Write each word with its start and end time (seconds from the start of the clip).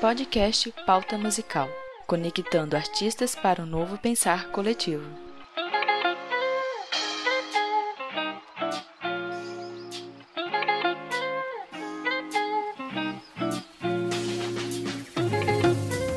Podcast 0.00 0.72
Pauta 0.86 1.18
Musical 1.18 1.68
conectando 2.06 2.76
artistas 2.76 3.34
para 3.34 3.62
um 3.62 3.66
novo 3.66 3.98
pensar 3.98 4.48
coletivo. 4.50 5.04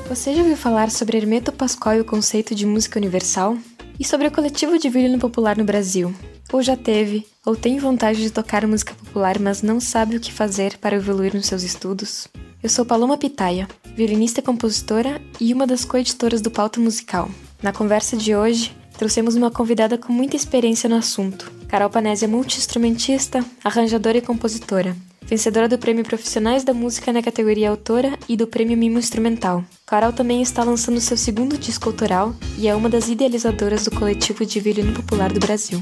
Você 0.08 0.34
já 0.34 0.42
ouviu 0.42 0.56
falar 0.56 0.92
sobre 0.92 1.18
Hermeto 1.18 1.52
Pascoal 1.52 1.96
e 1.96 2.02
o 2.02 2.06
conceito 2.06 2.54
de 2.54 2.66
música 2.66 3.00
universal? 3.00 3.58
E 4.00 4.06
sobre 4.06 4.28
o 4.28 4.32
coletivo 4.32 4.78
de 4.78 4.90
violino 4.90 5.18
popular 5.20 5.58
no 5.58 5.66
Brasil? 5.66 6.16
Ou 6.54 6.62
já 6.62 6.78
teve, 6.78 7.28
ou 7.44 7.56
tem 7.56 7.80
vontade 7.80 8.22
de 8.22 8.30
tocar 8.30 8.66
música 8.68 8.94
popular, 8.94 9.40
mas 9.40 9.64
não 9.64 9.80
sabe 9.80 10.16
o 10.16 10.20
que 10.20 10.32
fazer 10.32 10.78
para 10.78 10.96
evoluir 10.96 11.34
nos 11.34 11.48
seus 11.48 11.64
estudos? 11.64 12.28
Eu 12.64 12.70
sou 12.70 12.86
Paloma 12.86 13.18
Pitaia, 13.18 13.68
violinista 13.96 14.40
e 14.40 14.44
compositora 14.44 15.20
e 15.40 15.52
uma 15.52 15.66
das 15.66 15.84
coeditoras 15.84 16.42
do 16.42 16.52
Pauta 16.52 16.80
Musical. 16.80 17.28
Na 17.60 17.74
conversa 17.74 18.16
de 18.16 18.36
hoje, 18.36 18.72
trouxemos 19.00 19.34
uma 19.34 19.50
convidada 19.50 19.98
com 19.98 20.14
muita 20.14 20.36
experiência 20.36 20.88
no 20.88 20.96
assunto. 20.96 21.52
Carol 21.68 21.90
Panese 21.90 22.26
é 22.26 22.28
multi-instrumentista, 22.28 23.44
arranjadora 23.64 24.20
e 24.20 24.22
compositora. 24.22 24.96
Vencedora 25.24 25.68
do 25.68 25.80
Prêmio 25.80 26.04
Profissionais 26.04 26.64
da 26.64 26.72
Música 26.72 27.12
na 27.12 27.24
categoria 27.24 27.72
Autora 27.72 28.16
e 28.30 28.38
do 28.38 28.46
Prêmio 28.46 28.78
Mimo 28.78 29.00
Instrumental. 29.00 29.64
Carol 29.88 30.14
também 30.14 30.44
está 30.44 30.64
lançando 30.64 31.02
seu 31.02 31.18
segundo 31.18 31.58
disco 31.58 31.90
autoral 31.90 32.36
e 32.60 32.68
é 32.68 32.76
uma 32.76 32.90
das 32.90 33.10
idealizadoras 33.10 33.86
do 33.86 33.92
coletivo 33.92 34.46
de 34.46 34.60
violino 34.60 34.94
popular 34.94 35.34
do 35.34 35.40
Brasil. 35.40 35.82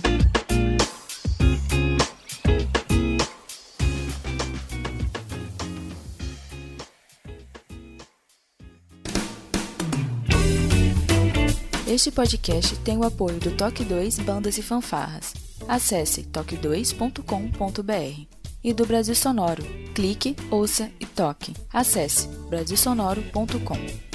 Este 11.99 12.11
podcast 12.11 12.77
tem 12.77 12.97
o 12.97 13.03
apoio 13.03 13.41
do 13.41 13.51
Toque 13.51 13.83
2 13.83 14.19
Bandas 14.19 14.57
e 14.57 14.63
Fanfarras. 14.63 15.33
Acesse 15.67 16.23
toque2.com.br. 16.23 18.25
E 18.63 18.73
do 18.73 18.85
Brasil 18.85 19.13
Sonoro. 19.13 19.61
Clique, 19.93 20.33
ouça 20.49 20.89
e 20.97 21.05
toque. 21.05 21.53
Acesse 21.73 22.29
brasilsonoro.com. 22.49 24.08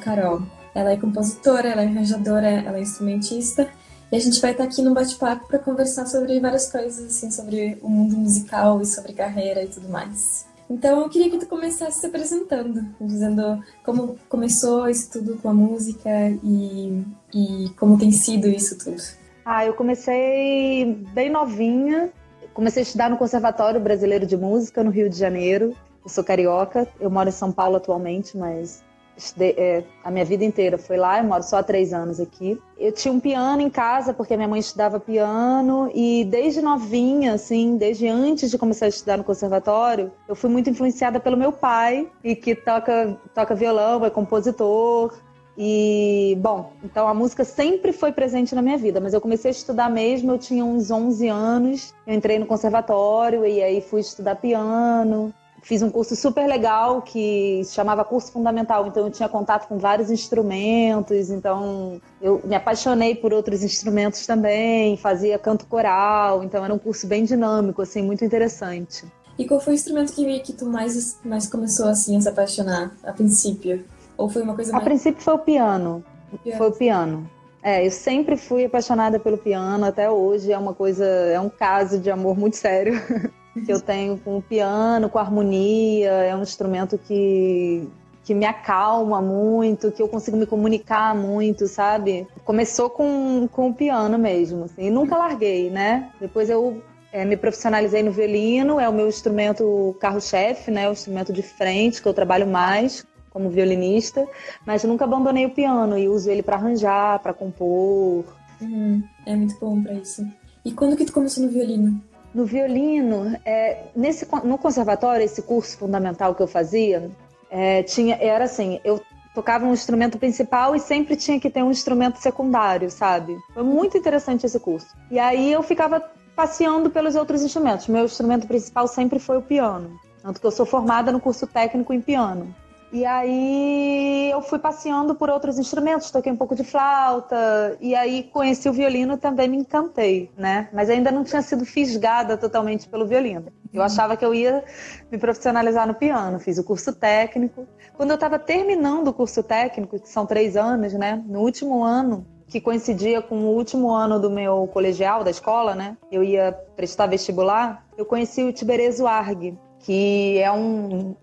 Carol. 0.00 0.42
Ela 0.74 0.92
é 0.92 0.96
compositora, 0.96 1.68
ela 1.68 1.82
é 1.82 1.86
arranjadora, 1.86 2.48
ela 2.48 2.78
é 2.78 2.80
instrumentista. 2.80 3.68
E 4.10 4.16
a 4.16 4.18
gente 4.18 4.40
vai 4.40 4.50
estar 4.50 4.64
aqui 4.64 4.82
no 4.82 4.92
bate-papo 4.92 5.46
para 5.46 5.58
conversar 5.58 6.06
sobre 6.06 6.40
várias 6.40 6.70
coisas, 6.70 7.06
assim, 7.06 7.30
sobre 7.30 7.78
o 7.80 7.88
mundo 7.88 8.16
musical 8.16 8.80
e 8.80 8.86
sobre 8.86 9.12
carreira 9.12 9.62
e 9.62 9.68
tudo 9.68 9.88
mais. 9.88 10.46
Então, 10.68 11.00
eu 11.00 11.08
queria 11.08 11.30
que 11.30 11.38
tu 11.38 11.46
começasse 11.46 12.00
se 12.00 12.06
apresentando, 12.06 12.84
dizendo 13.00 13.62
como 13.84 14.16
começou 14.28 14.88
isso 14.88 15.10
tudo 15.10 15.36
com 15.36 15.48
a 15.48 15.54
música 15.54 16.10
e, 16.44 17.04
e 17.34 17.70
como 17.76 17.98
tem 17.98 18.12
sido 18.12 18.48
isso 18.48 18.78
tudo. 18.78 19.02
Ah, 19.44 19.66
eu 19.66 19.74
comecei 19.74 21.04
bem 21.12 21.30
novinha. 21.30 22.10
Comecei 22.54 22.82
a 22.82 22.84
estudar 22.84 23.10
no 23.10 23.16
Conservatório 23.16 23.80
Brasileiro 23.80 24.26
de 24.26 24.36
Música, 24.36 24.82
no 24.82 24.90
Rio 24.90 25.08
de 25.08 25.16
Janeiro. 25.16 25.74
Eu 26.04 26.08
sou 26.08 26.22
carioca, 26.22 26.86
eu 27.00 27.10
moro 27.10 27.28
em 27.28 27.32
São 27.32 27.52
Paulo 27.52 27.76
atualmente, 27.76 28.36
mas 28.36 28.82
Estudei, 29.20 29.54
é, 29.58 29.84
a 30.02 30.10
minha 30.10 30.24
vida 30.24 30.44
inteira 30.44 30.78
foi 30.78 30.96
lá, 30.96 31.18
eu 31.18 31.24
moro 31.24 31.42
só 31.42 31.58
há 31.58 31.62
três 31.62 31.92
anos 31.92 32.18
aqui. 32.18 32.60
Eu 32.78 32.90
tinha 32.90 33.12
um 33.12 33.20
piano 33.20 33.60
em 33.60 33.68
casa, 33.68 34.14
porque 34.14 34.34
minha 34.34 34.48
mãe 34.48 34.60
estudava 34.60 34.98
piano, 34.98 35.90
e 35.94 36.24
desde 36.24 36.62
novinha, 36.62 37.34
assim, 37.34 37.76
desde 37.76 38.08
antes 38.08 38.50
de 38.50 38.56
começar 38.56 38.86
a 38.86 38.88
estudar 38.88 39.18
no 39.18 39.24
conservatório, 39.24 40.10
eu 40.26 40.34
fui 40.34 40.48
muito 40.48 40.70
influenciada 40.70 41.20
pelo 41.20 41.36
meu 41.36 41.52
pai, 41.52 42.08
e 42.24 42.34
que 42.34 42.54
toca, 42.54 43.18
toca 43.34 43.54
violão, 43.54 44.04
é 44.04 44.10
compositor. 44.10 45.12
E, 45.58 46.38
bom, 46.40 46.72
então 46.82 47.06
a 47.06 47.12
música 47.12 47.44
sempre 47.44 47.92
foi 47.92 48.12
presente 48.12 48.54
na 48.54 48.62
minha 48.62 48.78
vida, 48.78 48.98
mas 48.98 49.12
eu 49.12 49.20
comecei 49.20 49.50
a 49.50 49.52
estudar 49.52 49.90
mesmo, 49.90 50.32
eu 50.32 50.38
tinha 50.38 50.64
uns 50.64 50.90
11 50.90 51.28
anos, 51.28 51.94
eu 52.06 52.14
entrei 52.14 52.38
no 52.38 52.46
conservatório 52.46 53.44
e 53.44 53.62
aí 53.62 53.82
fui 53.82 54.00
estudar 54.00 54.36
piano 54.36 55.34
fiz 55.62 55.82
um 55.82 55.90
curso 55.90 56.16
super 56.16 56.46
legal 56.46 57.02
que 57.02 57.62
se 57.64 57.74
chamava 57.74 58.04
curso 58.04 58.32
fundamental, 58.32 58.86
então 58.86 59.04
eu 59.04 59.10
tinha 59.10 59.28
contato 59.28 59.68
com 59.68 59.78
vários 59.78 60.10
instrumentos, 60.10 61.30
então 61.30 62.00
eu 62.20 62.40
me 62.44 62.54
apaixonei 62.54 63.14
por 63.14 63.32
outros 63.32 63.62
instrumentos 63.62 64.26
também, 64.26 64.96
fazia 64.96 65.38
canto 65.38 65.66
coral, 65.66 66.42
então 66.42 66.64
era 66.64 66.72
um 66.72 66.78
curso 66.78 67.06
bem 67.06 67.24
dinâmico, 67.24 67.82
assim, 67.82 68.02
muito 68.02 68.24
interessante. 68.24 69.04
E 69.38 69.46
qual 69.46 69.60
foi 69.60 69.72
o 69.72 69.76
instrumento 69.76 70.12
que, 70.12 70.40
que 70.40 70.52
tu 70.52 70.66
mais, 70.66 71.18
mais 71.24 71.46
começou 71.46 71.86
assim 71.86 72.16
a 72.16 72.20
se 72.20 72.28
apaixonar 72.28 72.94
a 73.02 73.12
princípio? 73.12 73.84
Ou 74.16 74.28
foi 74.28 74.42
uma 74.42 74.54
coisa 74.54 74.72
mais... 74.72 74.82
A 74.82 74.84
princípio 74.84 75.22
foi 75.22 75.34
o 75.34 75.38
piano. 75.38 76.04
O 76.30 76.38
piano. 76.38 76.58
Foi 76.58 76.68
o 76.68 76.72
piano. 76.72 77.30
É, 77.62 77.86
eu 77.86 77.90
sempre 77.90 78.36
fui 78.36 78.64
apaixonada 78.64 79.18
pelo 79.18 79.36
piano, 79.36 79.84
até 79.84 80.10
hoje 80.10 80.52
é 80.52 80.58
uma 80.58 80.74
coisa, 80.74 81.04
é 81.04 81.38
um 81.38 81.48
caso 81.48 81.98
de 81.98 82.10
amor 82.10 82.38
muito 82.38 82.56
sério. 82.56 82.94
que 83.54 83.72
eu 83.72 83.80
tenho 83.80 84.18
com 84.18 84.38
o 84.38 84.42
piano, 84.42 85.08
com 85.08 85.18
a 85.18 85.22
harmonia, 85.22 86.10
é 86.10 86.36
um 86.36 86.42
instrumento 86.42 86.96
que, 86.96 87.88
que 88.24 88.34
me 88.34 88.46
acalma 88.46 89.20
muito, 89.20 89.90
que 89.90 90.00
eu 90.00 90.08
consigo 90.08 90.36
me 90.36 90.46
comunicar 90.46 91.14
muito, 91.14 91.66
sabe? 91.66 92.26
Começou 92.44 92.88
com, 92.88 93.48
com 93.50 93.70
o 93.70 93.74
piano 93.74 94.18
mesmo, 94.18 94.64
assim, 94.64 94.86
e 94.86 94.90
nunca 94.90 95.16
larguei, 95.16 95.70
né? 95.70 96.10
Depois 96.20 96.48
eu 96.48 96.82
é, 97.12 97.24
me 97.24 97.36
profissionalizei 97.36 98.02
no 98.02 98.12
violino, 98.12 98.78
é 98.78 98.88
o 98.88 98.92
meu 98.92 99.08
instrumento 99.08 99.96
carro-chefe, 100.00 100.70
né? 100.70 100.88
O 100.88 100.92
instrumento 100.92 101.32
de 101.32 101.42
frente 101.42 102.00
que 102.00 102.08
eu 102.08 102.14
trabalho 102.14 102.46
mais 102.46 103.04
como 103.30 103.48
violinista, 103.48 104.26
mas 104.66 104.82
nunca 104.84 105.04
abandonei 105.04 105.46
o 105.46 105.50
piano 105.50 105.96
e 105.96 106.08
uso 106.08 106.30
ele 106.30 106.42
para 106.42 106.56
arranjar, 106.56 107.20
para 107.20 107.32
compor. 107.32 108.24
Uhum, 108.60 109.02
é 109.24 109.34
muito 109.36 109.58
bom 109.60 109.80
para 109.82 109.94
isso. 109.94 110.26
E 110.64 110.72
quando 110.72 110.96
que 110.96 111.04
tu 111.04 111.12
começou 111.12 111.44
no 111.44 111.50
violino? 111.50 112.02
No 112.34 112.44
violino, 112.44 113.36
é, 113.44 113.84
nesse, 113.94 114.26
no 114.44 114.56
conservatório, 114.56 115.24
esse 115.24 115.42
curso 115.42 115.76
fundamental 115.76 116.34
que 116.34 116.42
eu 116.42 116.46
fazia, 116.46 117.10
é, 117.50 117.82
tinha, 117.82 118.16
era 118.20 118.44
assim, 118.44 118.80
eu 118.84 119.02
tocava 119.34 119.66
um 119.66 119.72
instrumento 119.72 120.18
principal 120.18 120.74
e 120.74 120.80
sempre 120.80 121.16
tinha 121.16 121.40
que 121.40 121.50
ter 121.50 121.62
um 121.62 121.70
instrumento 121.70 122.18
secundário, 122.18 122.90
sabe? 122.90 123.36
Foi 123.52 123.62
muito 123.62 123.96
interessante 123.96 124.46
esse 124.46 124.58
curso. 124.60 124.96
E 125.10 125.18
aí 125.18 125.52
eu 125.52 125.62
ficava 125.62 126.02
passeando 126.34 126.90
pelos 126.90 127.16
outros 127.16 127.42
instrumentos. 127.42 127.88
Meu 127.88 128.04
instrumento 128.04 128.46
principal 128.46 128.86
sempre 128.86 129.18
foi 129.18 129.36
o 129.36 129.42
piano. 129.42 129.98
Tanto 130.22 130.40
que 130.40 130.46
eu 130.46 130.50
sou 130.50 130.66
formada 130.66 131.10
no 131.10 131.20
curso 131.20 131.46
técnico 131.46 131.92
em 131.92 132.00
piano. 132.00 132.54
E 132.92 133.06
aí 133.06 134.30
eu 134.32 134.42
fui 134.42 134.58
passeando 134.58 135.14
por 135.14 135.30
outros 135.30 135.58
instrumentos, 135.58 136.10
toquei 136.10 136.32
um 136.32 136.36
pouco 136.36 136.56
de 136.56 136.64
flauta, 136.64 137.76
e 137.80 137.94
aí 137.94 138.24
conheci 138.24 138.68
o 138.68 138.72
violino 138.72 139.16
também 139.16 139.48
me 139.48 139.56
encantei, 139.58 140.28
né? 140.36 140.68
Mas 140.72 140.90
ainda 140.90 141.12
não 141.12 141.22
tinha 141.22 141.40
sido 141.40 141.64
fisgada 141.64 142.36
totalmente 142.36 142.88
pelo 142.88 143.06
violino. 143.06 143.46
Eu 143.72 143.82
achava 143.82 144.16
que 144.16 144.24
eu 144.24 144.34
ia 144.34 144.64
me 145.10 145.18
profissionalizar 145.18 145.86
no 145.86 145.94
piano, 145.94 146.40
fiz 146.40 146.58
o 146.58 146.64
curso 146.64 146.92
técnico. 146.92 147.64
Quando 147.96 148.10
eu 148.10 148.14
estava 148.14 148.40
terminando 148.40 149.08
o 149.08 149.12
curso 149.12 149.42
técnico, 149.42 150.00
que 150.00 150.08
são 150.08 150.26
três 150.26 150.56
anos, 150.56 150.92
né? 150.92 151.22
No 151.28 151.40
último 151.40 151.84
ano, 151.84 152.26
que 152.48 152.60
coincidia 152.60 153.22
com 153.22 153.36
o 153.36 153.54
último 153.54 153.92
ano 153.92 154.18
do 154.18 154.28
meu 154.28 154.66
colegial, 154.72 155.22
da 155.22 155.30
escola, 155.30 155.76
né? 155.76 155.96
Eu 156.10 156.24
ia 156.24 156.52
prestar 156.74 157.06
vestibular, 157.06 157.86
eu 157.96 158.04
conheci 158.04 158.42
o 158.42 158.52
Tiberezo 158.52 159.06
Arg, 159.06 159.56
que 159.78 160.38
é 160.38 160.50
um 160.50 161.14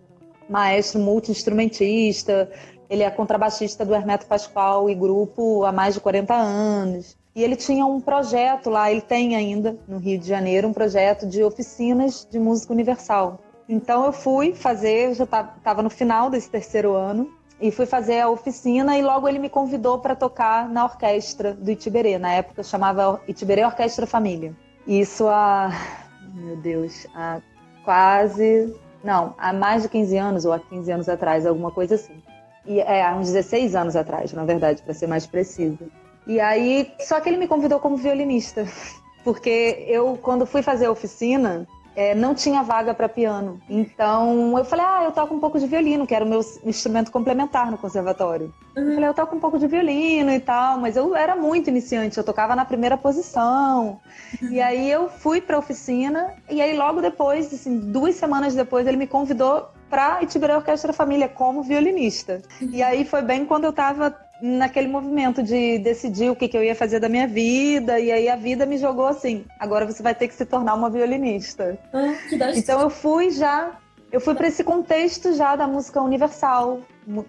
maestro 0.50 1.00
multi-instrumentista, 1.00 2.50
ele 2.90 3.04
é 3.04 3.10
contrabaixista 3.10 3.86
do 3.86 3.94
Hermeto 3.94 4.26
Pascoal 4.26 4.90
e 4.90 4.96
grupo 4.96 5.64
há 5.66 5.72
mais 5.72 5.94
de 5.96 6.00
40 6.00 6.34
anos. 6.34 7.18
E 7.36 7.44
ele 7.44 7.56
tinha 7.56 7.86
um 7.86 8.02
projeto 8.02 8.70
lá, 8.70 8.92
ele 8.92 9.02
tem 9.02 9.36
ainda 9.36 9.78
no 9.88 9.98
Rio 9.98 10.18
de 10.18 10.28
Janeiro, 10.28 10.68
um 10.68 10.74
projeto 10.74 11.28
de 11.28 11.44
oficinas 11.44 12.28
de 12.30 12.40
música 12.40 12.74
universal. 12.74 13.40
Então 13.70 14.06
eu 14.06 14.14
fui 14.14 14.54
fazer, 14.54 15.10
eu 15.10 15.14
já 15.14 15.24
estava 15.26 15.84
no 15.84 15.90
final 15.90 16.30
desse 16.30 16.50
terceiro 16.50 16.96
ano, 16.96 17.30
e 17.60 17.72
fui 17.72 17.86
fazer 17.86 18.22
a 18.22 18.30
oficina 18.30 18.98
e 18.98 19.02
logo 19.02 19.28
ele 19.28 19.40
me 19.40 19.50
convidou 19.50 20.00
para 20.00 20.16
tocar 20.16 20.70
na 20.70 20.84
orquestra 20.84 21.54
do 21.54 21.72
Itiberê. 21.72 22.18
Na 22.18 22.32
época 22.34 22.64
chamava 22.64 23.22
Itiberê 23.28 23.66
Orquestra 23.66 24.06
Família. 24.06 24.56
Isso 24.86 25.28
há, 25.28 25.72
meu 26.34 26.56
Deus, 26.58 27.08
há 27.16 27.42
quase 27.84 28.74
Não, 29.04 29.34
há 29.38 29.54
mais 29.54 29.84
de 29.84 29.90
15 29.90 30.18
anos 30.18 30.46
ou 30.46 30.54
há 30.54 30.60
15 30.60 30.92
anos 30.92 31.10
atrás, 31.10 31.46
alguma 31.46 31.72
coisa 31.72 31.96
assim. 31.96 32.22
E 32.66 32.80
é, 32.80 33.06
há 33.06 33.16
uns 33.16 33.28
16 33.28 33.76
anos 33.76 33.96
atrás, 33.96 34.34
na 34.34 34.44
verdade, 34.44 34.82
para 34.82 34.94
ser 34.94 35.08
mais 35.08 35.26
precisa. 35.26 35.78
E 36.26 36.40
aí, 36.40 36.92
só 37.00 37.20
que 37.22 37.30
ele 37.30 37.38
me 37.38 37.48
convidou 37.48 37.80
como 37.80 37.96
violinista, 37.96 38.66
porque 39.24 39.86
eu, 39.88 40.18
quando 40.22 40.46
fui 40.46 40.62
fazer 40.62 40.88
a 40.88 40.92
oficina, 40.92 41.66
é, 41.98 42.14
não 42.14 42.36
tinha 42.36 42.62
vaga 42.62 42.94
para 42.94 43.10
piano. 43.10 43.60
Então 43.68 44.56
eu 44.56 44.64
falei, 44.64 44.86
ah, 44.88 45.04
eu 45.06 45.12
toco 45.12 45.34
um 45.34 45.40
pouco 45.40 45.60
de 45.60 45.66
violino, 45.66 46.06
que 46.06 46.14
era 46.14 46.24
o 46.24 46.28
meu 46.28 46.42
instrumento 46.64 47.12
complementar 47.12 47.72
no 47.72 47.78
conservatório. 47.78 48.54
Uhum. 48.78 48.84
Eu 48.84 48.94
falei, 48.94 49.10
eu 49.10 49.14
toco 49.16 49.36
um 49.36 49.40
pouco 49.40 49.58
de 49.58 49.66
violino 49.66 50.32
e 50.32 50.40
tal, 50.40 50.78
mas 50.78 50.96
eu 50.96 51.16
era 51.16 51.36
muito 51.36 51.72
iniciante, 51.72 52.16
eu 52.16 52.24
tocava 52.24 52.56
na 52.56 52.64
primeira 52.64 52.96
posição. 52.96 54.00
Uhum. 54.40 54.50
E 54.50 54.62
aí 54.62 54.92
eu 54.92 55.10
fui 55.10 55.42
para 55.42 55.58
oficina, 55.58 56.36
e 56.48 56.62
aí 56.62 56.78
logo 56.78 57.02
depois, 57.02 57.52
assim, 57.52 57.80
duas 57.80 58.14
semanas 58.14 58.54
depois, 58.54 58.86
ele 58.86 58.98
me 58.98 59.08
convidou 59.08 59.68
para 59.90 60.22
Itiberê 60.22 60.54
Orquestra 60.54 60.94
Família 60.94 61.28
como 61.28 61.64
violinista. 61.64 62.44
E 62.62 62.84
aí 62.84 63.06
foi 63.06 63.24
bem 63.24 63.44
quando 63.44 63.64
eu 63.64 63.72
estava 63.72 64.16
naquele 64.42 64.88
movimento 64.88 65.42
de 65.42 65.80
decidir 65.80 66.30
o 66.30 66.36
que, 66.36 66.48
que 66.48 66.58
eu 66.58 66.64
ia 66.64 66.76
fazer 66.76 67.00
da 67.00 67.10
minha 67.10 67.28
vida, 67.28 68.00
e 68.00 68.12
aí 68.12 68.30
a 68.30 68.36
vida 68.36 68.66
me 68.66 68.78
jogou 68.78 69.08
assim: 69.08 69.46
agora 69.60 69.86
você 69.86 70.04
vai 70.04 70.14
ter 70.14 70.28
que 70.28 70.36
se 70.36 70.46
tornar 70.46 70.76
uma 70.76 70.90
violinista. 70.90 71.78
Ah, 71.94 72.14
então 72.56 72.80
eu 72.82 72.90
fui 72.90 73.32
já, 73.32 73.78
eu 74.12 74.22
fui 74.22 74.36
para 74.36 74.48
esse 74.48 74.64
contexto 74.64 75.34
já 75.34 75.56
da 75.56 75.68
música 75.68 76.02
universal, 76.02 76.82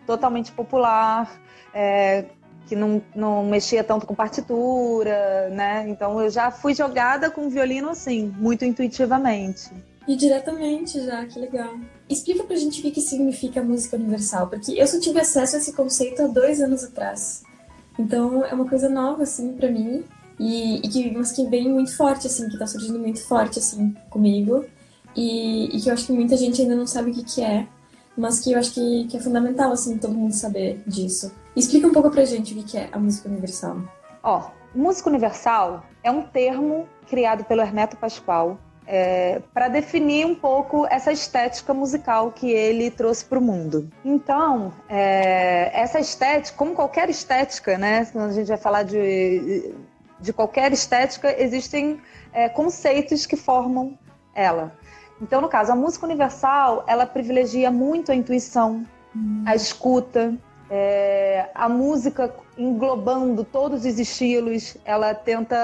totalmente 0.06 0.52
popular, 0.52 1.40
é, 1.74 2.24
que 2.66 2.76
não, 2.76 3.02
não 3.14 3.44
mexia 3.44 3.82
tanto 3.82 4.06
com 4.06 4.14
partitura, 4.14 5.48
né? 5.50 5.86
Então 5.88 6.20
eu 6.20 6.30
já 6.30 6.50
fui 6.50 6.74
jogada 6.74 7.30
com 7.30 7.46
o 7.46 7.50
violino 7.50 7.90
assim, 7.90 8.32
muito 8.36 8.64
intuitivamente. 8.64 9.70
E 10.06 10.14
diretamente 10.16 11.00
já, 11.04 11.24
que 11.26 11.38
legal. 11.38 11.74
Explica 12.08 12.44
pra 12.44 12.56
gente 12.56 12.80
o 12.80 12.90
que, 12.90 13.00
significa 13.00 13.62
música 13.62 13.96
universal, 13.96 14.48
porque 14.48 14.72
eu 14.72 14.86
só 14.86 14.98
tive 14.98 15.20
acesso 15.20 15.56
a 15.56 15.58
esse 15.58 15.72
conceito 15.74 16.22
há 16.22 16.26
dois 16.26 16.60
anos 16.60 16.82
atrás. 16.82 17.42
Então 17.98 18.44
é 18.44 18.54
uma 18.54 18.66
coisa 18.66 18.88
nova, 18.88 19.24
assim, 19.24 19.52
para 19.52 19.70
mim, 19.70 20.04
e, 20.38 20.76
e, 20.76 20.88
que, 20.88 21.10
mas 21.10 21.32
que 21.32 21.44
vem 21.46 21.68
muito 21.68 21.94
forte, 21.96 22.26
assim, 22.26 22.48
que 22.48 22.58
tá 22.58 22.66
surgindo 22.66 22.98
muito 22.98 23.22
forte, 23.26 23.58
assim, 23.58 23.94
comigo, 24.08 24.64
e, 25.14 25.76
e 25.76 25.80
que 25.80 25.90
eu 25.90 25.92
acho 25.92 26.06
que 26.06 26.12
muita 26.12 26.36
gente 26.36 26.62
ainda 26.62 26.76
não 26.76 26.86
sabe 26.86 27.10
o 27.10 27.14
que, 27.14 27.24
que 27.24 27.42
é, 27.42 27.66
mas 28.16 28.40
que 28.40 28.52
eu 28.52 28.58
acho 28.58 28.72
que, 28.72 29.06
que 29.08 29.16
é 29.16 29.20
fundamental, 29.20 29.72
assim, 29.72 29.98
todo 29.98 30.14
mundo 30.14 30.32
saber 30.32 30.82
disso. 30.86 31.32
Explica 31.54 31.88
um 31.88 31.92
pouco 31.92 32.10
pra 32.10 32.24
gente 32.24 32.52
o 32.52 32.56
que, 32.56 32.62
que 32.62 32.78
é 32.78 32.88
a 32.90 32.98
música 32.98 33.28
universal. 33.28 33.82
Ó, 34.22 34.50
música 34.74 35.10
universal 35.10 35.84
é 36.02 36.10
um 36.10 36.22
termo 36.22 36.88
criado 37.08 37.44
pelo 37.44 37.60
Hermeto 37.60 37.96
Pascoal, 37.96 38.58
é, 38.90 39.42
para 39.52 39.68
definir 39.68 40.24
um 40.24 40.34
pouco 40.34 40.86
essa 40.86 41.12
estética 41.12 41.74
musical 41.74 42.32
que 42.32 42.50
ele 42.50 42.90
trouxe 42.90 43.22
para 43.22 43.38
o 43.38 43.42
mundo. 43.42 43.90
Então, 44.02 44.72
é, 44.88 45.70
essa 45.78 46.00
estética, 46.00 46.56
como 46.56 46.74
qualquer 46.74 47.10
estética, 47.10 47.76
né, 47.76 48.06
quando 48.06 48.30
a 48.30 48.32
gente 48.32 48.48
vai 48.48 48.56
falar 48.56 48.84
de, 48.84 49.74
de 50.18 50.32
qualquer 50.32 50.72
estética, 50.72 51.34
existem 51.38 52.00
é, 52.32 52.48
conceitos 52.48 53.26
que 53.26 53.36
formam 53.36 53.98
ela. 54.34 54.72
Então, 55.20 55.42
no 55.42 55.48
caso, 55.48 55.70
a 55.70 55.76
música 55.76 56.06
universal, 56.06 56.84
ela 56.86 57.04
privilegia 57.04 57.70
muito 57.70 58.10
a 58.10 58.14
intuição, 58.14 58.86
hum. 59.14 59.42
a 59.44 59.54
escuta, 59.54 60.34
é, 60.70 61.50
a 61.54 61.68
música 61.68 62.34
englobando 62.56 63.42
todos 63.44 63.84
os 63.84 63.98
estilos, 63.98 64.76
ela 64.84 65.14
tenta 65.14 65.56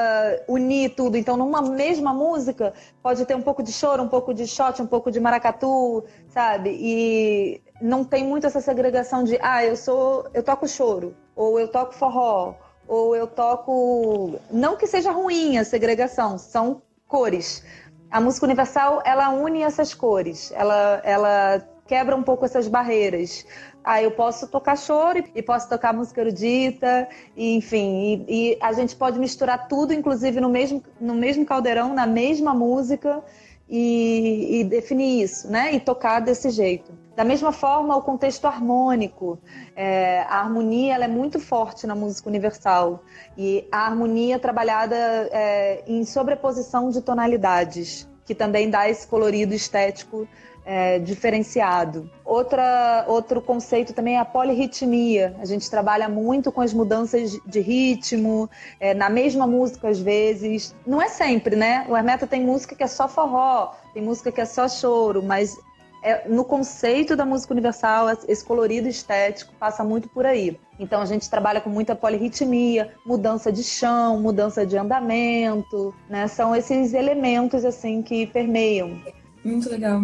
unir 0.49 0.95
tudo. 0.95 1.17
Então, 1.17 1.37
numa 1.37 1.61
mesma 1.61 2.15
música, 2.15 2.73
pode 3.03 3.25
ter 3.27 3.35
um 3.35 3.43
pouco 3.43 3.63
de 3.63 3.73
choro, 3.73 4.03
um 4.03 4.09
pouco 4.09 4.33
de 4.33 4.47
shot, 4.47 4.81
um 4.81 4.87
pouco 4.87 5.11
de 5.11 5.21
maracatu, 5.21 6.05
sabe? 6.29 6.71
E 6.71 7.63
não 7.81 8.05
tem 8.05 8.25
muito 8.25 8.47
essa 8.47 8.61
segregação 8.61 9.25
de, 9.25 9.39
ah, 9.43 9.65
eu 9.65 9.77
sou, 9.77 10.27
eu 10.33 10.43
toco 10.43 10.67
choro, 10.67 11.15
ou 11.37 11.61
eu 11.61 11.69
toco 11.69 11.95
forró, 11.95 12.55
ou 12.89 13.15
eu 13.15 13.27
toco. 13.27 14.39
Não 14.51 14.77
que 14.77 14.87
seja 14.87 15.11
ruim 15.11 15.59
a 15.59 15.65
segregação, 15.65 16.39
são 16.39 16.81
cores. 17.07 17.63
A 18.11 18.21
música 18.21 18.47
universal, 18.47 19.03
ela 19.05 19.29
une 19.31 19.63
essas 19.63 19.93
cores, 19.93 20.53
ela, 20.53 21.01
ela 21.05 21.69
quebra 21.87 22.17
um 22.17 22.23
pouco 22.23 22.45
essas 22.45 22.69
barreiras. 22.69 23.45
Ah, 23.85 24.03
eu 24.03 24.11
posso 24.11 24.49
tocar 24.49 24.79
choro 24.79 25.23
e 25.35 25.43
posso 25.43 25.69
tocar 25.69 25.93
música 25.93 26.23
erudita, 26.23 27.07
e, 27.37 27.55
enfim, 27.55 28.25
e, 28.27 28.53
e, 28.53 28.59
a 28.59 28.73
gente 28.73 28.97
pode 28.97 29.19
misturar 29.19 29.69
tudo, 29.69 29.93
inclusive 29.93 30.41
no 30.41 30.49
mesmo, 30.49 30.83
no 30.99 31.15
mesmo 31.15 31.45
caldeirão, 31.45 31.93
na 31.93 32.07
mesma 32.07 32.55
música, 32.55 33.23
e, 33.69 34.61
e 34.61 34.65
definir 34.65 35.23
isso, 35.23 35.51
né? 35.51 35.75
E 35.75 35.81
tocar 35.81 36.21
desse 36.21 36.51
jeito. 36.51 36.93
Da 37.17 37.25
mesma 37.25 37.53
forma, 37.53 37.97
o 37.97 38.03
contexto 38.03 38.45
harmônico, 38.47 39.39
é, 39.77 40.23
a 40.23 40.41
harmonia 40.41 40.95
ela 40.95 41.05
é 41.05 41.09
muito 41.09 41.39
forte 41.39 41.87
na 41.87 41.95
música 41.95 42.29
universal 42.29 43.05
e 43.39 43.69
a 43.71 43.87
harmonia 43.87 44.39
trabalhada 44.39 44.97
é, 44.97 45.85
em 45.87 46.05
sobreposição 46.05 46.91
de 46.91 47.01
tonalidades, 47.01 48.09
que 48.25 48.35
também 48.35 48.69
dá 48.69 48.89
esse 48.89 49.07
colorido 49.07 49.55
estético 49.55 50.27
é, 50.65 50.99
diferenciado. 50.99 52.11
Outra, 52.25 53.05
outro 53.07 53.41
conceito 53.41 53.93
também 53.93 54.17
é 54.17 54.19
a 54.19 54.25
polirritmia. 54.25 55.37
A 55.39 55.45
gente 55.45 55.69
trabalha 55.71 56.09
muito 56.09 56.51
com 56.51 56.61
as 56.61 56.73
mudanças 56.73 57.39
de 57.47 57.61
ritmo, 57.61 58.49
é, 58.81 58.95
na 58.95 59.11
mesma 59.11 59.47
música 59.47 59.89
às 59.89 60.01
vezes. 60.01 60.75
Não 60.87 61.01
é 61.01 61.09
sempre, 61.09 61.55
né? 61.55 61.87
O 61.89 61.97
Hermeto 61.97 62.27
tem 62.27 62.45
música 62.45 62.75
que 62.75 62.83
é 62.83 62.87
só 62.87 63.07
forró, 63.09 63.73
tem 63.93 64.03
música 64.03 64.33
que 64.33 64.41
é 64.41 64.47
só 64.47 64.69
choro, 64.69 65.23
mas 65.23 65.57
é, 66.03 66.29
no 66.29 66.45
conceito 66.45 67.17
da 67.17 67.25
música 67.25 67.55
universal, 67.55 68.09
esse 68.29 68.45
colorido 68.45 68.87
estético 68.89 69.55
passa 69.59 69.83
muito 69.83 70.09
por 70.09 70.27
aí. 70.27 70.59
Então 70.79 71.01
a 71.01 71.07
gente 71.07 71.31
trabalha 71.31 71.61
com 71.61 71.71
muita 71.71 71.95
polirritmia, 71.97 72.93
mudança 73.07 73.51
de 73.51 73.63
chão, 73.63 74.21
mudança 74.21 74.67
de 74.67 74.77
andamento, 74.77 75.95
né? 76.09 76.27
São 76.27 76.55
esses 76.55 76.93
elementos 76.93 77.65
assim 77.65 78.03
que 78.03 78.27
permeiam. 78.27 79.01
Muito 79.45 79.71
legal. 79.71 80.03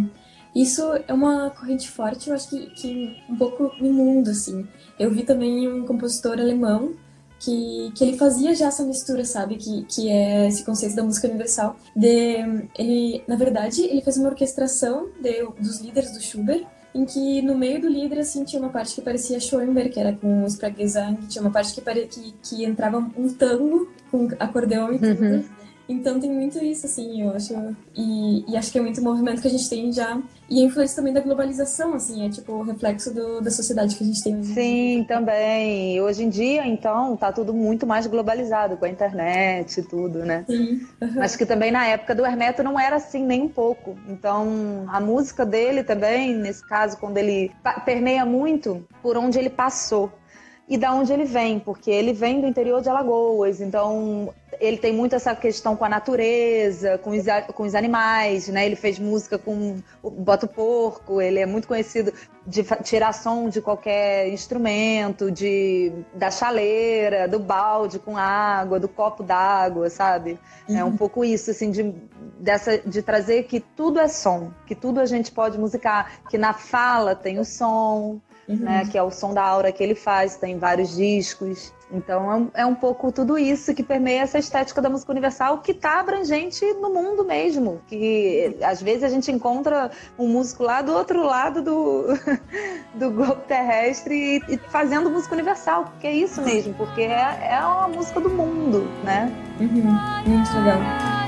Isso 0.54 0.82
é 1.06 1.12
uma 1.12 1.50
corrente 1.50 1.88
forte, 1.88 2.28
eu 2.28 2.34
acho 2.34 2.50
que, 2.50 2.70
que 2.70 3.16
um 3.28 3.36
pouco 3.36 3.72
no 3.80 3.92
mundo, 3.92 4.30
assim. 4.30 4.66
Eu 4.98 5.10
vi 5.10 5.22
também 5.22 5.68
um 5.68 5.86
compositor 5.86 6.38
alemão 6.38 6.94
que, 7.38 7.90
que 7.94 8.04
ele 8.04 8.18
fazia 8.18 8.54
já 8.54 8.66
essa 8.66 8.84
mistura, 8.84 9.24
sabe? 9.24 9.56
Que, 9.56 9.82
que 9.84 10.10
é 10.10 10.46
esse 10.46 10.64
conceito 10.64 10.94
da 10.94 11.02
música 11.02 11.26
universal. 11.26 11.76
De, 11.96 12.36
ele, 12.78 13.22
na 13.26 13.36
verdade, 13.36 13.82
ele 13.82 14.02
fez 14.02 14.16
uma 14.18 14.28
orquestração 14.28 15.08
de, 15.20 15.42
dos 15.58 15.80
líderes 15.80 16.12
do 16.12 16.20
Schubert, 16.20 16.66
em 16.94 17.04
que 17.04 17.40
no 17.42 17.56
meio 17.56 17.80
do 17.80 17.88
líder, 17.88 18.18
assim, 18.18 18.44
tinha 18.44 18.60
uma 18.60 18.68
parte 18.68 18.94
que 18.94 19.00
parecia 19.00 19.40
Schoenberg, 19.40 19.90
que 19.90 20.00
era 20.00 20.12
com 20.12 20.44
Spraguezang, 20.46 21.26
tinha 21.28 21.40
uma 21.40 21.50
parte 21.50 21.72
que, 21.72 21.80
pare... 21.80 22.06
que, 22.06 22.34
que 22.42 22.64
entrava 22.64 22.98
um 22.98 23.32
tango 23.32 23.88
com 24.10 24.28
acordeão 24.38 24.92
e 24.92 24.98
tudo. 24.98 25.22
Uhum. 25.22 25.44
Então 25.90 26.20
tem 26.20 26.30
muito 26.30 26.62
isso, 26.64 26.86
assim, 26.86 27.20
eu 27.20 27.34
acho. 27.34 27.52
E, 27.96 28.44
e, 28.48 28.56
acho 28.56 28.70
que 28.70 28.78
é 28.78 28.80
muito 28.80 29.02
movimento 29.02 29.42
que 29.42 29.48
a 29.48 29.50
gente 29.50 29.68
tem 29.68 29.92
já. 29.92 30.22
E 30.48 30.62
a 30.62 30.64
influência 30.64 30.94
também 30.94 31.12
da 31.12 31.20
globalização, 31.20 31.94
assim, 31.94 32.24
é 32.24 32.30
tipo 32.30 32.52
o 32.52 32.62
reflexo 32.62 33.12
do, 33.12 33.40
da 33.40 33.50
sociedade 33.50 33.96
que 33.96 34.04
a 34.04 34.06
gente 34.06 34.22
tem 34.22 34.38
hoje. 34.38 34.54
Sim, 34.54 35.04
também. 35.08 36.00
Hoje 36.00 36.22
em 36.22 36.28
dia, 36.28 36.64
então, 36.64 37.16
tá 37.16 37.32
tudo 37.32 37.52
muito 37.52 37.88
mais 37.88 38.06
globalizado 38.06 38.76
com 38.76 38.84
a 38.84 38.88
internet 38.88 39.80
e 39.80 39.82
tudo, 39.82 40.20
né? 40.20 40.44
Sim. 40.46 40.80
Uhum. 41.00 41.12
Mas 41.16 41.34
que 41.34 41.44
também 41.44 41.72
na 41.72 41.84
época 41.84 42.14
do 42.14 42.24
Hermeto 42.24 42.62
não 42.62 42.78
era 42.78 42.96
assim 42.96 43.24
nem 43.24 43.42
um 43.42 43.48
pouco. 43.48 43.98
Então, 44.08 44.84
a 44.88 45.00
música 45.00 45.44
dele 45.44 45.82
também, 45.82 46.36
nesse 46.36 46.64
caso, 46.68 46.98
quando 46.98 47.18
ele 47.18 47.50
permeia 47.84 48.24
muito 48.24 48.86
por 49.02 49.16
onde 49.16 49.40
ele 49.40 49.50
passou 49.50 50.12
e 50.70 50.78
da 50.78 50.94
onde 50.94 51.12
ele 51.12 51.24
vem, 51.24 51.58
porque 51.58 51.90
ele 51.90 52.12
vem 52.12 52.40
do 52.40 52.46
interior 52.46 52.80
de 52.80 52.88
Alagoas, 52.88 53.60
então 53.60 54.32
ele 54.60 54.76
tem 54.76 54.92
muito 54.92 55.16
essa 55.16 55.34
questão 55.34 55.74
com 55.74 55.84
a 55.84 55.88
natureza, 55.88 56.96
com 56.98 57.10
os, 57.10 57.24
com 57.54 57.64
os 57.64 57.74
animais, 57.74 58.46
né? 58.46 58.66
Ele 58.66 58.76
fez 58.76 58.96
música 58.96 59.36
com 59.36 59.78
o 60.00 60.10
Boto 60.10 60.46
Porco, 60.46 61.20
ele 61.20 61.40
é 61.40 61.46
muito 61.46 61.66
conhecido 61.66 62.12
de 62.46 62.62
tirar 62.84 63.12
som 63.12 63.48
de 63.48 63.60
qualquer 63.60 64.28
instrumento, 64.28 65.28
de 65.28 65.92
da 66.14 66.30
chaleira, 66.30 67.26
do 67.26 67.40
balde 67.40 67.98
com 67.98 68.16
água, 68.16 68.78
do 68.78 68.88
copo 68.88 69.24
d'água, 69.24 69.90
sabe? 69.90 70.38
Uhum. 70.68 70.76
É 70.76 70.84
um 70.84 70.88
uhum. 70.88 70.96
pouco 70.96 71.24
isso, 71.24 71.50
assim, 71.50 71.72
de, 71.72 71.92
dessa, 72.38 72.78
de 72.78 73.02
trazer 73.02 73.42
que 73.42 73.58
tudo 73.58 73.98
é 73.98 74.06
som, 74.06 74.52
que 74.68 74.76
tudo 74.76 75.00
a 75.00 75.06
gente 75.06 75.32
pode 75.32 75.58
musicar, 75.58 76.20
que 76.30 76.38
na 76.38 76.52
fala 76.52 77.16
tem 77.16 77.40
o 77.40 77.44
som, 77.44 78.20
uhum. 78.50 78.64
né? 78.64 78.88
Que 78.90 78.98
é 78.98 79.02
o 79.02 79.10
som 79.10 79.32
da 79.32 79.42
aura 79.42 79.72
que 79.72 79.82
ele 79.82 79.94
faz, 79.94 80.36
tem 80.36 80.58
vários 80.58 80.96
discos. 80.96 81.72
Então 81.92 82.50
é, 82.54 82.62
é 82.62 82.66
um 82.66 82.74
pouco 82.74 83.10
tudo 83.10 83.36
isso 83.36 83.74
que 83.74 83.82
permeia 83.82 84.22
essa 84.22 84.38
estética 84.38 84.80
da 84.80 84.88
música 84.88 85.10
universal 85.10 85.58
que 85.58 85.72
está 85.72 85.98
abrangente 85.98 86.64
no 86.74 86.90
mundo 86.90 87.24
mesmo. 87.24 87.80
Que 87.88 88.56
às 88.62 88.80
vezes 88.80 89.02
a 89.04 89.08
gente 89.08 89.30
encontra 89.30 89.90
um 90.18 90.28
músico 90.28 90.62
lá 90.62 90.82
do 90.82 90.92
outro 90.92 91.24
lado 91.24 91.62
do, 91.62 92.06
do 92.94 93.10
globo 93.10 93.42
terrestre 93.48 94.42
e, 94.48 94.54
e 94.54 94.58
fazendo 94.58 95.10
música 95.10 95.34
universal, 95.34 95.84
porque 95.84 96.06
é 96.06 96.14
isso 96.14 96.40
mesmo, 96.42 96.74
porque 96.74 97.02
é, 97.02 97.48
é 97.50 97.60
uma 97.60 97.88
música 97.88 98.20
do 98.20 98.30
mundo, 98.30 98.88
né? 99.04 99.32
Uhum. 99.58 100.30
Muito 100.30 100.54
legal. 100.56 101.19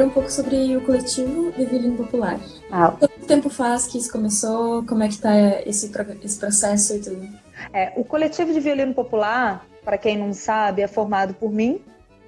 Agora 0.00 0.06
um 0.06 0.10
pouco 0.10 0.30
sobre 0.30 0.76
o 0.76 0.80
coletivo 0.80 1.52
de 1.52 1.64
violino 1.64 1.96
popular. 1.96 2.40
Ah. 2.70 2.94
Quanto 2.98 3.26
tempo 3.26 3.50
faz 3.50 3.86
que 3.86 3.98
isso 3.98 4.10
começou? 4.10 4.84
Como 4.84 5.02
é 5.02 5.08
que 5.08 5.14
está 5.14 5.30
esse, 5.66 5.90
esse 6.22 6.38
processo 6.38 6.96
e 6.96 7.00
tudo? 7.00 7.28
É, 7.72 7.92
o 7.96 8.04
coletivo 8.04 8.52
de 8.52 8.60
violino 8.60 8.94
popular, 8.94 9.66
para 9.84 9.98
quem 9.98 10.16
não 10.16 10.32
sabe, 10.32 10.82
é 10.82 10.88
formado 10.88 11.34
por 11.34 11.52
mim, 11.52 11.82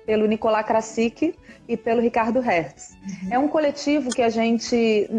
pelo 0.05 0.27
Nicolás 0.27 0.67
Krasik 0.67 1.35
e 1.67 1.77
pelo 1.77 2.03
Ricardo 2.03 2.41
Hertz. 2.41 2.91
Uhum. 2.93 3.29
É 3.31 3.39
um 3.39 3.49
coletivo 3.49 4.11
que 4.11 4.21
a 4.21 4.29
gente. 4.29 4.77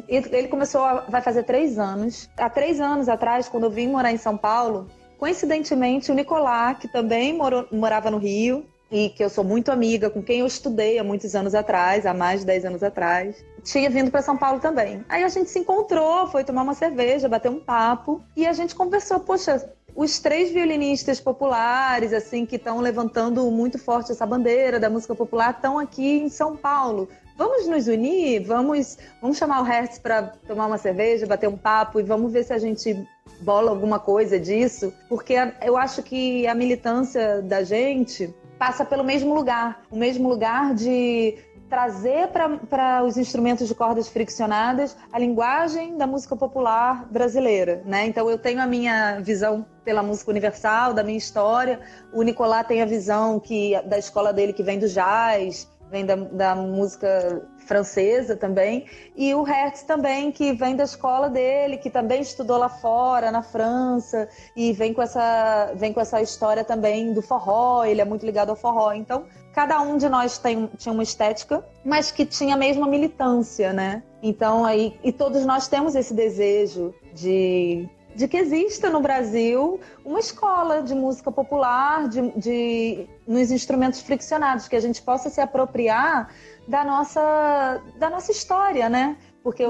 Ele 0.07 0.47
começou, 0.47 0.81
vai 1.09 1.21
fazer 1.21 1.43
três 1.43 1.79
anos. 1.79 2.29
Há 2.37 2.49
três 2.49 2.79
anos 2.79 3.09
atrás, 3.09 3.49
quando 3.49 3.63
eu 3.63 3.71
vim 3.71 3.87
morar 3.87 4.11
em 4.11 4.17
São 4.17 4.37
Paulo, 4.37 4.87
coincidentemente, 5.17 6.11
o 6.11 6.15
Nicolás, 6.15 6.77
que 6.77 6.87
também 6.87 7.33
morou, 7.33 7.65
morava 7.71 8.11
no 8.11 8.17
Rio, 8.17 8.65
e 8.93 9.09
que 9.09 9.23
eu 9.23 9.29
sou 9.29 9.43
muito 9.43 9.71
amiga, 9.71 10.07
com 10.07 10.21
quem 10.21 10.41
eu 10.41 10.45
estudei 10.45 10.99
há 10.99 11.03
muitos 11.03 11.33
anos 11.33 11.55
atrás, 11.55 12.05
há 12.05 12.13
mais 12.13 12.41
de 12.41 12.45
10 12.45 12.65
anos 12.65 12.83
atrás, 12.83 13.43
tinha 13.63 13.89
vindo 13.89 14.11
para 14.11 14.21
São 14.21 14.37
Paulo 14.37 14.59
também. 14.59 15.03
Aí 15.09 15.23
a 15.23 15.29
gente 15.29 15.49
se 15.49 15.57
encontrou, 15.57 16.27
foi 16.27 16.43
tomar 16.43 16.61
uma 16.61 16.75
cerveja, 16.75 17.27
bater 17.27 17.49
um 17.49 17.59
papo, 17.59 18.21
e 18.37 18.45
a 18.45 18.53
gente 18.53 18.75
conversou, 18.75 19.19
poxa, 19.19 19.67
os 19.95 20.19
três 20.19 20.51
violinistas 20.51 21.19
populares, 21.19 22.13
assim, 22.13 22.45
que 22.45 22.55
estão 22.55 22.79
levantando 22.79 23.49
muito 23.49 23.79
forte 23.79 24.11
essa 24.11 24.27
bandeira 24.27 24.79
da 24.79 24.91
música 24.91 25.15
popular, 25.15 25.55
estão 25.55 25.79
aqui 25.79 26.19
em 26.19 26.29
São 26.29 26.55
Paulo. 26.55 27.09
Vamos 27.35 27.67
nos 27.67 27.87
unir, 27.87 28.45
vamos, 28.45 28.99
vamos 29.19 29.37
chamar 29.37 29.61
o 29.61 29.63
Hertz 29.63 29.97
para 29.97 30.21
tomar 30.47 30.67
uma 30.67 30.77
cerveja, 30.77 31.25
bater 31.25 31.49
um 31.49 31.57
papo 31.57 31.99
e 31.99 32.03
vamos 32.03 32.31
ver 32.31 32.43
se 32.43 32.53
a 32.53 32.59
gente 32.59 32.95
bola 33.41 33.71
alguma 33.71 33.99
coisa 33.99 34.39
disso, 34.39 34.93
porque 35.09 35.33
eu 35.63 35.75
acho 35.75 36.03
que 36.03 36.45
a 36.45 36.53
militância 36.53 37.41
da 37.41 37.63
gente 37.63 38.31
passa 38.63 38.85
pelo 38.85 39.03
mesmo 39.03 39.35
lugar, 39.35 39.83
o 39.91 39.97
mesmo 39.97 40.29
lugar 40.29 40.73
de 40.73 41.37
trazer 41.69 42.29
para 42.29 43.03
os 43.03 43.17
instrumentos 43.17 43.67
de 43.67 43.75
cordas 43.75 44.07
friccionadas 44.07 44.95
a 45.11 45.19
linguagem 45.19 45.97
da 45.97 46.07
música 46.07 46.33
popular 46.33 47.05
brasileira, 47.11 47.81
né? 47.83 48.05
Então 48.05 48.29
eu 48.29 48.37
tenho 48.37 48.61
a 48.61 48.65
minha 48.65 49.19
visão 49.19 49.65
pela 49.83 50.01
música 50.01 50.31
universal, 50.31 50.93
da 50.93 51.03
minha 51.03 51.17
história. 51.17 51.81
O 52.13 52.21
Nicolás 52.21 52.65
tem 52.65 52.81
a 52.81 52.85
visão 52.85 53.37
que 53.37 53.73
da 53.81 53.97
escola 53.97 54.31
dele 54.31 54.53
que 54.53 54.63
vem 54.63 54.79
do 54.79 54.87
jazz, 54.87 55.67
vem 55.93 56.07
da, 56.07 56.15
da 56.15 56.55
música 56.55 57.47
francesa 57.67 58.35
também, 58.35 58.87
e 59.15 59.31
o 59.35 59.43
Hertz 59.43 59.83
também, 59.83 60.31
que 60.31 60.51
vem 60.51 60.75
da 60.75 60.83
escola 60.83 61.29
dele, 61.29 61.77
que 61.77 61.89
também 61.89 62.19
estudou 62.19 62.57
lá 62.57 62.67
fora, 62.67 63.31
na 63.31 63.43
França, 63.43 64.27
e 64.55 64.73
vem 64.73 64.91
com 64.91 65.03
essa, 65.03 65.71
vem 65.75 65.93
com 65.93 66.01
essa 66.01 66.19
história 66.19 66.63
também 66.63 67.13
do 67.13 67.21
forró, 67.21 67.85
ele 67.85 68.01
é 68.01 68.05
muito 68.05 68.25
ligado 68.25 68.49
ao 68.49 68.55
forró. 68.55 68.91
Então, 68.91 69.25
cada 69.53 69.79
um 69.81 69.95
de 69.95 70.09
nós 70.09 70.39
tem, 70.39 70.67
tinha 70.77 70.91
uma 70.91 71.03
estética, 71.03 71.63
mas 71.85 72.09
que 72.09 72.25
tinha 72.25 72.55
a 72.55 72.57
mesma 72.57 72.87
militância, 72.87 73.71
né? 73.71 74.01
Então, 74.23 74.65
aí, 74.65 74.97
e 75.03 75.11
todos 75.11 75.45
nós 75.45 75.67
temos 75.67 75.93
esse 75.93 76.13
desejo 76.13 76.91
de 77.13 77.87
de 78.15 78.27
que 78.27 78.37
exista 78.37 78.89
no 78.89 78.99
Brasil 78.99 79.79
uma 80.05 80.19
escola 80.19 80.81
de 80.81 80.93
música 80.93 81.31
popular, 81.31 82.07
de, 82.07 82.29
de, 82.31 83.07
nos 83.27 83.51
instrumentos 83.51 84.01
friccionados, 84.01 84.67
que 84.67 84.75
a 84.75 84.79
gente 84.79 85.01
possa 85.01 85.29
se 85.29 85.41
apropriar 85.41 86.29
da 86.67 86.83
nossa, 86.83 87.81
da 87.97 88.09
nossa 88.09 88.31
história, 88.31 88.89
né? 88.89 89.17
Porque 89.43 89.63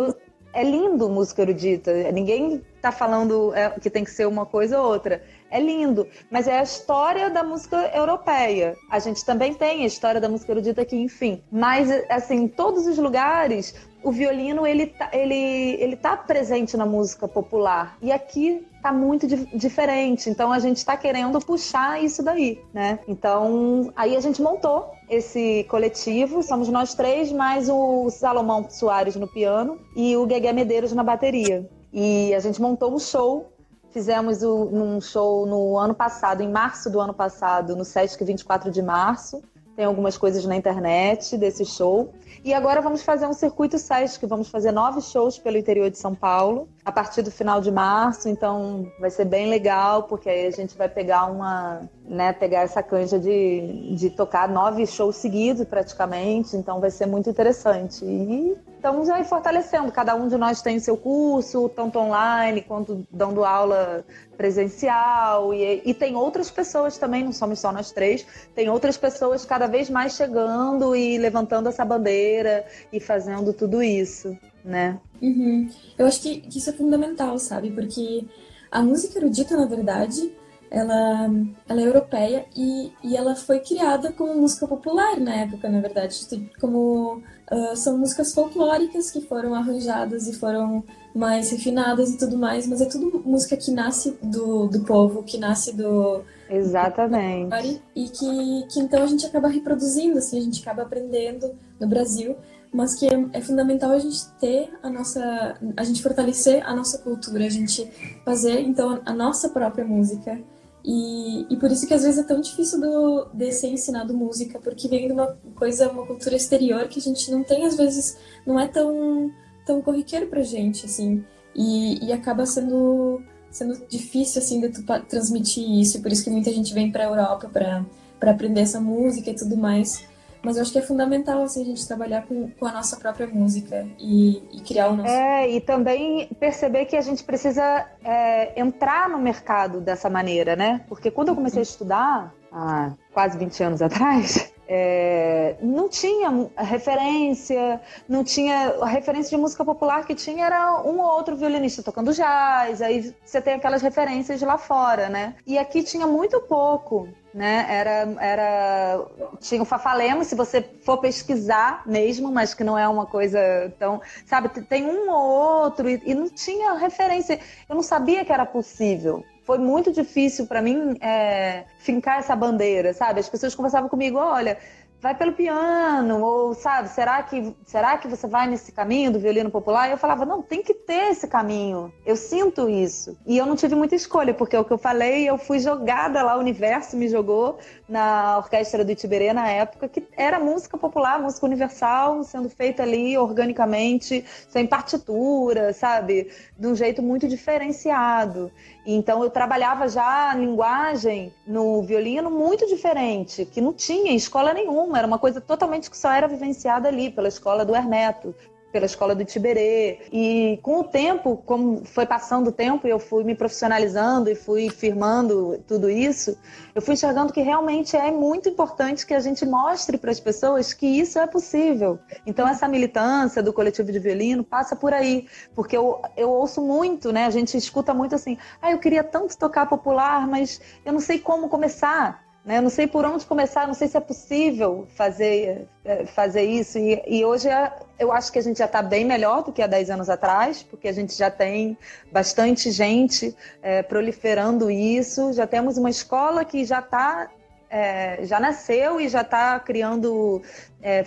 é 0.54 0.64
lindo 0.64 1.10
música 1.10 1.42
erudita, 1.42 1.92
ninguém 2.12 2.64
está 2.76 2.92
falando 2.92 3.54
é, 3.56 3.72
que 3.72 3.90
tem 3.90 4.04
que 4.04 4.12
ser 4.12 4.28
uma 4.28 4.46
coisa 4.46 4.80
ou 4.80 4.88
outra. 4.88 5.24
É 5.50 5.60
lindo, 5.60 6.08
mas 6.30 6.48
é 6.48 6.60
a 6.60 6.64
história 6.64 7.30
da 7.30 7.44
música 7.44 7.78
europeia. 7.94 8.76
A 8.90 9.00
gente 9.00 9.26
também 9.26 9.54
tem 9.54 9.84
a 9.84 9.86
história 9.86 10.22
da 10.22 10.30
música 10.30 10.52
erudita 10.52 10.82
aqui, 10.82 10.96
enfim. 10.96 11.44
Mas, 11.52 11.90
assim, 12.10 12.48
todos 12.48 12.86
os 12.88 12.98
lugares, 12.98 13.76
o 14.04 14.12
violino 14.12 14.68
ele 14.68 14.88
tá, 14.88 15.10
ele, 15.14 15.78
ele 15.80 15.96
tá 15.96 16.18
presente 16.18 16.76
na 16.76 16.86
música 16.86 17.28
popular 17.28 17.98
e 18.02 18.12
aqui 18.12 18.68
tá 18.82 18.92
muito 18.92 19.26
di 19.26 19.46
diferente. 19.56 20.30
Então 20.30 20.52
a 20.52 20.60
gente 20.60 20.78
está 20.78 20.98
querendo 20.98 21.40
puxar 21.40 22.04
isso 22.04 22.22
daí, 22.22 22.62
né? 22.74 23.00
Então 23.08 23.92
aí 23.96 24.16
a 24.16 24.20
gente 24.20 24.42
montou 24.42 24.92
esse 25.10 25.66
coletivo. 25.70 26.44
Somos 26.44 26.68
nós 26.70 26.94
três 26.94 27.32
mais 27.32 27.70
o 27.70 28.10
Salomão 28.10 28.70
Soares 28.70 29.16
no 29.16 29.28
piano 29.28 29.80
e 29.96 30.16
o 30.18 30.26
Guegué 30.26 30.52
Medeiros 30.52 30.92
na 30.92 31.04
bateria. 31.04 31.70
E 31.92 32.34
a 32.36 32.40
gente 32.40 32.62
montou 32.62 32.94
um 32.94 33.00
show. 33.00 33.50
Fizemos 33.92 34.42
um 34.42 35.00
show 35.00 35.46
no 35.46 35.78
ano 35.78 35.94
passado, 35.94 36.42
em 36.42 36.52
março 36.52 36.90
do 36.90 37.00
ano 37.00 37.14
passado, 37.14 37.76
no 37.76 37.86
Sesc 37.86 38.24
24 38.24 38.72
de 38.72 38.82
março. 38.82 39.42
Tem 39.76 39.86
algumas 39.86 40.18
coisas 40.18 40.46
na 40.46 40.56
internet 40.56 41.38
desse 41.38 41.66
show. 41.66 42.14
E 42.44 42.54
agora 42.54 42.82
vamos 42.82 43.02
fazer 43.02 43.26
um 43.26 43.34
circuito 43.34 43.78
SESC, 43.78 44.26
vamos 44.26 44.50
fazer 44.50 44.72
nove 44.72 45.02
shows 45.02 45.40
pelo 45.40 45.58
interior 45.58 45.90
de 45.90 45.98
São 45.98 46.14
Paulo, 46.14 46.68
a 46.86 46.92
partir 46.92 47.22
do 47.22 47.32
final 47.32 47.62
de 47.62 47.72
março, 47.72 48.28
então 48.28 48.92
vai 49.00 49.10
ser 49.10 49.24
bem 49.24 49.50
legal, 49.50 50.04
porque 50.04 50.30
aí 50.30 50.46
a 50.46 50.52
gente 50.52 50.78
vai 50.78 50.90
pegar 50.90 51.26
uma, 51.26 51.90
né, 52.06 52.34
pegar 52.34 52.62
essa 52.62 52.84
canja 52.84 53.18
de, 53.18 53.96
de 53.96 54.10
tocar 54.10 54.50
nove 54.50 54.86
shows 54.86 55.16
seguidos 55.16 55.66
praticamente, 55.66 56.58
então 56.58 56.82
vai 56.82 56.92
ser 56.92 57.06
muito 57.06 57.30
interessante. 57.30 58.04
E 58.04 58.58
estamos 58.76 59.10
aí 59.10 59.24
fortalecendo, 59.24 59.94
cada 59.94 60.14
um 60.14 60.28
de 60.28 60.38
nós 60.38 60.62
tem 60.62 60.78
seu 60.78 60.98
curso, 60.98 61.70
tanto 61.70 61.98
online 62.00 62.62
quanto 62.62 63.08
dando 63.10 63.46
aula 63.46 64.04
presencial, 64.36 65.54
e, 65.54 65.82
e 65.86 65.94
tem 65.94 66.18
outras 66.18 66.52
pessoas 66.52 66.98
também, 66.98 67.24
não 67.24 67.32
somos 67.32 67.60
só 67.60 67.72
nós 67.72 67.94
três, 67.94 68.26
tem 68.54 68.70
outras 68.70 68.98
pessoas 68.98 69.46
cada 69.46 69.68
vez 69.68 69.90
mais 69.90 70.16
chegando 70.16 70.94
e 70.94 71.18
levantando 71.18 71.70
essa 71.70 71.86
bandeira 71.86 72.66
e 72.92 73.00
fazendo 73.00 73.54
tudo 73.54 73.82
isso, 73.82 74.38
né? 74.64 75.00
Uhum. 75.22 75.70
Eu 75.98 76.06
acho 76.06 76.22
que, 76.22 76.42
que 76.42 76.58
isso 76.58 76.70
é 76.70 76.74
fundamental, 76.74 77.38
sabe? 77.40 77.72
Porque 77.72 78.26
a 78.72 78.82
música 78.82 79.20
erudita, 79.20 79.56
na 79.58 79.66
verdade, 79.66 80.32
ela, 80.74 81.30
ela 81.70 81.82
é 81.82 81.86
europeia 81.86 82.46
e, 82.56 82.92
e 83.04 83.16
ela 83.16 83.36
foi 83.36 83.60
criada 83.60 84.12
como 84.12 84.34
música 84.34 84.68
popular 84.68 85.20
na 85.20 85.36
época, 85.36 85.70
na 85.70 85.80
verdade. 85.80 86.50
Como 86.60 87.22
uh, 87.52 87.76
são 87.76 87.98
músicas 88.00 88.34
folclóricas 88.34 89.12
que 89.12 89.22
foram 89.22 89.54
arranjadas 89.54 90.28
e 90.28 90.34
foram 90.34 90.84
mais 91.14 91.52
refinadas 91.52 92.10
e 92.10 92.18
tudo 92.18 92.40
mais, 92.40 92.66
mas 92.66 92.82
é 92.82 92.86
tudo 92.86 93.22
música 93.24 93.56
que 93.56 93.70
nasce 93.70 94.18
do, 94.24 94.66
do 94.68 94.84
povo, 94.84 95.22
que 95.22 95.38
nasce 95.38 95.76
do. 95.76 96.24
Exatamente. 96.50 97.50
Do 97.50 97.82
e 97.96 98.10
que, 98.10 98.68
que 98.74 98.80
então 98.80 99.04
a 99.04 99.08
gente 99.08 99.28
acaba 99.28 99.48
reproduzindo, 99.48 100.18
assim, 100.18 100.40
a 100.40 100.42
gente 100.42 100.60
acaba 100.62 100.82
aprendendo 100.82 101.52
no 101.80 101.88
Brasil 101.88 102.36
mas 102.74 102.96
que 102.96 103.08
é, 103.34 103.42
fundamental 103.42 103.92
a 103.92 104.00
gente 104.00 104.26
ter 104.40 104.74
a 104.82 104.90
nossa, 104.90 105.58
a 105.78 105.84
gente 105.84 106.02
fortalecer 106.02 106.68
a 106.68 106.76
nossa 106.76 106.98
cultura, 106.98 107.46
a 107.46 107.50
gente 107.50 107.86
fazer 108.26 108.60
então 108.62 109.02
a 109.06 109.14
nossa 109.14 109.50
própria 109.50 109.86
música 109.86 110.42
e, 110.86 111.46
e 111.50 111.56
por 111.58 111.72
isso 111.72 111.88
que 111.88 111.94
às 111.94 112.04
vezes 112.04 112.20
é 112.20 112.28
tão 112.28 112.42
difícil 112.42 112.82
do, 112.82 113.30
de 113.34 113.52
ser 113.54 113.68
ensinado 113.68 114.14
música, 114.14 114.60
porque 114.60 114.88
vem 114.90 115.08
de 115.08 115.14
uma 115.14 115.38
coisa, 115.56 115.90
uma 115.90 116.06
cultura 116.06 116.36
exterior 116.36 116.88
que 116.90 117.00
a 117.00 117.02
gente 117.02 117.32
não 117.32 117.44
tem, 117.44 117.66
às 117.66 117.78
vezes, 117.78 118.18
não 118.46 118.60
é 118.60 118.68
tão, 118.68 119.32
tão 119.66 119.82
corriqueiro 119.82 120.28
pra 120.28 120.42
gente, 120.42 120.86
assim. 120.86 121.24
E, 121.56 122.06
e 122.06 122.12
acaba 122.12 122.46
sendo, 122.46 123.22
sendo 123.50 123.82
difícil, 123.88 124.42
assim, 124.42 124.60
de 124.60 124.70
tu 124.70 124.84
transmitir 125.08 125.64
isso. 125.80 125.98
E 125.98 126.02
por 126.02 126.12
isso 126.12 126.24
que 126.24 126.30
muita 126.30 126.52
gente 126.52 126.74
vem 126.74 126.92
pra 126.92 127.06
Europa 127.06 127.48
para 127.48 128.32
aprender 128.32 128.62
essa 128.62 128.82
música 128.82 129.30
e 129.30 129.36
tudo 129.36 129.56
mais. 129.56 130.06
Mas 130.44 130.58
eu 130.58 130.62
acho 130.62 130.74
que 130.74 130.80
é 130.80 130.82
fundamental 130.82 131.42
assim, 131.42 131.62
a 131.62 131.66
gente 131.66 131.88
trabalhar 131.88 132.24
com, 132.28 132.50
com 132.52 132.66
a 132.66 132.72
nossa 132.72 132.98
própria 132.98 133.28
música 133.28 133.88
e, 133.98 134.44
e, 134.52 134.62
criar 134.62 134.90
o 134.90 134.96
nosso. 134.98 135.10
É, 135.10 135.50
e 135.50 135.62
também 135.62 136.28
perceber 136.40 136.86
que 136.86 136.98
a 136.98 137.02
gente 137.02 137.24
precisa 137.24 137.88
é, 138.04 138.60
entrar 138.60 139.08
no 139.08 139.18
mercado 139.18 139.80
dessa 139.80 140.10
maneira, 140.10 140.56
né? 140.56 140.84
Porque 140.90 141.10
quando 141.10 141.30
eu 141.30 141.36
comecei 141.36 141.62
a 141.62 141.64
estudar, 141.64 142.36
há 142.52 142.92
quase 143.14 143.38
20 143.38 143.64
anos 143.64 143.82
atrás, 143.82 144.54
é, 144.68 145.56
não 145.62 145.88
tinha 145.88 146.50
referência, 146.58 147.82
não 148.08 148.24
tinha. 148.24 148.76
A 148.82 148.88
referência 148.88 149.36
de 149.36 149.42
música 149.42 149.64
popular 149.64 150.06
que 150.06 150.16
tinha 150.16 150.46
era 150.46 150.82
um 150.84 151.00
ou 151.00 151.06
outro 151.06 151.36
violinista 151.36 151.84
tocando 151.84 152.14
jazz, 152.14 152.82
aí 152.82 153.14
você 153.24 153.42
tem 153.42 153.54
aquelas 153.54 153.82
referências 153.82 154.42
lá 154.42 154.58
fora, 154.58 155.10
né? 155.10 155.36
E 155.46 155.58
aqui 155.58 155.84
tinha 155.84 156.08
muito 156.08 156.40
pouco. 156.42 157.08
Né? 157.34 157.66
Era, 157.68 158.16
era 158.20 159.06
tinha 159.40 159.62
o 159.62 159.66
Fafalemos, 159.66 160.28
se 160.28 160.36
você 160.36 160.62
for 160.62 160.98
pesquisar 160.98 161.82
mesmo, 161.86 162.32
mas 162.32 162.54
que 162.54 162.64
não 162.64 162.78
é 162.78 162.88
uma 162.88 163.08
coisa 163.08 163.40
tão, 163.80 164.00
sabe, 164.26 164.50
tem 164.66 164.86
um 164.86 165.10
ou 165.10 165.64
outro 165.64 165.90
e, 165.90 166.00
e 166.06 166.14
não 166.14 166.30
tinha 166.30 166.74
referência. 166.76 167.40
Eu 167.68 167.76
não 167.76 167.82
sabia 167.82 168.24
que 168.24 168.32
era 168.32 168.46
possível, 168.46 169.24
foi 169.44 169.58
muito 169.58 169.92
difícil 169.92 170.48
para 170.48 170.62
mim 170.62 170.96
é, 171.02 171.66
fincar 171.80 172.20
essa 172.20 172.36
bandeira, 172.36 172.94
sabe? 172.94 173.20
As 173.20 173.30
pessoas 173.30 173.54
conversavam 173.54 173.90
comigo, 173.90 174.18
olha, 174.18 174.58
vai 175.04 175.14
pelo 175.14 175.34
piano, 175.34 176.24
ou 176.24 176.54
sabe, 176.54 176.88
será 176.88 177.22
que, 177.24 177.54
será 177.66 177.98
que 177.98 178.08
você 178.08 178.26
vai 178.26 178.48
nesse 178.48 178.72
caminho 178.72 179.12
do 179.12 179.20
violino 179.20 179.52
popular? 179.52 179.90
E 179.90 179.92
eu 179.92 179.98
falava, 179.98 180.26
não, 180.26 180.42
tem 180.42 180.64
que 180.64 180.74
ter 180.74 181.12
esse 181.12 181.28
caminho. 181.28 181.94
Eu 182.06 182.16
sinto 182.16 182.70
isso. 182.70 183.18
E 183.28 183.38
eu 183.38 183.46
não 183.46 183.58
tive 183.58 183.76
muita 183.76 183.96
escolha, 183.96 184.34
porque 184.34 184.56
é 184.56 184.60
o 184.62 184.64
que 184.64 184.72
eu 184.72 184.78
falei, 184.78 185.30
eu 185.30 185.38
fui 185.38 185.60
jogada 185.60 186.24
lá, 186.24 186.38
o 186.38 186.40
universo 186.40 186.96
me 186.96 187.10
jogou 187.10 187.60
na 187.88 188.38
orquestra 188.38 188.86
do 188.86 188.92
Itiberê 188.94 189.34
na 189.34 189.50
época, 189.50 189.90
que 189.90 190.08
era 190.16 190.40
música 190.40 190.78
popular, 190.78 191.20
música 191.20 191.46
universal, 191.46 192.24
sendo 192.24 192.50
feita 192.50 192.84
ali 192.84 193.18
organicamente, 193.18 194.24
sem 194.48 194.66
partitura, 194.66 195.74
sabe? 195.74 196.32
De 196.58 196.66
um 196.66 196.76
jeito 196.76 197.04
muito 197.04 197.28
diferenciado. 197.28 198.50
Então 198.86 199.24
eu 199.24 199.30
trabalhava 199.30 199.88
já 199.88 200.32
a 200.32 200.36
linguagem 200.36 201.34
no 201.48 201.82
violino 201.84 202.30
muito 202.30 202.68
diferente, 202.68 203.46
que 203.46 203.62
não 203.62 203.74
tinha 203.74 204.14
escola 204.14 204.54
nenhuma, 204.54 204.98
era 204.98 205.08
uma 205.08 205.18
coisa 205.18 205.40
totalmente 205.40 205.90
que 205.90 205.98
só 205.98 206.12
era 206.12 206.28
vivenciada 206.28 206.90
ali 206.90 207.10
pela 207.10 207.30
escola 207.30 207.64
do 207.64 207.76
Hermeto 207.76 208.36
pela 208.74 208.88
escola 208.88 209.14
do 209.14 209.24
Tiberê. 209.24 210.00
E 210.12 210.60
com 210.64 210.80
o 210.80 210.84
tempo, 210.84 211.38
como 211.46 211.86
foi 211.86 212.08
passando 212.08 212.48
o 212.48 212.52
tempo 212.52 212.88
e 212.88 212.90
eu 212.90 212.98
fui 212.98 213.24
me 213.24 213.36
profissionalizando 213.36 214.30
e 214.30 214.36
fui 214.36 214.68
firmando 214.70 215.64
tudo 215.68 215.90
isso, 215.90 216.36
eu 216.74 216.82
fui 216.82 216.96
enxergando 216.96 217.32
que 217.32 217.42
realmente 217.42 217.96
é 217.96 218.12
muito 218.12 218.50
importante 218.50 219.06
que 219.06 219.14
a 219.14 219.20
gente 219.20 219.46
mostre 219.46 219.98
para 219.98 220.10
as 220.10 220.20
pessoas 220.20 220.74
que 220.74 220.88
isso 220.88 221.20
é 221.20 221.28
possível. 221.28 222.00
Então 222.26 222.48
essa 222.48 222.68
militância 222.68 223.44
do 223.44 223.54
coletivo 223.54 223.92
de 223.92 224.00
violino 224.00 224.44
passa 224.44 224.76
por 224.76 224.92
aí, 224.92 225.28
porque 225.54 225.78
eu, 225.78 226.02
eu 226.18 226.32
ouço 226.32 226.60
muito, 226.60 227.14
né? 227.14 227.26
A 227.26 227.30
gente 227.30 227.56
escuta 227.56 227.94
muito 227.94 228.16
assim: 228.16 228.38
"Ah, 228.60 228.72
eu 228.72 228.80
queria 228.80 229.04
tanto 229.04 229.38
tocar 229.38 229.68
popular, 229.68 230.28
mas 230.28 230.60
eu 230.84 230.92
não 230.92 231.00
sei 231.00 231.20
como 231.20 231.48
começar". 231.48 232.23
Né? 232.46 232.58
Eu 232.58 232.62
não 232.62 232.70
sei 232.70 232.88
por 232.88 233.06
onde 233.06 233.26
começar, 233.26 233.66
não 233.66 233.74
sei 233.74 233.88
se 233.88 233.96
é 233.96 234.02
possível 234.02 234.86
fazer, 234.96 235.68
é, 235.86 236.06
fazer 236.06 236.44
isso. 236.44 236.78
E, 236.78 237.02
e 237.08 237.24
hoje 237.24 237.48
é, 237.48 237.72
eu 237.98 238.12
acho 238.12 238.32
que 238.32 238.40
a 238.40 238.42
gente 238.42 238.58
já 238.58 238.66
está 238.66 238.82
bem 238.82 239.06
melhor 239.06 239.44
do 239.44 239.52
que 239.52 239.62
há 239.62 239.68
10 239.68 239.90
anos 239.92 240.10
atrás, 240.10 240.62
porque 240.62 240.88
a 240.88 240.92
gente 240.92 241.14
já 241.14 241.32
tem 241.32 241.78
bastante 242.12 242.70
gente 242.70 243.36
é, 243.62 243.82
proliferando 243.82 244.70
isso. 244.70 245.32
Já 245.32 245.48
temos 245.48 245.78
uma 245.78 245.90
escola 245.90 246.44
que 246.44 246.66
já 246.66 246.80
está. 246.80 247.30
É, 247.70 248.24
já 248.26 248.40
nasceu 248.40 249.02
e 249.02 249.10
já 249.10 249.22
está 249.22 249.60
criando 249.60 250.44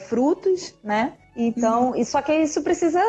frutos, 0.08 0.74
né? 0.82 1.12
Então, 1.36 1.92
uhum. 1.92 2.04
só 2.04 2.20
que 2.20 2.34
isso 2.34 2.60
precisa 2.60 3.00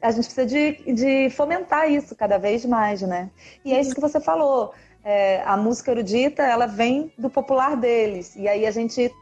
a 0.00 0.10
gente 0.10 0.24
precisa 0.24 0.46
de, 0.46 0.94
de 0.94 1.30
fomentar 1.30 1.90
isso 1.90 2.14
cada 2.14 2.38
vez 2.38 2.64
mais, 2.64 3.02
né? 3.02 3.30
E 3.64 3.74
é 3.74 3.80
isso 3.80 3.94
que 3.94 4.00
você 4.00 4.20
falou 4.20 4.72
é, 5.04 5.42
a 5.44 5.56
música 5.56 5.90
erudita 5.90 6.42
ela 6.42 6.66
vem 6.66 7.12
do 7.16 7.30
popular 7.30 7.76
deles. 7.76 8.36
E 8.36 8.48
aí 8.48 8.66
a 8.66 8.70
gente 8.70 9.12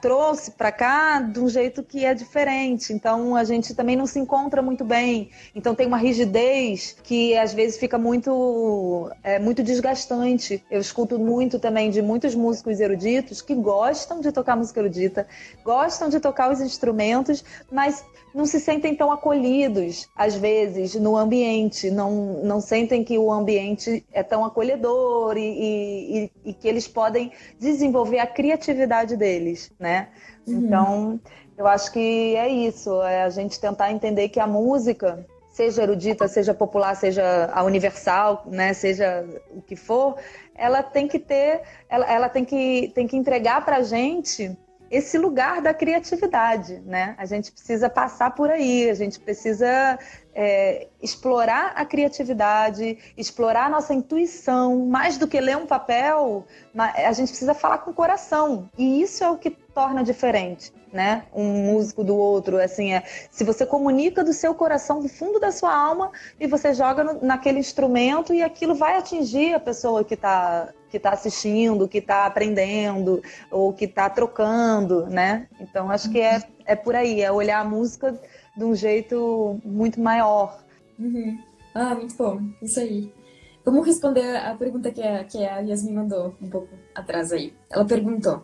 trouxe 0.00 0.50
para 0.52 0.72
cá 0.72 1.20
de 1.20 1.38
um 1.40 1.48
jeito 1.48 1.82
que 1.82 2.04
é 2.04 2.14
diferente. 2.14 2.92
Então 2.92 3.36
a 3.36 3.44
gente 3.44 3.74
também 3.74 3.96
não 3.96 4.06
se 4.06 4.18
encontra 4.18 4.60
muito 4.60 4.84
bem. 4.84 5.30
Então 5.54 5.74
tem 5.74 5.86
uma 5.86 5.96
rigidez 5.96 6.96
que 7.02 7.36
às 7.36 7.54
vezes 7.54 7.78
fica 7.78 7.98
muito 7.98 9.10
é, 9.22 9.38
muito 9.38 9.62
desgastante. 9.62 10.62
Eu 10.70 10.80
escuto 10.80 11.18
muito 11.18 11.58
também 11.58 11.90
de 11.90 12.02
muitos 12.02 12.34
músicos 12.34 12.80
eruditos 12.80 13.40
que 13.40 13.54
gostam 13.54 14.20
de 14.20 14.32
tocar 14.32 14.56
música 14.56 14.80
erudita, 14.80 15.26
gostam 15.64 16.08
de 16.08 16.20
tocar 16.20 16.50
os 16.50 16.60
instrumentos, 16.60 17.44
mas 17.70 18.04
não 18.34 18.46
se 18.46 18.60
sentem 18.60 18.94
tão 18.94 19.10
acolhidos, 19.10 20.08
às 20.14 20.36
vezes, 20.36 20.94
no 20.94 21.16
ambiente, 21.16 21.90
não, 21.90 22.40
não 22.44 22.60
sentem 22.60 23.02
que 23.02 23.18
o 23.18 23.32
ambiente 23.32 24.04
é 24.12 24.22
tão 24.22 24.44
acolhedor 24.44 25.36
e, 25.36 26.30
e, 26.44 26.50
e 26.50 26.54
que 26.54 26.68
eles 26.68 26.86
podem 26.86 27.32
desenvolver 27.58 28.20
a 28.20 28.26
criatividade 28.26 29.16
deles, 29.16 29.59
né? 29.78 30.08
Uhum. 30.46 30.58
Então, 30.58 31.20
eu 31.56 31.66
acho 31.66 31.92
que 31.92 32.36
é 32.36 32.48
isso, 32.48 33.02
é 33.02 33.22
a 33.22 33.28
gente 33.28 33.60
tentar 33.60 33.92
entender 33.92 34.28
que 34.28 34.40
a 34.40 34.46
música, 34.46 35.26
seja 35.50 35.82
erudita, 35.82 36.26
seja 36.26 36.54
popular, 36.54 36.94
seja 36.94 37.50
a 37.52 37.62
universal, 37.64 38.44
né, 38.46 38.72
seja 38.72 39.26
o 39.50 39.60
que 39.60 39.76
for, 39.76 40.16
ela 40.54 40.82
tem 40.82 41.06
que 41.06 41.18
ter, 41.18 41.62
ela, 41.88 42.10
ela 42.10 42.28
tem, 42.28 42.44
que, 42.44 42.90
tem 42.94 43.06
que 43.06 43.16
entregar 43.16 43.64
para 43.64 43.76
a 43.76 43.82
gente 43.82 44.56
esse 44.90 45.16
lugar 45.16 45.62
da 45.62 45.72
criatividade, 45.72 46.80
né? 46.84 47.14
A 47.16 47.24
gente 47.24 47.52
precisa 47.52 47.88
passar 47.88 48.34
por 48.34 48.50
aí, 48.50 48.90
a 48.90 48.94
gente 48.94 49.20
precisa 49.20 49.98
é, 50.34 50.88
explorar 51.02 51.72
a 51.74 51.84
criatividade, 51.84 52.98
explorar 53.16 53.66
a 53.66 53.68
nossa 53.68 53.92
intuição, 53.92 54.86
mais 54.86 55.18
do 55.18 55.26
que 55.26 55.40
ler 55.40 55.56
um 55.56 55.66
papel, 55.66 56.46
a 56.76 57.12
gente 57.12 57.28
precisa 57.28 57.54
falar 57.54 57.78
com 57.78 57.90
o 57.90 57.94
coração. 57.94 58.68
E 58.78 59.02
isso 59.02 59.24
é 59.24 59.30
o 59.30 59.36
que 59.36 59.50
torna 59.50 60.02
diferente, 60.02 60.72
né? 60.92 61.24
Um 61.32 61.72
músico 61.72 62.04
do 62.04 62.16
outro, 62.16 62.60
assim, 62.60 62.92
é 62.92 63.02
se 63.30 63.44
você 63.44 63.64
comunica 63.64 64.22
do 64.22 64.32
seu 64.32 64.54
coração, 64.54 65.00
do 65.00 65.08
fundo 65.08 65.40
da 65.40 65.52
sua 65.52 65.74
alma, 65.74 66.10
e 66.38 66.46
você 66.46 66.74
joga 66.74 67.04
no, 67.04 67.24
naquele 67.24 67.58
instrumento 67.58 68.34
e 68.34 68.42
aquilo 68.42 68.74
vai 68.74 68.96
atingir 68.96 69.54
a 69.54 69.60
pessoa 69.60 70.04
que 70.04 70.14
está 70.14 70.68
que 70.90 70.96
está 70.96 71.10
assistindo, 71.10 71.86
que 71.86 71.98
está 71.98 72.26
aprendendo 72.26 73.22
ou 73.48 73.72
que 73.72 73.84
está 73.84 74.10
trocando, 74.10 75.06
né? 75.06 75.46
Então 75.60 75.88
acho 75.88 76.10
que 76.10 76.20
é, 76.20 76.42
é 76.66 76.74
por 76.74 76.96
aí, 76.96 77.22
é 77.22 77.30
olhar 77.30 77.60
a 77.60 77.64
música 77.64 78.20
de 78.56 78.64
um 78.64 78.74
jeito 78.74 79.60
muito 79.64 80.00
maior. 80.00 80.62
Uhum. 80.98 81.38
Ah, 81.74 81.94
muito 81.94 82.16
bom, 82.16 82.40
isso 82.62 82.80
aí. 82.80 83.12
Vamos 83.64 83.86
responder 83.86 84.36
a 84.36 84.54
pergunta 84.54 84.90
que 84.90 85.02
a, 85.02 85.24
que 85.24 85.44
a 85.44 85.60
Yasmin 85.60 85.92
mandou 85.92 86.34
um 86.40 86.48
pouco 86.48 86.68
atrás 86.94 87.32
aí. 87.32 87.52
Ela 87.70 87.84
perguntou: 87.84 88.42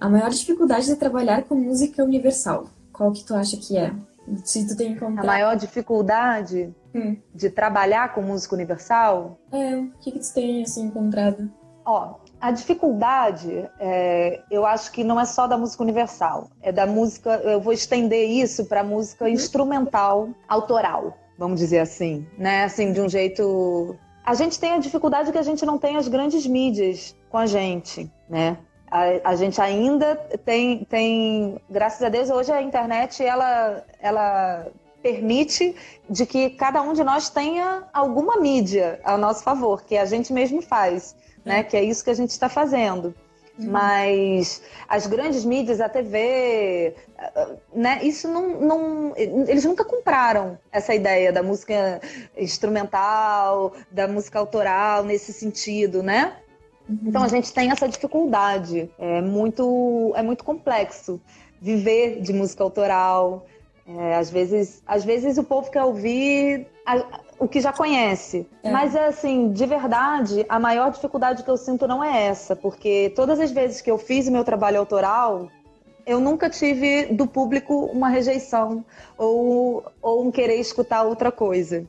a 0.00 0.08
maior 0.08 0.30
dificuldade 0.30 0.86
de 0.86 0.96
trabalhar 0.96 1.44
com 1.44 1.54
música 1.54 2.04
universal, 2.04 2.68
qual 2.92 3.12
que 3.12 3.24
tu 3.24 3.34
acha 3.34 3.56
que 3.56 3.76
é? 3.76 3.92
Se 4.44 4.66
tu 4.68 4.76
tem 4.76 4.92
encontrado... 4.92 5.24
A 5.24 5.26
maior 5.26 5.56
dificuldade 5.56 6.74
hum. 6.94 7.16
de 7.34 7.48
trabalhar 7.48 8.14
com 8.14 8.20
música 8.20 8.54
universal? 8.54 9.40
É, 9.50 9.76
o 9.76 9.90
que, 10.00 10.12
que 10.12 10.18
tu 10.18 10.34
tem 10.34 10.62
assim 10.62 10.84
encontrado? 10.86 11.50
Ó, 11.90 12.16
a 12.38 12.50
dificuldade, 12.50 13.66
é, 13.80 14.42
eu 14.50 14.66
acho 14.66 14.92
que 14.92 15.02
não 15.02 15.18
é 15.18 15.24
só 15.24 15.46
da 15.46 15.56
música 15.56 15.82
universal, 15.82 16.50
é 16.60 16.70
da 16.70 16.86
música. 16.86 17.40
Eu 17.42 17.62
vou 17.62 17.72
estender 17.72 18.28
isso 18.28 18.66
para 18.66 18.84
música 18.84 19.24
uhum. 19.24 19.30
instrumental, 19.30 20.28
autoral, 20.46 21.16
vamos 21.38 21.58
dizer 21.58 21.78
assim, 21.78 22.26
né? 22.36 22.64
Assim, 22.64 22.92
de 22.92 23.00
um 23.00 23.08
jeito. 23.08 23.96
A 24.22 24.34
gente 24.34 24.60
tem 24.60 24.72
a 24.72 24.78
dificuldade 24.78 25.32
que 25.32 25.38
a 25.38 25.42
gente 25.42 25.64
não 25.64 25.78
tem 25.78 25.96
as 25.96 26.08
grandes 26.08 26.46
mídias 26.46 27.16
com 27.30 27.38
a 27.38 27.46
gente, 27.46 28.12
né? 28.28 28.58
A, 28.90 29.30
a, 29.30 29.34
gente 29.34 29.58
ainda 29.58 30.14
tem, 30.44 30.84
tem, 30.84 31.58
graças 31.70 32.02
a 32.02 32.10
Deus, 32.10 32.28
hoje 32.28 32.52
a 32.52 32.60
internet 32.60 33.24
ela, 33.24 33.82
ela 33.98 34.66
permite 35.02 35.74
de 36.08 36.26
que 36.26 36.50
cada 36.50 36.82
um 36.82 36.92
de 36.92 37.02
nós 37.02 37.30
tenha 37.30 37.84
alguma 37.94 38.36
mídia 38.36 39.00
ao 39.04 39.16
nosso 39.16 39.42
favor, 39.42 39.84
que 39.84 39.96
a 39.96 40.04
gente 40.04 40.34
mesmo 40.34 40.60
faz 40.60 41.16
né? 41.44 41.62
Que 41.62 41.76
é 41.76 41.82
isso 41.82 42.04
que 42.04 42.10
a 42.10 42.14
gente 42.14 42.30
está 42.30 42.48
fazendo. 42.48 43.14
Uhum. 43.58 43.72
Mas 43.72 44.62
as 44.88 45.06
grandes 45.06 45.44
mídias, 45.44 45.80
a 45.80 45.88
TV, 45.88 46.94
né? 47.74 47.98
Isso 48.02 48.28
não, 48.28 48.60
não, 48.60 49.12
eles 49.16 49.64
nunca 49.64 49.84
compraram 49.84 50.56
essa 50.70 50.94
ideia 50.94 51.32
da 51.32 51.42
música 51.42 52.00
instrumental, 52.36 53.74
da 53.90 54.06
música 54.06 54.38
autoral 54.38 55.02
nesse 55.02 55.32
sentido, 55.32 56.02
né? 56.02 56.36
Uhum. 56.88 56.98
Então 57.06 57.22
a 57.22 57.28
gente 57.28 57.52
tem 57.52 57.70
essa 57.70 57.88
dificuldade. 57.88 58.88
É 58.98 59.20
muito, 59.20 60.12
é 60.14 60.22
muito 60.22 60.44
complexo 60.44 61.20
viver 61.60 62.20
de 62.20 62.32
música 62.32 62.62
autoral. 62.62 63.44
É, 63.86 64.16
às 64.16 64.30
vezes, 64.30 64.82
às 64.86 65.04
vezes 65.04 65.38
o 65.38 65.42
povo 65.42 65.70
quer 65.70 65.82
ouvir 65.82 66.66
o 67.38 67.46
que 67.46 67.60
já 67.60 67.72
conhece. 67.72 68.46
É. 68.62 68.70
Mas, 68.70 68.94
assim, 68.96 69.52
de 69.52 69.66
verdade, 69.66 70.44
a 70.48 70.58
maior 70.58 70.90
dificuldade 70.90 71.42
que 71.42 71.50
eu 71.50 71.56
sinto 71.56 71.86
não 71.86 72.02
é 72.02 72.26
essa, 72.26 72.56
porque 72.56 73.12
todas 73.14 73.38
as 73.40 73.50
vezes 73.50 73.80
que 73.80 73.90
eu 73.90 73.98
fiz 73.98 74.28
o 74.28 74.32
meu 74.32 74.44
trabalho 74.44 74.78
autoral, 74.78 75.48
eu 76.06 76.20
nunca 76.20 76.48
tive 76.48 77.06
do 77.06 77.26
público 77.26 77.84
uma 77.86 78.08
rejeição 78.08 78.84
ou, 79.16 79.84
ou 80.00 80.26
um 80.26 80.30
querer 80.30 80.56
escutar 80.56 81.02
outra 81.02 81.30
coisa. 81.30 81.86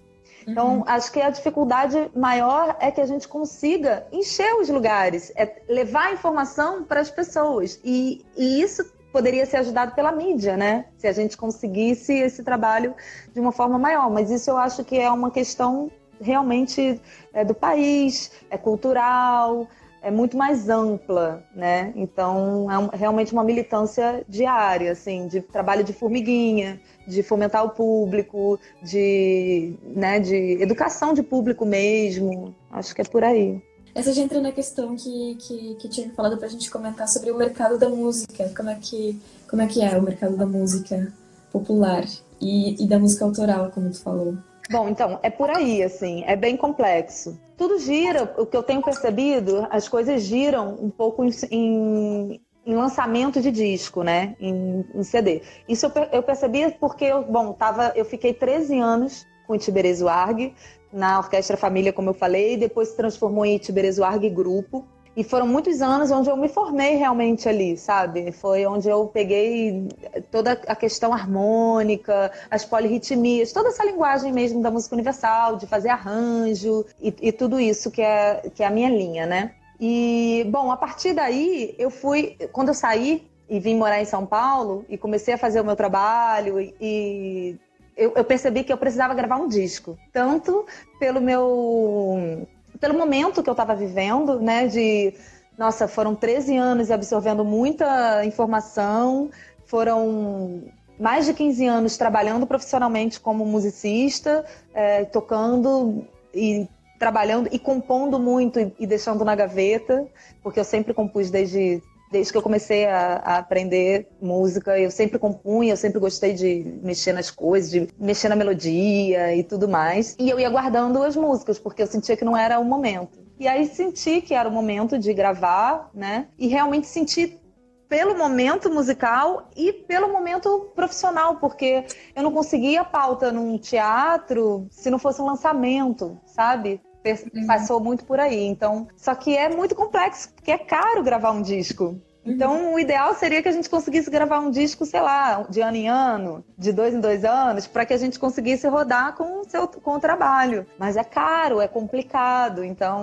Então, 0.48 0.78
uhum. 0.78 0.84
acho 0.88 1.12
que 1.12 1.22
a 1.22 1.30
dificuldade 1.30 2.10
maior 2.16 2.76
é 2.80 2.90
que 2.90 3.00
a 3.00 3.06
gente 3.06 3.28
consiga 3.28 4.08
encher 4.12 4.56
os 4.56 4.70
lugares, 4.70 5.32
é 5.36 5.62
levar 5.68 6.08
a 6.08 6.14
informação 6.14 6.84
para 6.84 7.00
as 7.00 7.12
pessoas. 7.12 7.80
E, 7.84 8.26
e 8.36 8.62
isso 8.62 8.84
poderia 9.12 9.46
ser 9.46 9.58
ajudado 9.58 9.94
pela 9.94 10.12
mídia, 10.12 10.56
né? 10.56 10.86
Se 10.98 11.08
a 11.08 11.12
gente 11.12 11.38
conseguisse 11.38 12.14
esse 12.14 12.44
trabalho 12.44 12.94
de 13.34 13.40
uma 13.40 13.52
forma 13.52 13.78
maior. 13.78 14.10
Mas 14.10 14.30
isso 14.30 14.50
eu 14.50 14.58
acho 14.58 14.84
que 14.84 14.98
é 14.98 15.10
uma 15.10 15.32
questão 15.32 15.92
realmente 16.22 17.00
é, 17.34 17.46
do 17.46 17.54
país, 17.54 18.32
é 18.50 18.58
cultural, 18.58 19.68
é 20.02 20.10
muito 20.10 20.38
mais 20.38 20.70
ampla, 20.70 21.44
né? 21.54 21.92
Então 21.96 22.68
é 22.72 22.98
realmente 22.98 23.34
uma 23.34 23.44
militância 23.44 24.24
diária, 24.28 24.92
assim, 24.92 25.28
de 25.28 25.42
trabalho 25.42 25.84
de 25.84 25.94
formiguinha, 25.94 26.80
de 27.08 27.24
fomentar 27.24 27.66
o 27.66 27.70
público, 27.70 28.60
de, 28.82 29.74
né, 29.84 30.20
de 30.20 30.62
educação 30.62 31.14
de 31.14 31.24
público 31.24 31.66
mesmo. 31.66 32.56
Acho 32.72 32.94
que 32.96 33.02
é 33.02 33.06
por 33.06 33.24
aí. 33.24 33.62
Essa 34.00 34.14
já 34.14 34.22
entra 34.22 34.40
na 34.40 34.54
questão 34.54 34.96
que, 34.96 35.36
que, 35.36 35.76
que 35.76 35.90
tinha 35.90 36.10
falado 36.12 36.38
pra 36.38 36.48
gente 36.48 36.72
comentar 36.72 37.06
sobre 37.06 37.32
o 37.32 37.38
mercado 37.38 37.78
da 37.78 37.90
música. 37.90 38.50
Como 38.56 38.70
é 38.70 38.76
que, 38.76 39.22
como 39.46 39.62
é, 39.62 39.68
que 39.68 39.82
é 39.82 39.98
o 39.98 40.02
mercado 40.02 40.38
da 40.38 40.46
música 40.46 41.12
popular 41.52 42.06
e, 42.40 42.82
e 42.82 42.88
da 42.88 42.98
música 42.98 43.26
autoral, 43.26 43.70
como 43.72 43.90
tu 43.90 44.02
falou? 44.02 44.38
Bom, 44.72 44.88
então, 44.88 45.20
é 45.22 45.30
por 45.30 45.50
aí, 45.50 45.84
assim, 45.84 46.24
é 46.26 46.38
bem 46.38 46.56
complexo. 46.56 47.38
Tudo 47.58 47.78
gira, 47.78 48.34
o 48.38 48.46
que 48.46 48.56
eu 48.56 48.64
tenho 48.64 48.82
percebido, 48.82 49.68
as 49.70 49.90
coisas 49.90 50.22
giram 50.24 50.78
um 50.82 50.90
pouco 50.90 51.26
em, 51.52 52.40
em, 52.66 52.76
lançamento 52.76 53.42
de 53.42 53.52
disco, 53.52 54.02
né? 54.02 54.34
Em, 54.40 54.86
em 54.96 55.04
CD. 55.04 55.42
Isso 55.68 55.88
eu, 55.88 55.92
eu, 56.14 56.24
percebi 56.24 56.74
porque, 56.80 57.04
eu, 57.04 57.22
bom, 57.24 57.52
tava, 57.52 57.92
eu 57.98 58.06
fiquei 58.06 58.34
13 58.34 58.80
anos 58.80 59.28
com 59.46 59.56
o 59.56 59.58
Tiberês 59.58 60.02
Warg, 60.02 60.54
na 60.92 61.20
Orquestra 61.20 61.58
Família, 61.58 61.94
como 61.94 62.10
eu 62.10 62.14
falei, 62.14 62.58
depois 62.58 62.90
se 62.90 62.98
transformou 62.98 63.46
em 63.46 63.58
Tiberês 63.58 64.00
Warg 64.00 64.30
Grupo. 64.30 64.86
E 65.16 65.24
foram 65.24 65.48
muitos 65.48 65.82
anos 65.82 66.12
onde 66.12 66.30
eu 66.30 66.38
me 66.38 66.48
formei 66.48 66.96
realmente 66.96 67.50
ali, 67.50 67.76
sabe? 67.76 68.32
Foi 68.32 68.66
onde 68.66 68.88
eu 68.88 69.08
peguei 69.08 69.90
toda 70.32 70.54
a 70.66 70.76
questão 70.76 71.12
harmônica, 71.12 72.32
as 72.50 72.64
polirritmias, 72.64 73.52
toda 73.52 73.70
essa 73.70 73.84
linguagem 73.84 74.32
mesmo 74.32 74.62
da 74.62 74.72
música 74.72 74.96
universal, 74.96 75.58
de 75.58 75.68
fazer 75.68 75.90
arranjo 75.90 76.86
e, 77.02 77.14
e 77.22 77.32
tudo 77.32 77.60
isso 77.60 77.92
que 77.92 78.02
é, 78.02 78.50
que 78.54 78.64
é 78.64 78.68
a 78.68 78.70
minha 78.70 78.90
linha, 78.90 79.26
né? 79.26 79.56
E, 79.80 80.46
bom, 80.50 80.72
a 80.72 80.78
partir 80.78 81.14
daí, 81.14 81.76
eu 81.78 81.90
fui. 81.90 82.38
Quando 82.52 82.70
eu 82.70 82.74
saí 82.74 83.28
e 83.50 83.60
vim 83.60 83.76
morar 83.76 84.00
em 84.00 84.06
São 84.06 84.26
Paulo 84.26 84.86
e 84.88 84.98
comecei 84.98 85.34
a 85.34 85.38
fazer 85.38 85.60
o 85.60 85.66
meu 85.66 85.76
trabalho 85.76 86.60
e, 86.60 87.58
eu, 88.00 88.14
eu, 88.16 88.24
percebi 88.24 88.64
que 88.64 88.72
eu 88.72 88.78
precisava 88.78 89.14
gravar 89.14 89.36
um 89.36 89.48
disco. 89.48 89.98
Tanto 90.14 90.66
pelo 91.00 91.20
meu 91.20 92.48
pelo 92.80 92.98
momento 92.98 93.44
que 93.44 93.50
eu 93.50 93.54
estava 93.54 93.76
vivendo, 93.76 94.40
né? 94.40 94.68
De 94.68 95.14
nossa, 95.58 95.88
foram 95.88 96.16
13 96.16 96.56
anos 96.56 96.90
absorvendo 96.90 97.44
muita 97.44 98.24
informação, 98.26 99.30
foram 99.66 100.64
mais 100.98 101.26
de 101.26 101.34
15 101.34 101.66
anos 101.66 101.98
trabalhando 101.98 102.48
profissionalmente 102.48 103.20
como 103.20 103.46
musicista, 103.46 104.46
é, 104.74 105.04
tocando 105.04 106.06
e 106.34 106.68
trabalhando 106.98 107.50
e 107.52 107.60
compondo 107.60 108.18
muito 108.18 108.60
e, 108.60 108.74
e 108.80 108.88
deixando 108.88 109.26
na 109.26 109.36
gaveta, 109.36 110.08
porque 110.42 110.60
eu 110.60 110.66
sempre 110.66 110.94
compus 110.94 111.30
desde 111.30 111.82
desde 112.12 112.32
que 112.32 112.38
eu 112.38 112.42
comecei 112.42 112.86
a, 112.86 113.16
a, 113.18 113.38
aprender 113.38 114.08
música, 114.22 114.80
eu 114.80 114.90
sempre 114.90 115.20
compunha, 115.20 115.74
eu 115.74 115.78
sempre 115.78 116.00
gostei 116.00 116.34
de 116.34 116.80
mexer 116.82 117.14
nas 117.14 117.30
coisas, 117.30 117.70
de 117.70 117.88
mexer 118.00 118.30
na 118.30 118.36
melodia 118.36 119.36
e 119.36 119.44
tudo 119.44 119.68
mais. 119.68 120.16
E 120.20 120.30
eu 120.30 120.40
ia 120.40 120.50
guardando 120.50 121.02
as 121.04 121.16
músicas, 121.16 121.60
porque 121.60 121.82
eu 121.82 121.88
sentia 121.88 122.18
que 122.18 122.26
não 122.26 122.36
era 122.36 122.60
o 122.60 122.66
momento. 122.66 123.20
E 123.40 123.48
aí 123.48 123.66
senti 123.68 124.22
que 124.22 124.34
era 124.34 124.50
o 124.50 124.52
momento 124.52 124.98
de 124.98 125.14
gravar, 125.14 125.90
né? 125.94 126.28
E 126.38 126.48
realmente 126.48 126.88
senti 126.88 127.40
pelo 127.88 128.16
momento 128.16 128.70
musical 128.70 129.50
e 129.56 129.74
pelo 129.74 130.12
momento 130.12 130.72
profissional, 130.76 131.38
porque 131.38 131.86
eu 132.16 132.22
não 132.22 132.32
conseguia 132.32 132.84
pauta 132.84 133.32
num 133.32 133.58
teatro 133.58 134.68
se 134.70 134.92
não 134.92 135.00
fosse 135.00 135.22
um 135.22 135.26
lançamento, 135.26 136.20
sabe? 136.26 136.80
Uhum. 137.06 137.48
Passou 137.48 137.80
muito 137.80 138.06
por 138.06 138.20
aí. 138.20 138.46
Então, 138.46 138.88
só 138.96 139.16
que 139.16 139.36
é 139.36 139.50
muito 139.50 139.76
complexo, 139.76 140.34
porque 140.34 140.52
é 140.52 140.58
caro 140.58 141.04
gravar 141.04 141.32
um 141.32 141.42
disco. 141.42 142.00
Então, 142.26 142.74
o 142.74 142.80
ideal 142.80 143.16
seria 143.16 143.42
que 143.42 143.48
a 143.48 143.52
gente 143.52 143.70
conseguisse 143.70 144.10
gravar 144.10 144.40
um 144.40 144.52
disco, 144.52 144.86
sei 144.86 145.02
lá, 145.02 145.46
de 145.50 145.62
ano 145.62 145.78
em 145.78 145.90
ano, 145.90 146.44
de 146.58 146.72
dois 146.72 146.94
em 146.94 147.00
dois 147.00 147.24
anos, 147.24 147.66
para 147.66 147.86
que 147.86 147.94
a 147.94 147.98
gente 147.98 148.20
conseguisse 148.20 148.68
rodar 148.68 149.16
com 149.16 149.42
o, 149.42 149.50
seu, 149.50 149.68
com 149.68 149.94
o 149.94 150.00
trabalho. 150.00 150.66
Mas 150.78 150.98
é 150.98 151.04
caro, 151.04 151.62
é 151.62 151.68
complicado, 151.68 152.64
então 152.64 153.02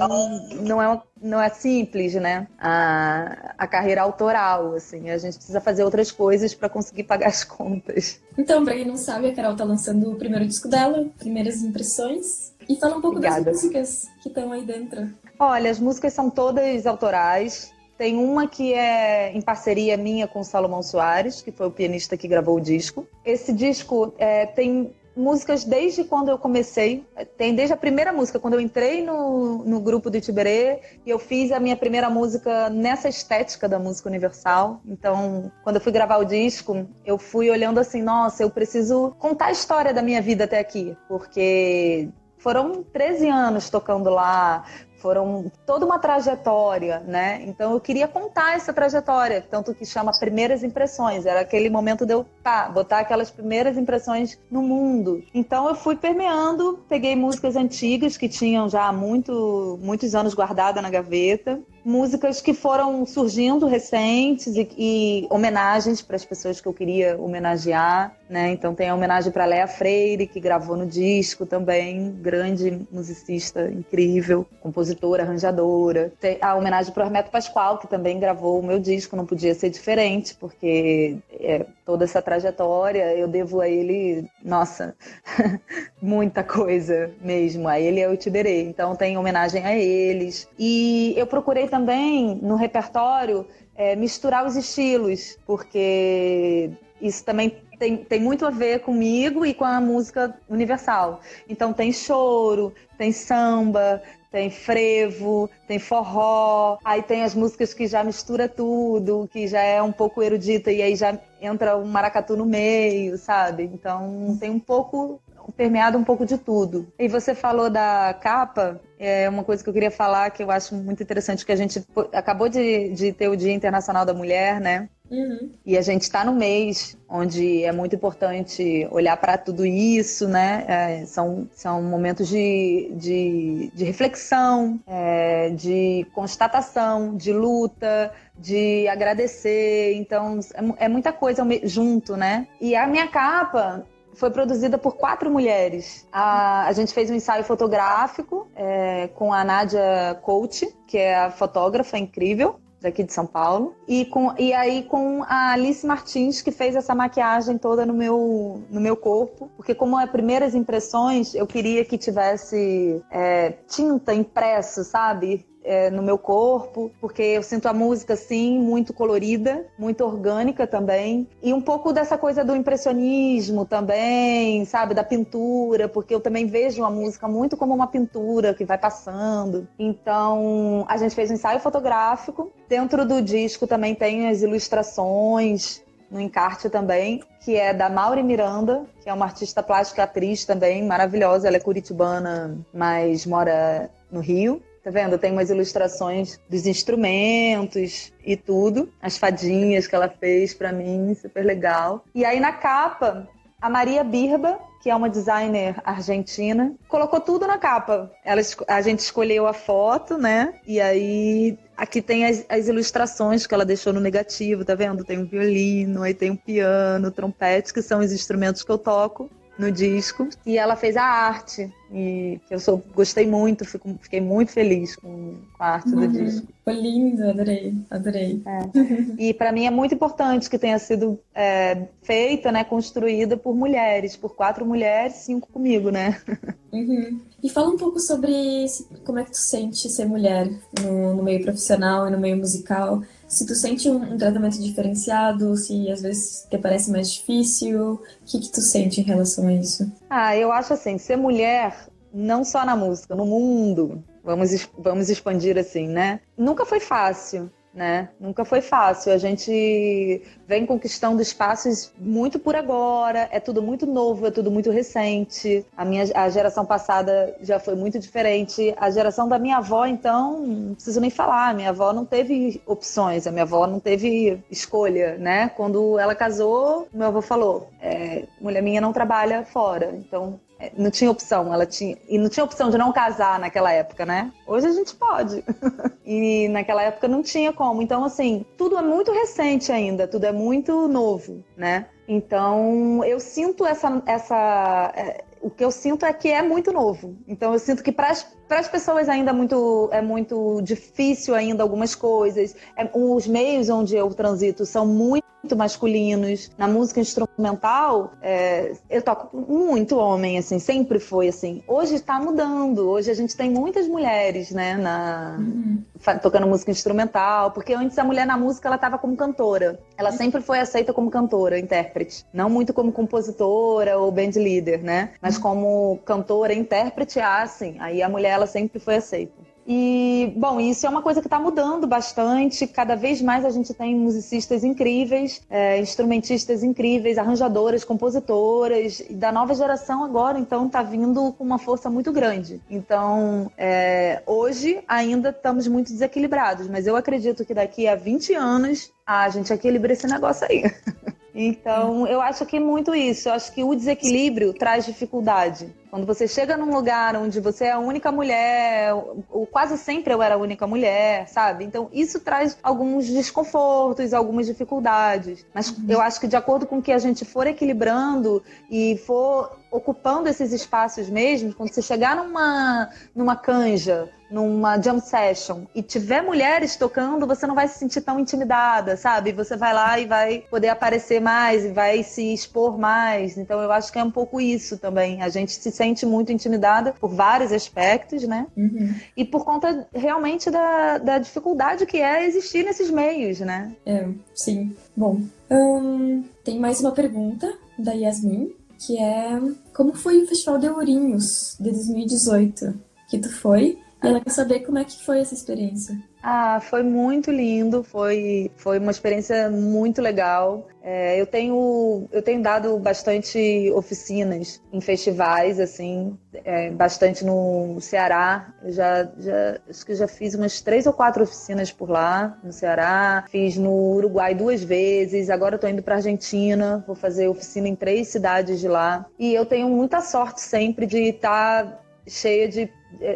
não 0.61 0.83
é, 0.83 1.03
não 1.21 1.41
é 1.41 1.49
simples, 1.49 2.15
né? 2.15 2.47
A, 2.59 3.55
a 3.59 3.67
carreira 3.67 4.03
autoral, 4.03 4.75
assim, 4.75 5.11
a 5.11 5.19
gente 5.19 5.37
precisa 5.37 5.61
fazer 5.61 5.83
outras 5.83 6.13
coisas 6.13 6.55
para 6.55 6.69
conseguir 6.69 7.05
pagar 7.05 7.29
as 7.29 7.43
contas. 7.43 8.21
Então, 8.39 8.65
para 8.65 8.75
quem 8.75 8.85
não 8.85 8.97
sabe, 8.97 9.29
a 9.29 9.35
Carol 9.35 9.57
tá 9.57 9.65
lançando 9.65 10.11
o 10.11 10.17
primeiro 10.17 10.47
disco 10.47 10.69
dela, 10.69 11.07
Primeiras 11.19 11.63
Impressões. 11.63 12.55
E 12.69 12.77
fala 12.77 12.97
um 12.97 13.01
pouco 13.01 13.17
Obrigada. 13.17 13.45
das 13.45 13.63
músicas 13.63 14.09
que 14.21 14.29
estão 14.29 14.53
aí 14.53 14.65
dentro. 14.65 15.09
Olha, 15.39 15.71
as 15.71 15.79
músicas 15.79 16.13
são 16.13 16.29
todas 16.29 16.87
autorais. 16.87 17.73
Tem 17.97 18.17
uma 18.17 18.47
que 18.47 18.75
é 18.75 19.33
em 19.33 19.41
parceria 19.41 19.97
minha 19.97 20.29
com 20.29 20.41
o 20.41 20.45
Salomão 20.45 20.83
Soares, 20.83 21.41
que 21.41 21.51
foi 21.51 21.67
o 21.67 21.71
pianista 21.71 22.17
que 22.17 22.29
gravou 22.29 22.57
o 22.57 22.61
disco. 22.61 23.07
Esse 23.25 23.53
disco 23.53 24.13
é, 24.19 24.45
tem 24.47 24.93
músicas 25.17 25.65
desde 25.65 26.05
quando 26.05 26.29
eu 26.29 26.39
comecei. 26.39 27.05
Tem 27.39 27.55
desde 27.55 27.73
a 27.73 27.77
primeira 27.77 28.13
música, 28.13 28.39
quando 28.39 28.55
eu 28.55 28.61
entrei 28.61 29.03
no, 29.03 29.65
no 29.65 29.81
grupo 29.81 30.11
do 30.11 30.19
Itiberê, 30.19 30.81
e 31.07 31.11
eu 31.11 31.19
fiz 31.19 31.51
a 31.51 31.59
minha 31.59 31.77
primeira 31.77 32.11
música 32.11 32.69
nessa 32.69 33.09
estética 33.09 33.67
da 33.67 33.79
música 33.79 34.09
universal. 34.09 34.81
Então, 34.87 35.51
quando 35.65 35.77
eu 35.77 35.81
fui 35.81 35.91
gravar 35.91 36.19
o 36.19 36.25
disco, 36.25 36.87
eu 37.05 37.17
fui 37.17 37.51
olhando 37.51 37.81
assim, 37.81 38.03
nossa, 38.03 38.43
eu 38.43 38.51
preciso 38.51 39.17
contar 39.19 39.47
a 39.47 39.53
história 39.53 39.95
da 39.95 40.03
minha 40.03 40.21
vida 40.21 40.45
até 40.45 40.59
aqui, 40.59 40.95
porque 41.09 42.11
foram 42.39 42.85
13 42.85 43.29
anos 43.29 43.71
tocando 43.71 44.11
lá, 44.11 44.65
foram 44.99 45.51
toda 45.65 45.85
uma 45.85 45.99
trajetória, 45.99 47.01
né? 47.01 47.43
Então 47.47 47.73
eu 47.73 47.81
queria 47.81 48.09
contar 48.09 48.57
essa 48.57 48.73
trajetória, 48.73 49.45
tanto 49.49 49.75
que 49.75 49.85
chama 49.85 50.13
primeiras 50.19 50.63
impressões. 50.63 51.27
Era 51.27 51.41
aquele 51.41 51.71
momento 51.71 52.05
de 52.07 52.13
eu 52.15 52.27
tá, 52.43 52.69
botar 52.69 53.01
aquelas 53.01 53.31
primeiras 53.31 53.77
impressões 53.77 54.39
no 54.51 54.63
mundo. 54.63 55.23
Então 55.35 55.69
eu 55.69 55.75
fui 55.75 55.97
permeando, 55.97 56.85
peguei 56.89 57.15
músicas 57.15 57.57
antigas 57.57 58.17
que 58.17 58.29
tinham 58.29 58.69
já 58.69 58.93
muito, 58.93 59.79
muitos 59.83 60.15
anos 60.15 60.35
guardada 60.35 60.83
na 60.83 60.91
gaveta 60.91 61.61
músicas 61.87 62.41
que 62.41 62.53
foram 62.53 63.07
surgindo 63.07 63.65
recentes 63.65 64.57
e, 64.57 64.69
e 64.77 65.27
homenagens 65.31 66.03
para 66.03 66.17
as 66.17 66.25
pessoas 66.25 66.61
que 66.61 66.67
eu 66.67 66.75
queria 66.75 67.17
homenagear, 67.17 68.13
né? 68.29 68.51
Então 68.51 68.75
tem 68.75 68.89
a 68.89 68.95
homenagem 68.95 69.31
para 69.31 69.45
Léa 69.45 69.69
Freire, 69.69 70.27
que 70.27 70.41
gravou 70.41 70.77
no 70.77 70.85
disco 70.85 71.47
também, 71.47 72.11
grande 72.21 72.85
musicista 72.91 73.71
incrível, 73.71 74.45
compositora, 74.61 75.23
arranjadora. 75.23 76.13
Tem 76.21 76.39
a 76.41 76.57
homenagem 76.57 76.93
para 76.93 77.05
o 77.05 77.07
Hermeto 77.07 77.31
Pascoal, 77.31 77.79
que 77.79 77.87
também 77.87 78.19
gravou 78.19 78.59
o 78.59 78.67
meu 78.67 78.81
disco, 78.81 79.15
não 79.15 79.25
podia 79.25 79.55
ser 79.55 79.71
diferente, 79.71 80.35
porque 80.35 81.19
é, 81.39 81.67
toda 81.87 82.05
essa 82.05 82.21
trajetória 82.21 83.17
eu 83.17 83.29
devo 83.29 83.61
a 83.61 83.69
ele, 83.69 84.29
nossa, 84.45 84.97
muita 86.03 86.43
coisa 86.43 87.13
mesmo. 87.23 87.69
A 87.69 87.79
ele 87.81 88.01
é 88.01 88.09
o 88.09 88.17
Tiberê. 88.17 88.63
Então 88.63 88.97
tem 88.97 89.17
homenagem 89.17 89.65
a 89.65 89.75
eles. 89.75 90.49
E 90.59 91.15
eu 91.17 91.27
procurei 91.27 91.69
também 91.69 92.35
no 92.43 92.57
repertório 92.57 93.47
é, 93.77 93.95
misturar 93.95 94.45
os 94.45 94.57
estilos, 94.57 95.39
porque 95.47 96.71
isso 97.01 97.25
também 97.25 97.63
tem, 97.79 97.99
tem 97.99 98.21
muito 98.21 98.45
a 98.45 98.51
ver 98.51 98.81
comigo 98.81 99.47
e 99.47 99.55
com 99.55 99.65
a 99.65 99.81
música 99.81 100.35
universal. 100.49 101.21
Então 101.49 101.73
tem 101.73 101.93
choro, 101.93 102.75
tem 102.99 103.13
samba, 103.13 104.03
tem 104.31 104.51
frevo, 104.51 105.49
tem 105.67 105.79
forró, 105.79 106.79
aí 106.85 107.03
tem 107.03 107.23
as 107.23 107.35
músicas 107.35 107.73
que 107.73 107.87
já 107.87 108.03
mistura 108.05 108.49
tudo, 108.49 109.29
que 109.33 109.47
já 109.47 109.61
é 109.61 109.83
um 109.83 109.93
pouco 109.93 110.23
erudita 110.23 110.71
e 110.71 110.83
aí 110.83 110.97
já 110.97 111.19
entra 111.41 111.77
um 111.77 111.87
maracatu 111.87 112.37
no 112.37 112.47
meio, 112.47 113.17
sabe? 113.19 113.65
Então 113.65 114.37
tem 114.39 114.51
um 114.51 114.61
pouco 114.61 115.21
permeado 115.57 115.97
um 115.99 116.05
pouco 116.05 116.25
de 116.27 116.39
tudo. 116.39 116.93
E 116.99 117.09
você 117.09 117.35
falou 117.35 117.71
da 117.71 118.15
capa, 118.21 118.81
é 118.99 119.29
uma 119.29 119.45
coisa 119.45 119.63
que 119.63 119.69
eu 119.69 119.75
queria 119.75 119.91
falar 119.91 120.31
que 120.31 120.43
eu 120.43 120.51
acho 120.51 120.75
muito 120.75 121.03
interessante, 121.03 121.45
que 121.45 121.53
a 121.53 121.57
gente 121.57 121.85
acabou 122.13 122.49
de, 122.49 122.91
de 122.91 123.13
ter 123.13 123.29
o 123.29 123.37
Dia 123.37 123.53
Internacional 123.53 124.05
da 124.05 124.15
Mulher, 124.15 124.61
né? 124.61 124.89
Uhum. 125.11 125.51
E 125.65 125.79
a 125.79 125.83
gente 125.83 126.03
está 126.03 126.25
no 126.25 126.33
mês 126.33 126.97
onde 127.09 127.65
é 127.65 127.71
muito 127.71 127.95
importante 127.95 128.87
olhar 128.91 129.17
para 129.17 129.39
tudo 129.39 129.65
isso, 129.65 130.29
né? 130.29 130.65
É, 130.67 131.07
são, 131.07 131.49
são 131.53 131.83
momentos 131.83 132.29
de, 132.29 132.93
de, 132.97 133.71
de 133.73 133.85
reflexão, 133.85 134.81
é, 134.87 135.51
de 135.51 136.07
constatação, 136.13 137.17
de 137.17 137.33
luta, 137.33 138.13
de 138.37 138.89
agradecer. 138.89 139.95
Então, 139.95 140.41
é, 140.79 140.87
é 140.87 140.89
muita 140.89 141.13
coisa 141.13 141.47
junto, 141.63 142.17
né? 142.17 142.49
E 142.61 142.75
a 142.75 142.87
minha 142.87 143.07
capa, 143.07 143.87
foi 144.15 144.31
produzida 144.31 144.79
por 144.79 144.97
quatro 144.97 145.31
mulheres. 145.31 146.07
A, 146.11 146.67
a 146.67 146.73
gente 146.73 146.93
fez 146.93 147.11
um 147.11 147.15
ensaio 147.15 147.45
fotográfico 147.45 148.49
é, 148.57 149.09
com 149.15 149.31
a 149.33 149.45
Nádia 149.45 150.19
Coach, 150.23 150.75
que 150.89 150.97
é 150.97 151.17
a 151.17 151.31
fotógrafa 151.31 151.99
incrível 151.99 152.59
daqui 152.87 153.03
de 153.03 153.13
São 153.13 153.27
Paulo, 153.27 153.75
e, 153.87 154.05
com, 154.05 154.33
e 154.39 154.53
aí 154.53 154.85
com 154.85 155.23
a 155.25 155.53
Alice 155.53 155.85
Martins, 155.85 156.41
que 156.41 156.53
fez 156.53 156.77
essa 156.77 156.95
maquiagem 156.95 157.59
toda 157.59 157.85
no 157.85 157.93
meu, 157.93 158.63
no 158.71 158.81
meu 158.81 158.97
corpo, 158.97 159.51
porque 159.57 159.75
como 159.75 159.99
é 159.99 160.07
primeiras 160.07 160.55
impressões, 160.55 161.35
eu 161.35 161.47
queria 161.47 161.85
que 161.85 161.99
tivesse 161.99 163.03
é, 163.11 163.55
tinta 163.69 164.15
impresso, 164.15 164.85
sabe? 164.85 165.45
É, 165.67 165.91
no 165.91 166.03
meu 166.03 166.17
corpo, 166.17 166.93
porque 167.01 167.23
eu 167.23 167.43
sinto 167.43 167.67
a 167.67 167.73
música 167.73 168.15
assim 168.15 168.59
muito 168.59 168.95
colorida, 168.95 169.67
muito 169.77 170.05
orgânica 170.05 170.67
também, 170.67 171.29
e 171.43 171.53
um 171.53 171.61
pouco 171.61 171.93
dessa 171.93 172.17
coisa 172.17 172.45
do 172.45 172.55
impressionismo 172.55 173.67
também, 173.67 174.65
sabe, 174.65 174.95
da 174.95 175.03
pintura, 175.03 175.89
porque 175.89 176.15
eu 176.15 176.21
também 176.21 176.47
vejo 176.47 176.85
a 176.85 176.91
música 176.91 177.27
muito 177.27 177.57
como 177.57 177.75
uma 177.75 177.89
pintura 177.89 178.55
que 178.55 178.65
vai 178.65 178.79
passando. 178.79 179.67
Então, 179.79 180.85
a 180.89 180.97
gente 180.97 181.15
fez 181.15 181.31
um 181.31 181.35
ensaio 181.35 181.59
fotográfico. 181.59 182.53
Dentro 182.69 183.05
do 183.05 183.21
disco 183.21 183.67
também 183.67 183.95
tem 183.95 184.29
as 184.29 184.43
ilustrações 184.43 185.83
no 186.09 186.21
encarte 186.21 186.71
também, 186.71 187.23
que 187.41 187.57
é 187.57 187.75
da 187.75 187.89
Mauri 187.89 188.23
Miranda, 188.23 188.85
que 189.03 189.11
é 189.11 189.13
uma 189.13 189.25
artista 189.25 189.63
plástica 189.63 190.05
atriz 190.05 190.45
também, 190.45 190.85
maravilhosa. 190.85 191.49
Ela 191.49 191.57
é 191.57 191.61
curitibana, 191.61 192.57
mas 192.73 193.27
mora 193.27 193.91
no 194.11 194.21
Rio. 194.21 194.63
Tá 194.87 194.93
vendo? 194.93 195.19
Tem 195.19 195.33
umas 195.33 195.51
ilustrações 195.51 196.39
dos 196.49 196.65
instrumentos 196.65 198.13
e 198.25 198.37
tudo. 198.37 198.89
As 199.03 199.19
fadinhas 199.19 199.89
que 199.89 199.97
ela 199.97 200.09
fez 200.09 200.55
para 200.55 200.71
mim, 200.71 201.13
super 201.21 201.45
legal. 201.45 202.05
E 202.15 202.25
aí 202.25 202.39
na 202.39 202.53
capa, 202.53 203.29
a 203.61 203.69
Maria 203.69 204.05
Birba, 204.05 204.61
que 204.81 204.89
é 204.89 204.95
uma 204.95 205.11
designer 205.11 205.75
argentina, 205.85 206.73
colocou 206.87 207.21
tudo 207.21 207.49
na 207.49 207.59
capa. 207.59 208.13
Ela, 208.25 208.41
a 208.69 208.81
gente 208.81 209.01
escolheu 209.01 209.49
a 209.49 209.53
foto, 209.53 210.17
né? 210.17 210.55
E 210.65 210.81
aí 210.81 211.59
aqui 211.77 212.01
tem 212.01 212.25
as, 212.25 212.47
as, 212.49 212.69
ilustrações 212.69 213.45
que 213.45 213.53
ela 213.53 213.65
deixou 213.65 213.93
no 213.93 213.99
negativo, 213.99 214.65
tá 214.65 214.77
vendo? 214.77 215.03
Tem 215.03 215.19
um 215.19 215.27
violino, 215.27 216.05
aí 216.05 216.15
tem 216.15 216.31
um 216.31 216.37
piano, 216.37 217.11
trompete, 217.11 217.75
que 217.75 217.83
são 217.83 217.99
os 217.99 218.13
instrumentos 218.13 218.63
que 218.63 218.71
eu 218.71 218.79
toco 218.79 219.29
no 219.59 219.71
disco. 219.71 220.29
E 220.45 220.59
ela 220.59 220.77
fez 220.77 220.97
a 220.97 221.05
arte 221.05 221.73
e 221.93 222.41
eu 222.51 222.59
sou, 222.59 222.83
gostei 222.95 223.27
muito, 223.27 223.65
fico, 223.65 223.97
fiquei 224.01 224.21
muito 224.21 224.53
feliz 224.53 224.97
com, 224.97 225.37
com 225.57 225.63
a 225.63 225.67
arte 225.67 225.91
uhum. 225.91 226.01
do 226.01 226.09
disco. 226.09 226.47
Foi 226.65 226.75
lindo, 226.75 227.29
adorei, 227.29 227.75
adorei. 227.91 228.43
É. 228.45 229.23
E 229.23 229.33
para 229.33 229.53
mim 229.53 229.67
é 229.67 229.71
muito 229.71 229.95
importante 229.95 230.51
que 230.51 230.59
tenha 230.59 230.79
sido 230.79 231.19
é, 231.35 231.87
feita, 232.03 232.51
né, 232.51 232.65
construída 232.65 233.37
por 233.37 233.55
mulheres, 233.55 234.17
por 234.17 234.35
quatro 234.35 234.67
mulheres, 234.67 235.15
cinco 235.15 235.49
comigo, 235.53 235.91
né? 235.91 236.21
Uhum. 236.73 237.23
E 237.43 237.49
fala 237.49 237.71
um 237.71 237.77
pouco 237.79 237.99
sobre 237.99 238.67
como 239.03 239.19
é 239.19 239.25
que 239.25 239.31
tu 239.31 239.39
sente 239.39 239.89
ser 239.89 240.05
mulher 240.05 240.47
no, 240.83 241.15
no 241.15 241.23
meio 241.23 241.43
profissional 241.43 242.07
e 242.07 242.11
no 242.11 242.19
meio 242.19 242.37
musical. 242.37 243.03
Se 243.29 243.45
tu 243.45 243.55
sente 243.55 243.89
um, 243.91 244.15
um, 244.15 244.17
tratamento 244.17 244.61
diferenciado, 244.61 245.57
se 245.57 245.91
às 245.91 246.03
vezes 246.03 246.47
te 246.49 246.57
parece 246.59 246.91
mais 246.91 247.13
difícil, 247.13 247.95
o 247.95 248.01
que, 248.25 248.39
que 248.39 248.51
tu 248.51 248.61
sente 248.61 249.01
em 249.01 249.05
relação 249.05 249.49
a 249.49 249.53
isso? 249.53 249.91
Ah, 250.09 250.37
eu 250.37 250.53
acho 250.53 250.73
assim, 250.73 250.97
ser 250.97 251.17
mulher 251.17 251.89
não 252.13 252.45
só 252.45 252.65
na 252.65 252.75
música, 252.75 253.15
no 253.15 253.27
mundo, 253.27 254.03
vamos, 254.25 254.69
vamos 254.79 255.11
expandir 255.11 255.59
assim, 255.59 255.87
né? 255.87 256.21
Nunca 256.37 256.65
foi 256.65 256.81
fácil, 256.81 257.51
né? 257.77 258.09
Nunca 258.19 258.43
foi 258.43 258.63
fácil. 258.63 259.13
A 259.13 259.19
gente 259.19 260.23
vem 260.49 260.65
conquistando 260.65 261.21
espaços 261.21 261.93
muito 261.99 262.39
por 262.39 262.57
agora, 262.57 263.29
é 263.31 263.39
tudo 263.39 263.63
muito 263.63 263.85
novo, 263.85 264.27
é 264.27 264.31
tudo 264.31 264.51
muito 264.51 264.71
recente. 264.71 265.65
A 265.77 265.85
minha 265.85 266.07
a 266.15 266.31
geração 266.31 266.65
passada 266.65 267.37
já 267.43 267.61
foi 267.61 267.77
muito 267.77 267.99
diferente. 267.99 268.75
A 268.79 268.91
geração 268.91 269.29
da 269.29 269.39
minha 269.39 269.59
avó, 269.59 269.85
então, 269.85 270.41
não 270.41 270.75
preciso 270.75 271.01
nem 271.01 271.11
falar. 271.11 271.55
Minha 271.55 271.69
avó 271.69 271.93
não 271.93 272.07
teve 272.07 272.63
opções, 272.65 273.27
a 273.27 273.31
minha 273.31 273.43
avó 273.43 273.67
não 273.67 273.79
teve 273.79 274.43
escolha, 274.51 275.19
né? 275.19 275.51
Quando 275.51 275.99
ela 275.99 276.15
casou, 276.15 276.89
meu 276.93 277.09
avô 277.09 277.21
falou: 277.21 277.69
é, 277.79 278.25
mulher 278.41 278.63
minha 278.63 278.81
não 278.81 278.93
trabalha 278.93 279.45
fora, 279.45 279.95
então 279.95 280.41
não 280.77 280.91
tinha 280.91 281.11
opção, 281.11 281.53
ela 281.53 281.67
tinha. 281.67 281.97
E 282.09 282.19
não 282.19 282.29
tinha 282.29 282.45
opção 282.45 282.71
de 282.71 282.79
não 282.79 282.93
casar 282.93 283.39
naquela 283.39 283.73
época, 283.73 284.07
né? 284.07 284.33
Hoje 284.47 284.67
a 284.67 284.73
gente 284.73 284.95
pode. 284.95 285.45
e 286.05 286.49
naquela 286.49 286.83
época 286.83 287.07
não 287.09 287.23
tinha 287.23 287.53
como. 287.53 287.83
Então, 287.83 288.05
assim, 288.05 288.45
tudo 288.57 288.79
é 288.79 288.83
muito 288.83 289.13
recente 289.13 289.71
ainda, 289.71 290.09
tudo 290.09 290.25
é 290.25 290.33
muito 290.33 290.89
novo, 290.89 291.45
né? 291.57 291.87
Então, 292.09 293.05
eu 293.05 293.21
sinto 293.21 293.67
essa. 293.67 294.03
essa 294.07 294.93
é, 294.97 295.25
o 295.41 295.51
que 295.51 295.65
eu 295.65 295.71
sinto 295.71 296.05
é 296.07 296.13
que 296.13 296.29
é 296.29 296.43
muito 296.43 296.73
novo. 296.73 297.17
Então, 297.29 297.53
eu 297.53 297.59
sinto 297.59 297.83
que 297.83 297.93
para 297.93 298.11
as 298.11 298.23
pessoas 298.69 299.09
ainda 299.09 299.31
é 299.31 299.35
muito, 299.35 299.89
é 299.93 300.01
muito 300.01 300.61
difícil 300.63 301.35
ainda 301.35 301.63
algumas 301.63 301.95
coisas. 301.95 302.55
É, 302.77 302.89
os 302.93 303.27
meios 303.27 303.69
onde 303.69 303.97
eu 303.97 304.09
transito 304.15 304.65
são 304.65 304.87
muito 304.87 305.27
masculinos. 305.55 306.51
Na 306.57 306.67
música 306.67 306.99
instrumental, 306.99 308.13
é, 308.23 308.73
eu 308.91 309.03
toco 309.03 309.37
muito 309.37 309.97
homem, 309.97 310.39
assim, 310.39 310.59
sempre 310.59 310.99
foi 310.99 311.29
assim. 311.29 311.63
Hoje 311.69 311.95
está 311.95 312.19
mudando. 312.19 312.89
Hoje 312.89 313.11
a 313.11 313.15
gente 313.15 313.37
tem 313.37 313.51
muitas 313.51 313.87
mulheres, 313.87 314.51
né, 314.51 314.77
na, 314.77 315.37
uhum. 315.39 315.83
tocando 316.23 316.47
música 316.47 316.71
instrumental, 316.71 317.51
porque 317.51 317.75
antes 317.75 317.99
a 317.99 318.05
mulher 318.05 318.27
na 318.27 318.37
música 318.37 318.69
ela 318.69 318.77
estava 318.77 318.99
como 318.99 319.17
cantora. 319.17 319.79
Ela 319.97 320.11
uhum. 320.11 320.17
sempre 320.17 320.41
foi 320.41 320.59
aceita 320.59 320.93
como 320.93 321.11
cantora, 321.11 321.59
intérprete, 321.59 322.25
não 322.33 322.49
muito 322.49 322.73
como 322.73 322.91
compositora 322.91 323.99
ou 323.99 324.11
band 324.11 324.31
leader, 324.37 324.83
né? 324.83 325.11
Mas 325.21 325.37
uhum. 325.37 325.43
como 325.43 325.99
cantora, 326.05 326.55
intérprete, 326.55 327.21
ah, 327.21 327.47
sim. 327.47 327.77
Aí 327.79 328.03
a 328.03 328.09
mulher 328.09 328.36
ela 328.37 328.47
sempre 328.47 328.79
foi 328.79 328.97
aceita. 328.97 329.47
E, 329.69 330.33
bom, 330.37 330.61
isso 330.61 330.87
é 330.87 330.89
uma 330.89 331.03
coisa 331.03 331.21
que 331.21 331.27
está 331.27 331.41
mudando 331.41 331.89
bastante. 331.89 332.69
Cada 332.69 332.95
vez 332.95 333.21
mais 333.21 333.45
a 333.45 333.51
gente 333.51 333.75
tem 333.75 333.97
musicistas 333.97 334.63
incríveis, 334.63 335.43
é, 335.51 335.81
instrumentistas 335.81 336.63
incríveis, 336.63 337.19
arranjadoras, 337.19 337.83
compositoras. 337.83 339.01
E 339.01 339.15
da 339.15 339.33
nova 339.33 339.55
geração 339.55 340.05
agora, 340.05 340.39
então, 340.39 340.67
está 340.67 340.83
vindo 340.83 341.33
com 341.33 341.43
uma 341.43 341.59
força 341.59 341.91
muito 341.91 342.13
grande. 342.13 342.61
Então, 342.71 343.51
é, 343.59 344.23
hoje 344.25 344.79
ainda 344.87 345.31
estamos 345.31 345.67
muito 345.67 345.93
desequilibrados, 345.93 346.69
mas 346.69 346.87
eu 346.87 346.95
acredito 346.95 347.45
que 347.45 347.53
daqui 347.53 347.89
a 347.89 347.97
20 347.97 348.35
anos 348.35 348.93
a 349.05 349.29
gente 349.31 349.53
equilibra 349.53 349.93
esse 349.93 350.07
negócio 350.07 350.47
aí. 350.49 350.63
Então, 351.39 352.07
eu 352.07 352.19
acho 352.23 352.47
que 352.47 352.59
muito 352.59 352.95
isso. 352.95 353.29
Eu 353.29 353.35
acho 353.35 353.53
que 353.53 353.63
o 353.63 353.75
desequilíbrio 353.75 354.55
traz 354.55 354.87
dificuldade. 354.87 355.71
Quando 355.97 356.07
você 356.07 356.29
chega 356.29 356.59
num 356.59 356.75
lugar 356.75 357.17
onde 357.17 357.41
você 357.41 357.65
é 357.65 357.73
a 357.73 357.79
única 357.79 358.13
mulher, 358.13 358.93
ou 359.31 359.47
quase 359.47 359.79
sempre 359.79 360.13
eu 360.13 360.23
era 360.23 360.35
a 360.35 360.37
única 360.37 360.67
mulher, 360.67 361.27
sabe? 361.27 361.65
Então, 361.65 361.89
isso 361.91 362.21
traz 362.21 362.59
alguns 362.63 363.07
desconfortos, 363.07 364.13
algumas 364.13 364.45
dificuldades. 364.45 365.47
Mas 365.55 365.71
uhum. 365.71 365.87
eu 365.89 366.03
acho 366.03 366.21
que 366.21 366.29
de 366.29 366.37
acordo 366.37 366.67
com 366.67 366.83
que 366.83 366.93
a 366.93 366.99
gente 366.99 367.25
for 367.25 367.47
equilibrando 367.47 368.43
e 368.71 368.99
for 369.07 369.57
ocupando 369.71 370.29
esses 370.29 370.53
espaços 370.53 371.09
mesmo, 371.09 371.55
quando 371.55 371.73
você 371.73 371.83
chegar 371.83 372.15
numa, 372.17 372.91
numa 373.15 373.37
canja, 373.37 374.11
numa 374.31 374.81
jam 374.81 374.99
session 374.99 375.65
e 375.75 375.83
tiver 375.83 376.23
mulheres 376.23 376.77
tocando, 376.77 377.27
você 377.27 377.47
não 377.47 377.55
vai 377.55 377.69
se 377.69 377.79
sentir 377.79 378.01
tão 378.01 378.19
intimidada, 378.19 378.97
sabe? 378.97 379.33
Você 379.33 379.57
vai 379.57 379.73
lá 379.73 379.99
e 379.99 380.07
vai 380.07 380.39
poder 380.51 380.69
aparecer 380.69 381.21
mais 381.21 381.65
e 381.65 381.69
vai 381.69 382.03
se 382.03 382.33
expor 382.33 382.79
mais. 382.79 383.37
Então 383.39 383.61
eu 383.61 383.71
acho 383.71 383.93
que 383.93 383.99
é 383.99 384.05
um 384.05 384.11
pouco 384.11 384.41
isso 384.41 384.79
também. 384.79 385.23
A 385.23 385.29
gente 385.29 385.53
se 385.53 385.71
sente 385.71 385.86
muito 386.07 386.33
intimidada 386.33 386.93
por 386.93 387.11
vários 387.11 387.53
aspectos, 387.53 388.25
né? 388.25 388.47
Uhum. 388.57 388.95
E 389.17 389.25
por 389.25 389.45
conta 389.45 389.87
realmente 389.95 390.51
da, 390.51 390.99
da 390.99 391.19
dificuldade 391.19 391.87
que 391.87 391.99
é 391.99 392.27
existir 392.27 392.65
nesses 392.65 392.91
meios, 392.91 393.41
né? 393.41 393.73
É, 393.85 394.09
sim. 394.35 394.75
Bom, 394.97 395.21
hum, 395.51 396.25
tem 396.43 396.59
mais 396.59 396.81
uma 396.81 396.93
pergunta 396.93 397.53
da 397.79 397.93
Yasmin, 397.93 398.53
que 398.79 398.99
é 398.99 399.41
como 399.75 399.95
foi 399.95 400.23
o 400.23 400.27
Festival 400.27 400.59
de 400.59 400.69
Ourinhos 400.69 401.57
de 401.61 401.71
2018 401.71 402.87
que 403.09 403.19
tu 403.19 403.33
foi? 403.33 403.79
Ela 404.03 404.21
quer 404.21 404.31
saber 404.31 404.61
como 404.61 404.79
é 404.79 404.85
que 404.85 405.03
foi 405.05 405.21
essa 405.21 405.35
experiência. 405.35 405.97
Ah, 406.29 406.59
foi 406.61 406.83
muito 406.83 407.31
lindo, 407.31 407.85
foi, 407.85 408.51
foi 408.57 408.81
uma 408.81 408.91
experiência 408.91 409.49
muito 409.49 410.03
legal. 410.03 410.67
É, 410.83 411.21
eu, 411.21 411.25
tenho, 411.25 412.09
eu 412.11 412.21
tenho 412.21 412.43
dado 412.43 412.77
bastante 412.81 413.71
oficinas 413.73 414.61
em 414.73 414.81
festivais, 414.81 415.61
assim, 415.61 416.19
é, 416.45 416.69
bastante 416.73 417.25
no 417.25 417.81
Ceará. 417.81 418.53
Eu 418.61 418.73
já, 418.73 419.09
já, 419.19 419.61
acho 419.71 419.87
que 419.87 419.95
já 419.95 420.09
fiz 420.09 420.35
umas 420.35 420.61
três 420.61 420.85
ou 420.85 420.93
quatro 420.93 421.23
oficinas 421.23 421.71
por 421.71 421.89
lá, 421.89 422.37
no 422.43 422.53
Ceará. 422.53 423.25
Fiz 423.31 423.57
no 423.57 423.71
Uruguai 423.71 424.35
duas 424.35 424.65
vezes, 424.65 425.31
agora 425.31 425.55
estou 425.55 425.71
indo 425.71 425.81
para 425.81 425.95
Argentina, 425.95 426.83
vou 426.89 426.97
fazer 426.97 427.29
oficina 427.29 427.69
em 427.69 427.77
três 427.77 428.09
cidades 428.09 428.59
de 428.59 428.67
lá. 428.67 429.07
E 429.17 429.33
eu 429.33 429.47
tenho 429.47 429.69
muita 429.69 430.01
sorte 430.01 430.41
sempre 430.41 430.87
de 430.87 431.05
estar 431.05 431.67
tá 431.67 431.81
cheia 432.05 432.49
de 432.49 432.69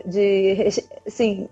de 0.07 0.69
assim, 1.07 1.49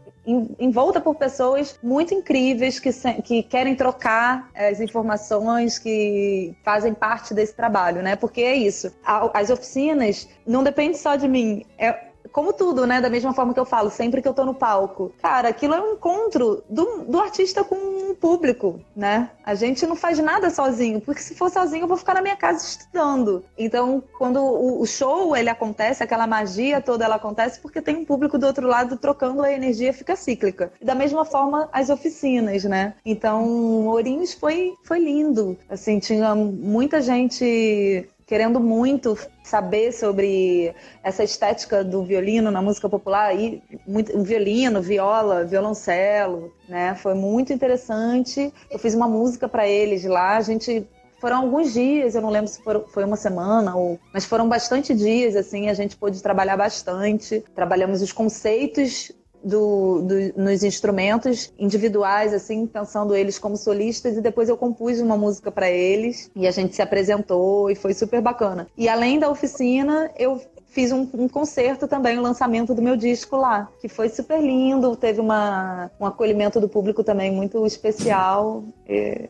envolta 0.59 1.01
por 1.01 1.15
pessoas 1.15 1.79
muito 1.83 2.13
incríveis 2.13 2.79
que, 2.79 2.91
que 3.23 3.43
querem 3.43 3.75
trocar 3.75 4.51
as 4.55 4.81
informações 4.81 5.79
que 5.79 6.55
fazem 6.63 6.93
parte 6.93 7.33
desse 7.33 7.55
trabalho, 7.55 8.03
né? 8.03 8.15
Porque 8.17 8.43
é 8.43 8.55
isso. 8.55 8.93
As 9.05 9.51
oficinas 9.51 10.29
não 10.47 10.63
dependem 10.63 10.95
só 10.95 11.17
de 11.17 11.27
mim. 11.27 11.65
É, 11.79 12.08
como 12.33 12.53
tudo, 12.53 12.87
né? 12.87 13.01
Da 13.01 13.11
mesma 13.11 13.33
forma 13.33 13.55
que 13.55 13.61
eu 13.61 13.65
falo, 13.65 13.91
sempre 13.91 14.23
que 14.23 14.29
eu 14.29 14.35
tô 14.35 14.45
no 14.45 14.55
palco. 14.55 15.13
Cara, 15.21 15.49
aquilo 15.49 15.75
é 15.75 15.81
um 15.81 15.95
encontro 15.95 16.63
do, 16.69 17.05
do 17.05 17.21
artista 17.21 17.65
com 17.65 18.11
o 18.11 18.15
público, 18.15 18.81
né? 18.95 19.31
A 19.45 19.55
gente 19.55 19.87
não 19.87 19.97
faz 19.97 20.19
nada 20.19 20.51
sozinho, 20.51 21.01
porque 21.01 21.21
se 21.21 21.35
for 21.35 21.51
sozinho 21.51 21.85
eu 21.85 21.89
vou 21.89 21.97
ficar 21.97 22.15
na 22.15 22.23
minha 22.23 22.37
casa 22.37 22.65
estudando. 22.65 23.45
Então, 23.57 24.03
quando 24.19 24.41
o, 24.41 24.81
o 24.81 24.87
show 24.87 25.37
ele 25.37 25.49
acontece, 25.49 26.03
aquela 26.03 26.27
magia 26.27 26.81
toda 26.81 27.05
ela 27.05 27.17
acontece 27.17 27.61
porque 27.61 27.81
tem 27.81 27.97
um 27.97 28.05
público 28.05 28.39
do 28.39 28.47
outro 28.47 28.67
lado 28.67 28.97
trocando 28.97 29.43
a 29.43 29.53
energia, 29.53 29.93
fica 29.93 30.17
cíclica. 30.17 30.73
E 30.81 30.85
da 30.85 30.95
mesma 30.95 31.25
forma 31.25 31.69
as 31.73 31.91
oficinas, 31.91 32.65
né? 32.65 32.95
Então, 33.05 33.87
Ourinhos 33.87 34.35
foi 34.35 34.75
foi 34.85 34.99
lindo. 34.99 35.57
Assim, 35.69 35.99
tinha 35.99 36.35
muita 36.35 37.01
gente 37.01 38.09
querendo 38.29 38.61
muito 38.61 39.17
saber 39.43 39.91
sobre 39.91 40.75
essa 41.03 41.25
estética 41.25 41.83
do 41.83 42.05
violino 42.05 42.51
na 42.51 42.61
música 42.61 42.87
popular 42.87 43.35
e 43.35 43.63
muito, 43.87 44.23
violino, 44.23 44.83
viola, 44.83 45.47
violoncelo, 45.47 46.53
né? 46.69 46.95
Foi 46.95 47.15
muito 47.15 47.55
interessante. 47.55 48.53
Eu 48.71 48.79
fiz 48.79 48.95
uma 48.95 49.09
música 49.09 49.49
para 49.49 49.67
eles 49.67 50.05
lá. 50.05 50.37
A 50.37 50.43
gente 50.43 50.87
foram 51.19 51.39
alguns 51.39 51.73
dias, 51.73 52.15
eu 52.15 52.21
não 52.21 52.29
lembro 52.29 52.49
se 52.49 52.63
foi 52.63 53.03
uma 53.03 53.17
semana 53.17 53.75
ou, 53.75 53.99
mas 54.13 54.27
foram 54.27 54.47
bastante 54.47 54.95
dias 54.95 55.35
assim. 55.35 55.71
A 55.71 55.75
gente 55.75 55.97
pôde 55.97 56.23
trabalhar 56.23 56.59
bastante. 56.59 57.43
Trabalhamos 57.55 58.03
os 58.03 58.13
conceitos 58.13 59.11
do, 59.43 60.03
do, 60.03 60.43
nos 60.43 60.63
instrumentos 60.63 61.53
individuais, 61.59 62.33
assim, 62.33 62.67
pensando 62.67 63.15
eles 63.15 63.39
como 63.39 63.57
solistas, 63.57 64.17
e 64.17 64.21
depois 64.21 64.49
eu 64.49 64.57
compus 64.57 65.01
uma 65.01 65.17
música 65.17 65.51
para 65.51 65.71
eles 65.71 66.31
e 66.35 66.47
a 66.47 66.51
gente 66.51 66.75
se 66.75 66.83
apresentou 66.83 67.71
e 67.71 67.75
foi 67.75 67.95
super 67.95 68.21
bacana. 68.21 68.67
E 68.77 68.89
além 68.89 69.19
da 69.19 69.31
oficina, 69.31 70.11
eu 70.19 70.41
fiz 70.67 70.93
um, 70.93 71.09
um, 71.15 71.29
concerto 71.29 71.89
também, 71.89 72.19
o 72.19 72.23
lançamento 72.23 72.75
do 72.75 72.83
meu 72.83 72.97
disco 72.97 73.37
lá, 73.37 73.69
que 73.81 73.89
foi 73.89 74.09
super 74.09 74.41
lindo, 74.41 74.95
teve 74.97 75.21
uma, 75.21 75.91
um 75.99 76.07
acolhimento 76.07 76.61
do 76.61 76.69
público 76.69 77.03
também 77.03 77.33
muito 77.33 77.65
especial, 77.67 78.63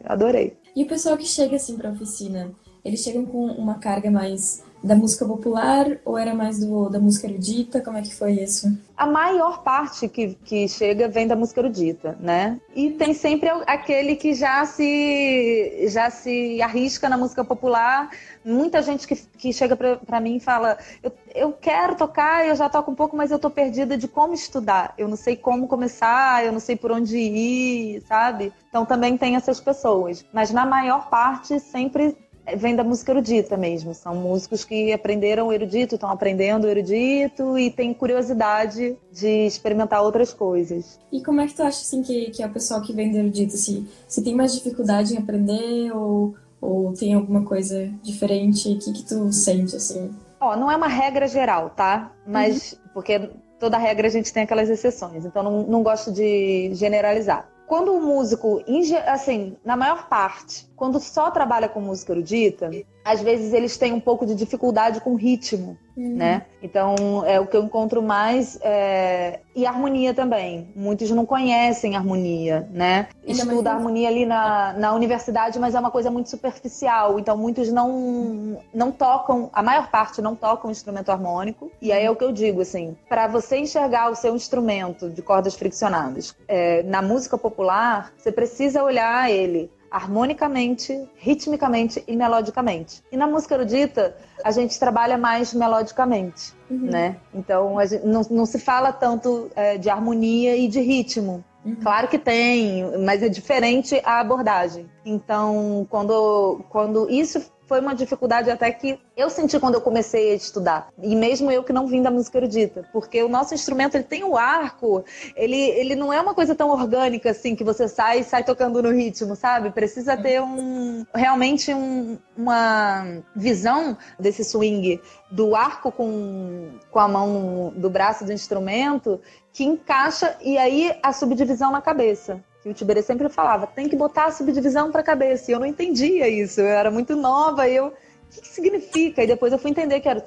adorei. 0.04 0.56
E 0.74 0.82
o 0.82 0.86
pessoal 0.86 1.16
que 1.16 1.26
chega 1.26 1.56
assim 1.56 1.76
para 1.76 1.88
a 1.88 1.92
oficina, 1.92 2.50
eles 2.84 3.00
chegam 3.00 3.24
com 3.24 3.46
uma 3.46 3.78
carga 3.78 4.10
mais 4.10 4.62
da 4.82 4.94
música 4.94 5.24
popular 5.24 5.98
ou 6.04 6.16
era 6.16 6.34
mais 6.34 6.60
do, 6.60 6.88
da 6.88 6.98
música 6.98 7.26
erudita? 7.26 7.80
Como 7.80 7.96
é 7.96 8.02
que 8.02 8.14
foi 8.14 8.32
isso? 8.32 8.76
A 8.96 9.06
maior 9.06 9.62
parte 9.62 10.08
que, 10.08 10.34
que 10.44 10.68
chega 10.68 11.08
vem 11.08 11.26
da 11.26 11.36
música 11.36 11.60
erudita, 11.60 12.16
né? 12.20 12.60
E 12.74 12.90
tem 12.90 13.14
sempre 13.14 13.48
aquele 13.66 14.16
que 14.16 14.34
já 14.34 14.64
se, 14.64 15.86
já 15.88 16.10
se 16.10 16.60
arrisca 16.62 17.08
na 17.08 17.16
música 17.16 17.44
popular. 17.44 18.10
Muita 18.44 18.82
gente 18.82 19.06
que, 19.06 19.16
que 19.16 19.52
chega 19.52 19.76
para 19.76 20.20
mim 20.20 20.36
e 20.36 20.40
fala: 20.40 20.78
eu, 21.02 21.12
eu 21.34 21.52
quero 21.52 21.96
tocar, 21.96 22.46
eu 22.46 22.54
já 22.54 22.68
toco 22.68 22.90
um 22.90 22.94
pouco, 22.94 23.16
mas 23.16 23.30
eu 23.30 23.38
tô 23.38 23.50
perdida 23.50 23.96
de 23.96 24.08
como 24.08 24.34
estudar. 24.34 24.94
Eu 24.96 25.08
não 25.08 25.16
sei 25.16 25.36
como 25.36 25.68
começar, 25.68 26.44
eu 26.44 26.52
não 26.52 26.60
sei 26.60 26.76
por 26.76 26.92
onde 26.92 27.16
ir, 27.18 28.02
sabe? 28.06 28.52
Então 28.68 28.84
também 28.84 29.16
tem 29.16 29.36
essas 29.36 29.60
pessoas. 29.60 30.24
Mas 30.32 30.50
na 30.50 30.64
maior 30.64 31.08
parte 31.08 31.58
sempre 31.60 32.16
vem 32.56 32.74
da 32.74 32.84
música 32.84 33.12
erudita 33.12 33.56
mesmo. 33.56 33.94
São 33.94 34.14
músicos 34.14 34.64
que 34.64 34.92
aprenderam 34.92 35.48
o 35.48 35.52
erudito, 35.52 35.94
estão 35.94 36.10
aprendendo 36.10 36.64
o 36.64 36.68
erudito 36.68 37.58
e 37.58 37.70
têm 37.70 37.92
curiosidade 37.94 38.96
de 39.12 39.46
experimentar 39.46 40.02
outras 40.02 40.32
coisas. 40.32 40.98
E 41.12 41.22
como 41.22 41.40
é 41.40 41.46
que 41.46 41.54
tu 41.54 41.62
acha 41.62 41.80
assim, 41.80 42.02
que, 42.02 42.30
que 42.30 42.42
é 42.42 42.46
o 42.46 42.52
pessoal 42.52 42.82
que 42.82 42.92
vem 42.92 43.10
do 43.10 43.18
erudito? 43.18 43.56
Se, 43.56 43.86
se 44.06 44.22
tem 44.22 44.34
mais 44.34 44.54
dificuldade 44.54 45.14
em 45.14 45.18
aprender 45.18 45.94
ou, 45.94 46.34
ou 46.60 46.92
tem 46.92 47.14
alguma 47.14 47.44
coisa 47.44 47.90
diferente? 48.02 48.68
O 48.72 48.78
que, 48.78 48.92
que 48.92 49.02
tu 49.04 49.32
sente 49.32 49.76
assim? 49.76 50.10
Ó, 50.40 50.56
não 50.56 50.70
é 50.70 50.76
uma 50.76 50.88
regra 50.88 51.26
geral, 51.26 51.70
tá? 51.70 52.12
Mas 52.26 52.72
uhum. 52.72 52.78
porque 52.94 53.30
toda 53.58 53.76
regra 53.76 54.06
a 54.06 54.10
gente 54.10 54.32
tem 54.32 54.44
aquelas 54.44 54.70
exceções, 54.70 55.24
então 55.24 55.42
não, 55.42 55.62
não 55.64 55.82
gosto 55.82 56.12
de 56.12 56.70
generalizar 56.74 57.48
quando 57.68 57.92
o 57.92 58.00
músico, 58.00 58.64
assim, 59.06 59.54
na 59.62 59.76
maior 59.76 60.08
parte, 60.08 60.66
quando 60.78 61.00
só 61.00 61.30
trabalha 61.30 61.68
com 61.68 61.80
música 61.80 62.12
erudita, 62.12 62.70
às 63.04 63.20
vezes 63.20 63.52
eles 63.52 63.76
têm 63.76 63.92
um 63.92 64.00
pouco 64.00 64.24
de 64.24 64.34
dificuldade 64.34 65.00
com 65.00 65.16
ritmo, 65.16 65.76
uhum. 65.96 66.16
né? 66.16 66.42
Então, 66.62 67.24
é 67.26 67.40
o 67.40 67.46
que 67.46 67.56
eu 67.56 67.64
encontro 67.64 68.00
mais. 68.00 68.58
É... 68.62 69.40
E 69.56 69.66
harmonia 69.66 70.14
também. 70.14 70.68
Muitos 70.76 71.10
não 71.10 71.26
conhecem 71.26 71.96
harmonia, 71.96 72.68
né? 72.70 73.08
Estuda 73.26 73.72
harmonia 73.72 74.08
ali 74.08 74.24
na, 74.24 74.72
na 74.74 74.94
universidade, 74.94 75.58
mas 75.58 75.74
é 75.74 75.80
uma 75.80 75.90
coisa 75.90 76.12
muito 76.12 76.30
superficial. 76.30 77.18
Então, 77.18 77.36
muitos 77.36 77.72
não, 77.72 78.60
não 78.72 78.92
tocam, 78.92 79.50
a 79.52 79.62
maior 79.62 79.90
parte 79.90 80.22
não 80.22 80.36
tocam 80.36 80.70
instrumento 80.70 81.10
harmônico. 81.10 81.72
E 81.82 81.90
aí 81.90 82.04
é 82.04 82.10
o 82.10 82.14
que 82.14 82.24
eu 82.24 82.30
digo, 82.30 82.60
assim, 82.60 82.96
para 83.08 83.26
você 83.26 83.58
enxergar 83.58 84.10
o 84.10 84.14
seu 84.14 84.36
instrumento 84.36 85.10
de 85.10 85.22
cordas 85.22 85.56
friccionadas 85.56 86.36
é, 86.46 86.84
na 86.84 87.02
música 87.02 87.36
popular, 87.36 88.12
você 88.16 88.30
precisa 88.30 88.84
olhar 88.84 89.28
ele 89.28 89.68
harmonicamente, 89.90 91.08
ritmicamente 91.16 92.02
e 92.06 92.16
melodicamente. 92.16 93.02
E 93.10 93.16
na 93.16 93.26
música 93.26 93.54
erudita, 93.54 94.16
a 94.44 94.50
gente 94.50 94.78
trabalha 94.78 95.16
mais 95.16 95.52
melodicamente, 95.54 96.52
uhum. 96.70 96.78
né? 96.78 97.16
Então, 97.34 97.78
gente, 97.86 98.04
não, 98.04 98.22
não, 98.30 98.46
se 98.46 98.58
fala 98.58 98.92
tanto 98.92 99.50
é, 99.56 99.78
de 99.78 99.88
harmonia 99.88 100.56
e 100.56 100.68
de 100.68 100.80
ritmo. 100.80 101.44
Uhum. 101.64 101.76
Claro 101.76 102.08
que 102.08 102.18
tem, 102.18 102.98
mas 103.04 103.22
é 103.22 103.28
diferente 103.28 104.00
a 104.04 104.20
abordagem. 104.20 104.88
Então, 105.04 105.86
quando, 105.90 106.64
quando 106.68 107.10
isso 107.10 107.44
foi 107.68 107.80
uma 107.80 107.94
dificuldade 107.94 108.50
até 108.50 108.72
que 108.72 108.98
eu 109.14 109.28
senti 109.28 109.60
quando 109.60 109.74
eu 109.74 109.80
comecei 109.82 110.32
a 110.32 110.34
estudar. 110.34 110.88
E 111.02 111.14
mesmo 111.14 111.50
eu 111.50 111.62
que 111.62 111.72
não 111.72 111.86
vim 111.86 112.00
da 112.00 112.10
música 112.10 112.38
erudita. 112.38 112.88
Porque 112.92 113.22
o 113.22 113.28
nosso 113.28 113.54
instrumento, 113.54 113.94
ele 113.94 114.04
tem 114.04 114.24
o 114.24 114.36
arco, 114.36 115.04
ele, 115.36 115.56
ele 115.56 115.94
não 115.94 116.10
é 116.10 116.20
uma 116.20 116.34
coisa 116.34 116.54
tão 116.54 116.70
orgânica 116.70 117.30
assim, 117.30 117.54
que 117.54 117.62
você 117.62 117.86
sai 117.86 118.20
e 118.20 118.24
sai 118.24 118.42
tocando 118.42 118.82
no 118.82 118.90
ritmo, 118.90 119.36
sabe? 119.36 119.70
Precisa 119.70 120.16
ter 120.16 120.40
um 120.40 121.04
realmente 121.14 121.74
um, 121.74 122.16
uma 122.34 123.04
visão 123.36 123.96
desse 124.18 124.42
swing 124.42 124.98
do 125.30 125.54
arco 125.54 125.92
com, 125.92 126.70
com 126.90 126.98
a 126.98 127.06
mão 127.06 127.72
do 127.76 127.90
braço 127.90 128.24
do 128.24 128.32
instrumento 128.32 129.20
que 129.52 129.64
encaixa 129.64 130.36
e 130.40 130.56
aí 130.56 130.96
a 131.02 131.12
subdivisão 131.12 131.70
na 131.70 131.82
cabeça 131.82 132.42
que 132.62 132.68
o 132.68 132.74
Tiberê 132.74 133.02
sempre 133.02 133.28
falava, 133.28 133.66
tem 133.66 133.88
que 133.88 133.96
botar 133.96 134.26
a 134.26 134.32
subdivisão 134.32 134.90
para 134.90 135.00
a 135.00 135.04
cabeça. 135.04 135.50
E 135.50 135.54
eu 135.54 135.60
não 135.60 135.66
entendia 135.66 136.28
isso, 136.28 136.60
eu 136.60 136.66
era 136.66 136.90
muito 136.90 137.16
nova 137.16 137.68
e 137.68 137.76
eu, 137.76 137.86
o 137.88 137.92
que, 138.30 138.40
que 138.40 138.48
significa? 138.48 139.22
E 139.22 139.26
depois 139.26 139.52
eu 139.52 139.58
fui 139.58 139.70
entender 139.70 140.00
que 140.00 140.08
era 140.08 140.22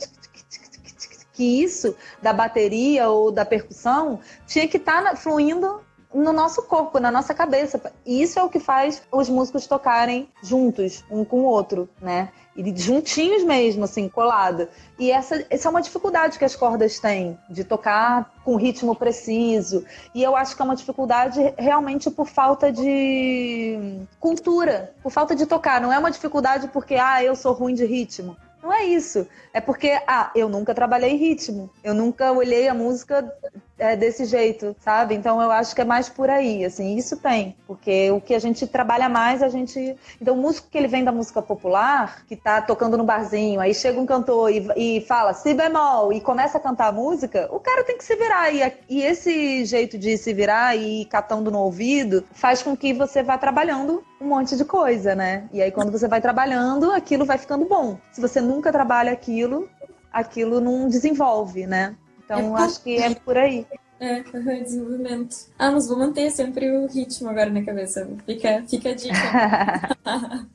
que 1.34 1.63
isso 1.63 1.96
da 2.22 2.34
bateria 2.34 3.10
ou 3.10 3.32
da 3.32 3.46
percussão 3.46 4.20
tinha 4.46 4.67
que 4.67 4.78
estar 4.78 5.04
tá 5.04 5.15
fluindo 5.15 5.82
no 6.13 6.34
nosso 6.34 6.62
corpo, 6.63 7.00
na 7.00 7.10
nossa 7.10 7.34
cabeça. 7.34 7.82
E 8.06 8.22
isso 8.22 8.38
é 8.38 8.44
o 8.44 8.50
que 8.50 8.60
faz 8.60 9.02
os 9.12 9.30
músicos 9.30 9.65
tocarem 9.65 10.30
juntos, 10.44 11.04
um 11.10 11.24
com 11.24 11.41
o 11.41 11.46
outro, 11.46 11.89
né? 12.02 12.30
E 12.56 12.78
juntinhos 12.78 13.44
mesmo, 13.44 13.86
assim, 13.86 14.10
colado. 14.10 14.68
E 15.00 15.10
essa, 15.10 15.46
essa 15.50 15.68
é 15.68 15.72
uma 15.72 15.82
dificuldade 15.82 16.38
que 16.38 16.46
as 16.46 16.56
cordas 16.56 17.00
têm, 17.00 17.38
de 17.50 17.64
tocar 17.64 18.32
com 18.44 18.56
ritmo 18.56 18.94
preciso. 18.94 19.86
E 20.14 20.22
eu 20.22 20.36
acho 20.36 20.56
que 20.56 20.62
é 20.62 20.66
uma 20.66 20.76
dificuldade 20.76 21.40
realmente 21.58 22.12
por 22.12 22.28
falta 22.28 22.72
de 22.72 24.06
cultura, 24.20 24.94
por 25.02 25.12
falta 25.12 25.36
de 25.36 25.46
tocar. 25.46 25.80
Não 25.80 25.94
é 25.94 25.98
uma 25.98 26.12
dificuldade 26.12 26.68
porque, 26.68 26.96
ah, 26.96 27.24
eu 27.24 27.36
sou 27.36 27.54
ruim 27.54 27.74
de 27.74 27.86
ritmo. 27.86 28.36
Não 28.62 28.72
é 28.72 28.84
isso. 28.84 29.28
É 29.54 29.60
porque, 29.60 30.00
ah, 30.06 30.30
eu 30.36 30.48
nunca 30.48 30.76
trabalhei 30.76 31.16
ritmo. 31.16 31.70
Eu 31.84 31.94
nunca 31.94 32.32
olhei 32.32 32.68
a 32.68 32.74
música 32.74 33.34
é, 33.82 33.96
desse 33.96 34.26
jeito, 34.26 34.76
sabe? 34.80 35.15
Então 35.15 35.41
eu 35.41 35.52
acho 35.52 35.74
que 35.74 35.82
é 35.82 35.84
mais 35.84 36.08
por 36.08 36.30
aí, 36.30 36.63
assim, 36.63 36.96
isso 36.96 37.17
tem. 37.17 37.56
Porque 37.65 38.12
o 38.12 38.22
que 38.22 38.36
a 38.36 38.39
gente 38.39 38.67
trabalha 38.67 39.10
mais, 39.10 39.41
a 39.41 39.50
gente. 39.50 39.98
Então, 40.22 40.36
o 40.36 40.38
músico 40.38 40.67
que 40.70 40.78
ele 40.78 40.88
vem 40.88 41.04
da 41.04 41.12
música 41.12 41.41
popular, 41.41 42.24
que 42.28 42.36
tá 42.36 42.62
tocando 42.62 42.96
no 42.96 43.04
barzinho, 43.04 43.60
aí 43.60 43.74
chega 43.74 44.00
um 44.00 44.06
cantor 44.06 44.52
e, 44.52 44.67
e 44.78 45.02
fala 45.02 45.34
si 45.34 45.54
bemol 45.54 46.13
e 46.13 46.22
começa 46.22 46.60
a 46.60 46.62
cantar 46.62 46.89
a 46.89 46.91
música, 46.91 47.50
o 47.52 47.60
cara 47.60 47.84
tem 47.84 47.98
que 47.98 48.04
se 48.04 48.15
virar. 48.15 48.54
E, 48.54 48.72
e 48.88 49.02
esse 49.02 49.65
jeito 49.65 49.98
de 49.98 50.15
se 50.15 50.32
virar 50.32 50.76
e 50.76 51.02
ir 51.02 51.06
catando 51.06 51.50
no 51.50 51.60
ouvido 51.60 52.24
faz 52.32 52.62
com 52.62 52.78
que 52.78 52.94
você 52.94 53.24
vá 53.24 53.38
trabalhando 53.38 54.04
um 54.20 54.28
monte 54.28 54.56
de 54.56 54.63
coisa, 54.63 55.15
né? 55.15 55.50
E 55.52 55.60
aí, 55.60 55.72
quando 55.72 55.91
você 55.91 56.08
vai 56.08 56.22
trabalhando, 56.22 56.91
aquilo 56.91 57.26
vai 57.26 57.39
ficando 57.39 57.65
bom. 57.65 57.98
Se 58.12 58.22
você 58.22 58.39
nunca 58.39 58.72
trabalha 58.72 59.12
aquilo, 59.12 59.67
aquilo 60.13 60.62
não 60.62 60.88
desenvolve, 60.88 61.65
né? 61.65 61.96
Então, 62.38 62.58
é 62.58 62.62
acho 62.62 62.82
que 62.84 62.98
é 62.98 63.13
por 63.13 63.38
aí. 63.38 63.65
É, 64.00 64.22
desenvolvimento. 64.63 65.36
Ah, 65.60 65.72
mas 65.72 65.88
vou 65.88 65.98
manter 65.98 66.32
sempre 66.32 66.70
o 66.70 66.88
ritmo 66.88 67.30
agora 67.30 67.50
na 67.50 67.63
cabeça. 67.63 68.10
Fica, 68.26 68.63
fica 68.67 68.89
a 68.89 68.96
dica. 68.96 69.98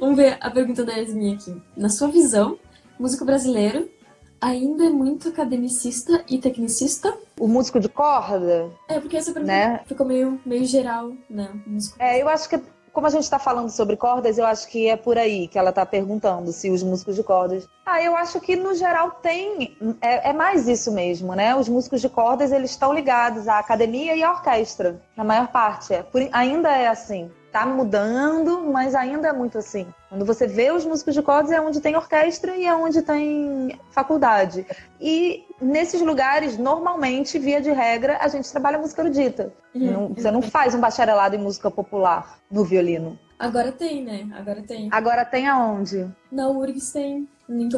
Vamos 0.00 0.16
ver 0.16 0.38
a 0.40 0.50
pergunta 0.50 0.84
da 0.84 0.94
Yasmin 0.94 1.34
aqui. 1.34 1.62
Na 1.76 1.88
sua 1.88 2.08
visão, 2.08 2.58
músico 2.98 3.24
brasileiro 3.24 3.90
ainda 4.40 4.84
é 4.84 4.90
muito 4.90 5.28
academicista 5.28 6.24
e 6.28 6.38
tecnicista? 6.38 7.16
O 7.38 7.46
músico 7.46 7.78
de 7.80 7.88
corda? 7.88 8.70
É, 8.88 9.00
porque 9.00 9.16
essa 9.16 9.32
pergunta 9.32 9.52
né? 9.52 9.80
ficou 9.86 10.06
meio, 10.06 10.40
meio 10.44 10.64
geral, 10.64 11.12
né? 11.28 11.50
É, 11.98 12.22
eu 12.22 12.28
acho 12.28 12.48
que 12.48 12.60
como 12.92 13.06
a 13.06 13.10
gente 13.10 13.24
está 13.24 13.38
falando 13.38 13.70
sobre 13.70 13.96
cordas, 13.96 14.38
eu 14.38 14.46
acho 14.46 14.68
que 14.68 14.88
é 14.88 14.96
por 14.96 15.18
aí 15.18 15.48
que 15.48 15.58
ela 15.58 15.70
está 15.70 15.84
perguntando 15.84 16.52
se 16.52 16.70
os 16.70 16.82
músicos 16.82 17.16
de 17.16 17.22
cordas. 17.22 17.68
Ah, 17.86 18.02
eu 18.02 18.16
acho 18.16 18.40
que 18.40 18.56
no 18.56 18.74
geral 18.74 19.12
tem. 19.22 19.76
É, 20.00 20.30
é 20.30 20.32
mais 20.32 20.68
isso 20.68 20.92
mesmo, 20.92 21.34
né? 21.34 21.54
Os 21.56 21.68
músicos 21.68 22.00
de 22.00 22.08
cordas 22.08 22.52
eles 22.52 22.70
estão 22.70 22.92
ligados 22.92 23.48
à 23.48 23.58
academia 23.58 24.14
e 24.14 24.22
à 24.22 24.30
orquestra, 24.30 25.00
na 25.16 25.24
maior 25.24 25.48
parte. 25.48 25.94
É. 25.94 26.02
Por, 26.02 26.26
ainda 26.32 26.70
é 26.70 26.86
assim 26.86 27.30
tá 27.52 27.66
mudando, 27.66 28.60
mas 28.70 28.94
ainda 28.94 29.28
é 29.28 29.32
muito 29.32 29.58
assim. 29.58 29.86
Quando 30.08 30.24
você 30.24 30.46
vê 30.46 30.70
os 30.72 30.84
músicos 30.84 31.14
de 31.14 31.22
cordas 31.22 31.52
é 31.52 31.60
onde 31.60 31.80
tem 31.80 31.94
orquestra 31.94 32.56
e 32.56 32.64
é 32.64 32.74
onde 32.74 33.02
tem 33.02 33.78
faculdade. 33.90 34.66
E 35.00 35.44
nesses 35.60 36.00
lugares, 36.00 36.56
normalmente, 36.56 37.38
via 37.38 37.60
de 37.60 37.70
regra, 37.70 38.18
a 38.20 38.28
gente 38.28 38.50
trabalha 38.50 38.78
música 38.78 39.02
erudita. 39.02 39.52
Uhum. 39.74 40.14
Você 40.14 40.30
não 40.30 40.40
faz 40.40 40.74
um 40.74 40.80
bacharelado 40.80 41.36
em 41.36 41.38
música 41.38 41.70
popular 41.70 42.38
no 42.50 42.64
violino. 42.64 43.18
Agora 43.38 43.70
tem, 43.70 44.02
né? 44.02 44.28
Agora 44.34 44.62
tem. 44.62 44.88
Agora 44.90 45.24
tem 45.24 45.46
aonde? 45.46 46.10
Na 46.32 46.48
URGS 46.48 46.90
tem. 46.92 47.28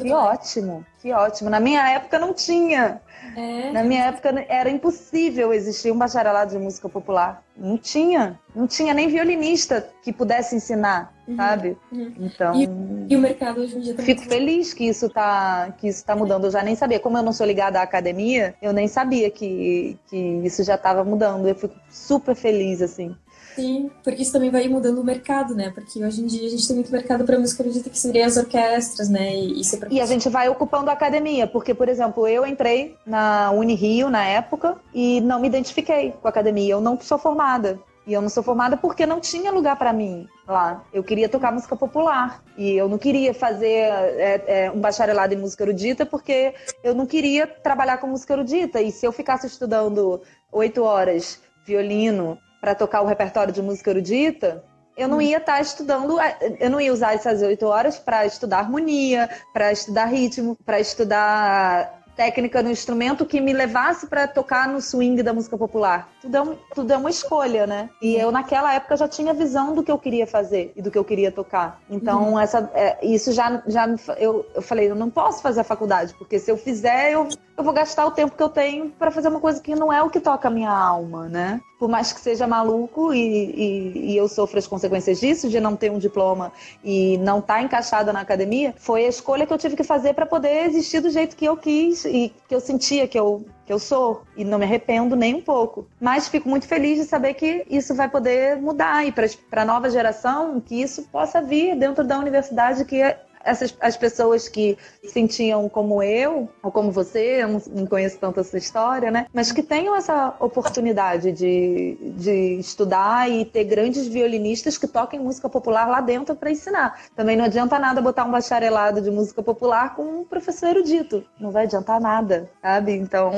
Que 0.03 0.13
ótimo, 0.13 0.85
que 0.99 1.13
ótimo. 1.13 1.49
Na 1.49 1.61
minha 1.61 1.89
época 1.91 2.19
não 2.19 2.35
tinha. 2.35 3.01
É. 3.37 3.71
Na 3.71 3.85
minha 3.85 4.07
época 4.07 4.45
era 4.49 4.69
impossível 4.69 5.53
existir 5.53 5.93
um 5.93 5.97
bacharelado 5.97 6.51
de 6.51 6.59
música 6.59 6.89
popular. 6.89 7.45
Não 7.57 7.79
tinha. 7.79 8.37
Não 8.53 8.67
tinha 8.67 8.93
nem 8.93 9.07
violinista 9.07 9.89
que 10.03 10.13
pudesse 10.13 10.57
ensinar, 10.57 11.15
uhum. 11.29 11.37
sabe? 11.37 11.77
Uhum. 11.93 12.13
Então. 12.19 12.55
E, 12.57 12.69
e, 13.09 13.17
o 13.17 13.21
mercado 13.21 13.61
hoje 13.61 13.77
em 13.77 13.81
dia 13.81 13.95
também. 13.95 14.07
Fico 14.07 14.29
feliz 14.29 14.75
que 14.75 14.89
isso 14.89 15.09
tá, 15.09 15.73
que 15.79 15.87
isso 15.87 16.05
tá 16.05 16.17
mudando. 16.17 16.47
Eu 16.47 16.51
já 16.51 16.65
nem 16.65 16.75
sabia. 16.75 16.99
Como 16.99 17.17
eu 17.17 17.23
não 17.23 17.33
sou 17.33 17.47
ligada 17.47 17.79
à 17.79 17.83
academia, 17.83 18.57
eu 18.61 18.73
nem 18.73 18.89
sabia 18.89 19.31
que, 19.31 19.97
que 20.09 20.17
isso 20.17 20.65
já 20.65 20.75
estava 20.75 21.05
mudando. 21.05 21.47
Eu 21.47 21.55
fico 21.55 21.77
super 21.89 22.35
feliz, 22.35 22.83
assim. 22.83 23.15
Sim, 23.55 23.91
porque 24.03 24.23
isso 24.23 24.33
também 24.33 24.51
vai 24.51 24.69
mudando 24.69 25.01
o 25.01 25.05
mercado, 25.05 25.55
né? 25.55 25.71
Porque 25.75 26.03
hoje 26.03 26.23
em 26.23 26.27
dia 26.27 26.47
a 26.47 26.51
gente 26.51 26.67
tem 26.67 26.77
muito 26.77 26.93
mercado 26.93 27.25
para 27.25 27.39
música 27.39 27.63
erudita 27.63 27.91
que 27.91 27.99
seria 27.99 28.27
as 28.27 28.37
orquestras, 28.37 29.09
né? 29.09 29.35
E, 29.35 29.63
e 29.91 30.01
a 30.01 30.07
gente 30.07 30.29
vai 30.29 30.49
ocupando 30.49 30.91
a 30.91 30.93
academia, 30.93 31.47
porque, 31.47 31.75
por 31.75 31.89
exemplo, 31.89 32.27
eu 32.27 32.47
entrei 32.47 32.97
na 33.05 33.51
Unirio 33.51 34.09
na 34.09 34.25
época 34.25 34.77
e 34.95 35.21
não 35.21 35.41
me 35.41 35.49
identifiquei 35.49 36.13
com 36.13 36.29
a 36.29 36.31
academia. 36.31 36.73
Eu 36.73 36.81
não 36.81 36.99
sou 37.01 37.19
formada. 37.19 37.79
E 38.07 38.13
eu 38.13 38.23
não 38.23 38.29
sou 38.29 38.43
formada 38.43 38.77
porque 38.77 39.05
não 39.05 39.21
tinha 39.21 39.53
lugar 39.53 39.77
para 39.77 39.93
mim 39.93 40.27
lá. 40.49 40.83
Eu 40.93 41.05
queria 41.05 41.29
tocar 41.29 41.53
música 41.53 41.77
popular. 41.77 42.43
E 42.57 42.73
eu 42.73 42.89
não 42.89 42.99
queria 42.99 43.35
fazer 43.35 43.67
é, 43.69 44.45
é, 44.47 44.71
um 44.71 44.81
bacharelado 44.81 45.35
em 45.35 45.37
música 45.37 45.63
erudita 45.63 46.07
porque 46.07 46.55
eu 46.83 46.95
não 46.95 47.07
queria 47.07 47.47
trabalhar 47.47 47.99
com 47.99 48.07
música 48.07 48.33
erudita. 48.33 48.81
E 48.81 48.91
se 48.91 49.07
eu 49.07 49.13
ficasse 49.13 49.47
estudando 49.47 50.21
oito 50.51 50.83
horas 50.83 51.41
violino 51.65 52.39
para 52.61 52.75
tocar 52.75 53.01
o 53.03 53.07
repertório 53.07 53.53
de 53.53 53.63
música 53.63 53.91
erudita, 53.91 54.63
eu 54.97 55.09
não 55.09 55.19
hum. 55.19 55.23
ia 55.23 55.39
estar 55.39 55.55
tá 55.55 55.61
estudando, 55.61 56.19
eu 56.59 56.71
não 56.71 56.81
ia 56.81 56.93
usar 56.93 57.15
essas 57.15 57.41
oito 57.43 57.67
horas 57.67 57.99
para 57.99 58.27
estudar 58.27 58.59
harmonia, 58.59 59.31
para 59.53 59.73
estudar 59.73 60.07
ritmo, 60.07 60.57
para 60.65 60.79
estudar 60.79 62.01
técnica 62.21 62.63
no 62.63 62.71
instrumento 62.71 63.25
que 63.25 63.41
me 63.41 63.51
levasse 63.51 64.07
para 64.07 64.29
tocar 64.29 64.69
no 64.69 64.79
swing 64.79 65.23
da 65.23 65.33
música 65.33 65.57
popular. 65.57 66.07
Tudo 66.21 66.37
é, 66.37 66.43
um, 66.43 66.57
tudo 66.75 66.93
é 66.93 66.97
uma 66.99 67.09
escolha, 67.09 67.67
né? 67.67 67.89
E 68.03 68.15
eu, 68.15 68.31
naquela 68.31 68.75
época, 68.75 68.95
já 68.95 69.09
tinha 69.09 69.33
visão 69.33 69.75
do 69.75 69.83
que 69.83 69.91
eu 69.91 69.99
queria 69.99 70.27
fazer 70.27 70.71
e 70.77 70.83
do 70.83 70.91
que 70.91 70.99
eu 70.99 71.05
queria 71.05 71.33
tocar. 71.33 71.81
Então, 71.89 72.33
uhum. 72.33 72.39
essa, 72.39 72.71
é, 72.75 72.99
isso 73.03 73.33
já, 73.33 73.63
já 73.67 73.89
eu, 74.19 74.45
eu 74.55 74.61
falei, 74.61 74.91
eu 74.91 74.95
não 74.95 75.09
posso 75.09 75.41
fazer 75.41 75.61
a 75.61 75.65
faculdade, 75.65 76.13
porque 76.19 76.39
se 76.39 76.51
eu 76.51 76.59
fizer, 76.59 77.13
eu, 77.13 77.27
eu 77.57 77.65
vou 77.65 77.73
gastar 77.73 78.05
o 78.05 78.11
tempo 78.11 78.37
que 78.37 78.43
eu 78.43 78.51
tenho 78.51 78.91
para 78.91 79.11
fazer 79.11 79.29
uma 79.29 79.41
coisa 79.41 79.63
que 79.63 79.75
não 79.75 79.91
é 79.91 80.03
o 80.03 80.11
que 80.11 80.21
toca 80.21 80.49
a 80.49 80.51
minha 80.51 80.71
alma, 80.71 81.27
né? 81.27 81.59
Por 81.81 81.89
mais 81.89 82.13
que 82.13 82.21
seja 82.21 82.47
maluco 82.47 83.15
e, 83.15 83.19
e, 83.19 84.13
e, 84.13 84.17
eu 84.17 84.29
sofra 84.29 84.59
as 84.59 84.67
consequências 84.67 85.19
disso, 85.19 85.49
de 85.49 85.59
não 85.59 85.75
ter 85.75 85.91
um 85.91 85.99
diploma 85.99 86.53
e 86.85 87.17
não 87.19 87.39
estar 87.39 87.55
tá 87.55 87.63
encaixada 87.63 88.13
na 88.13 88.21
academia, 88.21 88.75
foi 88.77 89.07
a 89.07 89.09
escolha 89.09 89.47
que 89.47 89.53
eu 89.53 89.57
tive 89.57 89.75
que 89.75 89.83
fazer 89.83 90.13
para 90.13 90.27
poder 90.27 90.67
existir 90.67 91.01
do 91.01 91.09
jeito 91.09 91.35
que 91.35 91.47
eu 91.47 91.57
quis 91.57 92.05
e 92.05 92.35
que 92.47 92.55
eu 92.55 92.61
sentia 92.61 93.09
que 93.09 93.19
eu, 93.19 93.47
que 93.65 93.73
eu 93.73 93.79
sou. 93.79 94.25
E 94.37 94.45
não 94.45 94.59
me 94.59 94.67
arrependo 94.67 95.17
nem 95.17 95.35
um 95.35 95.41
pouco. 95.41 95.87
Mas 95.99 96.29
fico 96.29 96.51
muito 96.51 96.67
feliz 96.67 96.99
de 96.99 97.05
saber 97.07 97.33
que 97.33 97.65
isso 97.71 97.95
vai 97.95 98.11
poder 98.11 98.59
mudar 98.59 99.07
e 99.07 99.11
para 99.11 99.63
a 99.63 99.65
nova 99.65 99.89
geração 99.89 100.61
que 100.61 100.83
isso 100.83 101.05
possa 101.05 101.41
vir 101.41 101.75
dentro 101.77 102.05
da 102.05 102.19
universidade 102.19 102.85
que 102.85 103.01
é 103.01 103.23
essas 103.45 103.75
as 103.81 103.97
pessoas 103.97 104.49
que 104.49 104.77
sentiam 105.05 105.69
como 105.69 106.03
eu 106.03 106.49
ou 106.63 106.71
como 106.71 106.91
você, 106.91 107.43
eu 107.43 107.49
não, 107.49 107.87
conheço 107.87 108.19
tanto 108.19 108.41
essa 108.41 108.57
história, 108.57 109.11
né? 109.11 109.27
Mas 109.33 109.53
que 109.53 109.63
tenham 109.63 109.97
essa 109.97 110.35
oportunidade 110.41 111.33
de, 111.33 111.97
de 112.17 112.59
estudar 112.59 113.31
e 113.31 113.45
ter 113.45 113.65
grandes 113.65 114.07
violinistas 114.07 114.77
que 114.77 114.87
toquem 114.87 115.21
música 115.21 115.49
popular 115.49 115.89
lá 115.89 116.01
dentro 116.01 116.35
para 116.35 116.51
ensinar. 116.51 117.01
Também 117.17 117.37
não 117.37 117.45
adianta 117.45 117.79
nada 117.79 118.01
botar 118.01 118.25
um 118.25 118.31
bacharelado 118.31 119.01
de 119.01 119.11
música 119.11 119.43
popular 119.43 119.95
com 119.95 120.21
um 120.21 120.25
professor 120.25 120.71
erudito, 120.71 121.25
não 121.39 121.51
vai 121.51 121.65
adiantar 121.65 122.01
nada, 122.01 122.51
sabe? 122.63 122.93
Então 122.93 123.31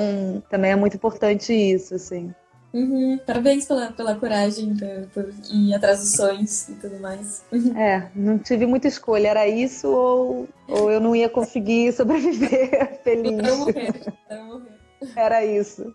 também 0.48 0.72
é 0.72 0.76
muito 0.76 0.96
importante 0.96 1.52
isso, 1.52 1.94
assim. 1.94 2.34
Uhum. 2.72 3.18
Parabéns 3.26 3.66
pela, 3.66 3.92
pela 3.92 4.14
coragem 4.14 4.74
pra, 4.74 5.04
por 5.12 5.32
ir 5.52 5.74
atrás 5.74 6.00
dos 6.00 6.12
sonhos 6.12 6.68
e 6.68 6.74
tudo 6.74 6.98
mais. 7.00 7.44
Uhum. 7.52 7.76
É, 7.76 8.10
não 8.14 8.38
tive 8.38 8.66
muita 8.66 8.88
escolha. 8.88 9.28
Era 9.28 9.46
isso 9.46 9.88
ou, 9.88 10.48
ou 10.68 10.90
eu 10.90 11.00
não 11.00 11.14
ia 11.14 11.28
conseguir 11.28 11.92
sobreviver 11.94 13.00
feliz. 13.04 13.38
Era 13.38 13.56
morrer. 13.56 14.14
Era 14.28 14.44
morrer. 14.44 14.82
Era 15.16 15.44
isso. 15.44 15.94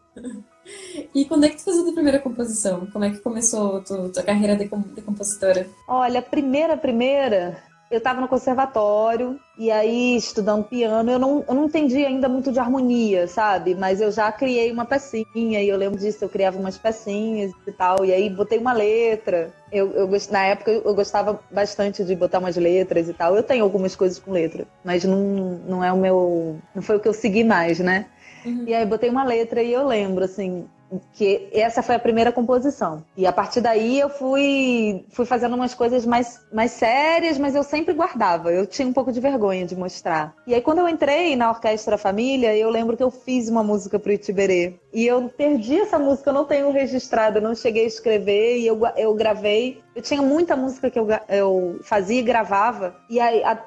E 1.15 1.25
quando 1.25 1.45
é 1.45 1.49
que 1.49 1.57
tu 1.57 1.63
fez 1.63 1.79
a 1.79 1.83
tua 1.83 1.93
primeira 1.93 2.19
composição? 2.19 2.85
Como 2.87 3.05
é 3.05 3.09
que 3.09 3.19
começou 3.19 3.77
a 3.77 3.81
tua, 3.81 4.09
tua 4.09 4.23
carreira 4.23 4.55
de, 4.55 4.65
de 4.65 5.01
compositora? 5.01 5.67
Olha, 5.87 6.19
a 6.19 6.23
primeira, 6.23 6.75
primeira, 6.75 7.57
eu 7.89 7.99
estava 7.99 8.19
no 8.19 8.27
conservatório 8.27 9.39
e 9.57 9.71
aí 9.71 10.17
estudando 10.17 10.65
piano, 10.65 11.09
eu 11.09 11.17
não, 11.17 11.43
eu 11.47 11.55
não 11.55 11.65
entendi 11.65 12.05
ainda 12.05 12.27
muito 12.27 12.51
de 12.51 12.59
harmonia, 12.59 13.27
sabe? 13.27 13.75
Mas 13.75 14.01
eu 14.01 14.11
já 14.11 14.31
criei 14.31 14.71
uma 14.71 14.85
pecinha 14.85 15.61
e 15.61 15.69
eu 15.69 15.77
lembro 15.77 15.97
disso, 15.97 16.23
eu 16.23 16.29
criava 16.29 16.59
umas 16.59 16.77
pecinhas 16.77 17.51
e 17.65 17.71
tal, 17.71 18.03
e 18.03 18.13
aí 18.13 18.29
botei 18.29 18.59
uma 18.59 18.73
letra. 18.73 19.53
Eu, 19.71 19.91
eu 19.93 20.09
na 20.29 20.43
época 20.45 20.71
eu 20.71 20.93
gostava 20.93 21.39
bastante 21.49 22.03
de 22.03 22.15
botar 22.15 22.39
umas 22.39 22.57
letras 22.57 23.07
e 23.07 23.13
tal. 23.13 23.35
Eu 23.35 23.43
tenho 23.43 23.63
algumas 23.63 23.95
coisas 23.95 24.19
com 24.19 24.31
letra, 24.31 24.67
mas 24.83 25.03
não, 25.03 25.59
não 25.67 25.83
é 25.83 25.91
o 25.91 25.97
meu, 25.97 26.57
não 26.75 26.81
foi 26.81 26.97
o 26.97 26.99
que 26.99 27.07
eu 27.07 27.13
segui 27.13 27.43
mais, 27.43 27.79
né? 27.79 28.05
Uhum. 28.45 28.63
E 28.67 28.73
aí 28.73 28.85
botei 28.85 29.09
uma 29.09 29.23
letra 29.23 29.61
e 29.61 29.71
eu 29.71 29.85
lembro 29.85 30.23
assim, 30.23 30.67
que 31.13 31.49
essa 31.51 31.81
foi 31.81 31.95
a 31.95 31.99
primeira 31.99 32.31
composição. 32.31 33.03
E 33.15 33.25
a 33.25 33.33
partir 33.33 33.61
daí 33.61 33.99
eu 33.99 34.09
fui, 34.09 35.05
fui 35.09 35.25
fazendo 35.25 35.55
umas 35.55 35.73
coisas 35.73 36.05
mais, 36.05 36.39
mais 36.51 36.71
sérias, 36.71 37.37
mas 37.37 37.55
eu 37.55 37.63
sempre 37.63 37.93
guardava. 37.93 38.51
Eu 38.51 38.65
tinha 38.65 38.87
um 38.87 38.93
pouco 38.93 39.11
de 39.11 39.19
vergonha 39.19 39.65
de 39.65 39.75
mostrar. 39.75 40.33
E 40.45 40.53
aí 40.53 40.61
quando 40.61 40.79
eu 40.79 40.87
entrei 40.87 41.35
na 41.35 41.49
Orquestra 41.49 41.97
Família, 41.97 42.55
eu 42.55 42.69
lembro 42.69 42.95
que 42.95 43.03
eu 43.03 43.11
fiz 43.11 43.49
uma 43.49 43.63
música 43.63 43.99
pro 43.99 44.11
Itiberê. 44.11 44.75
E 44.93 45.05
eu 45.05 45.29
perdi 45.29 45.79
essa 45.79 45.99
música, 45.99 46.29
eu 46.29 46.33
não 46.33 46.45
tenho 46.45 46.71
registrada, 46.71 47.41
não 47.41 47.53
cheguei 47.53 47.83
a 47.83 47.87
escrever 47.87 48.57
e 48.57 48.67
eu, 48.67 48.79
eu 48.95 49.13
gravei. 49.13 49.81
Eu 49.95 50.01
tinha 50.01 50.21
muita 50.21 50.55
música 50.55 50.89
que 50.89 50.99
eu, 50.99 51.07
eu 51.27 51.79
fazia 51.83 52.19
e 52.19 52.23
gravava. 52.23 52.95
E 53.09 53.19
aí, 53.19 53.43
há, 53.43 53.61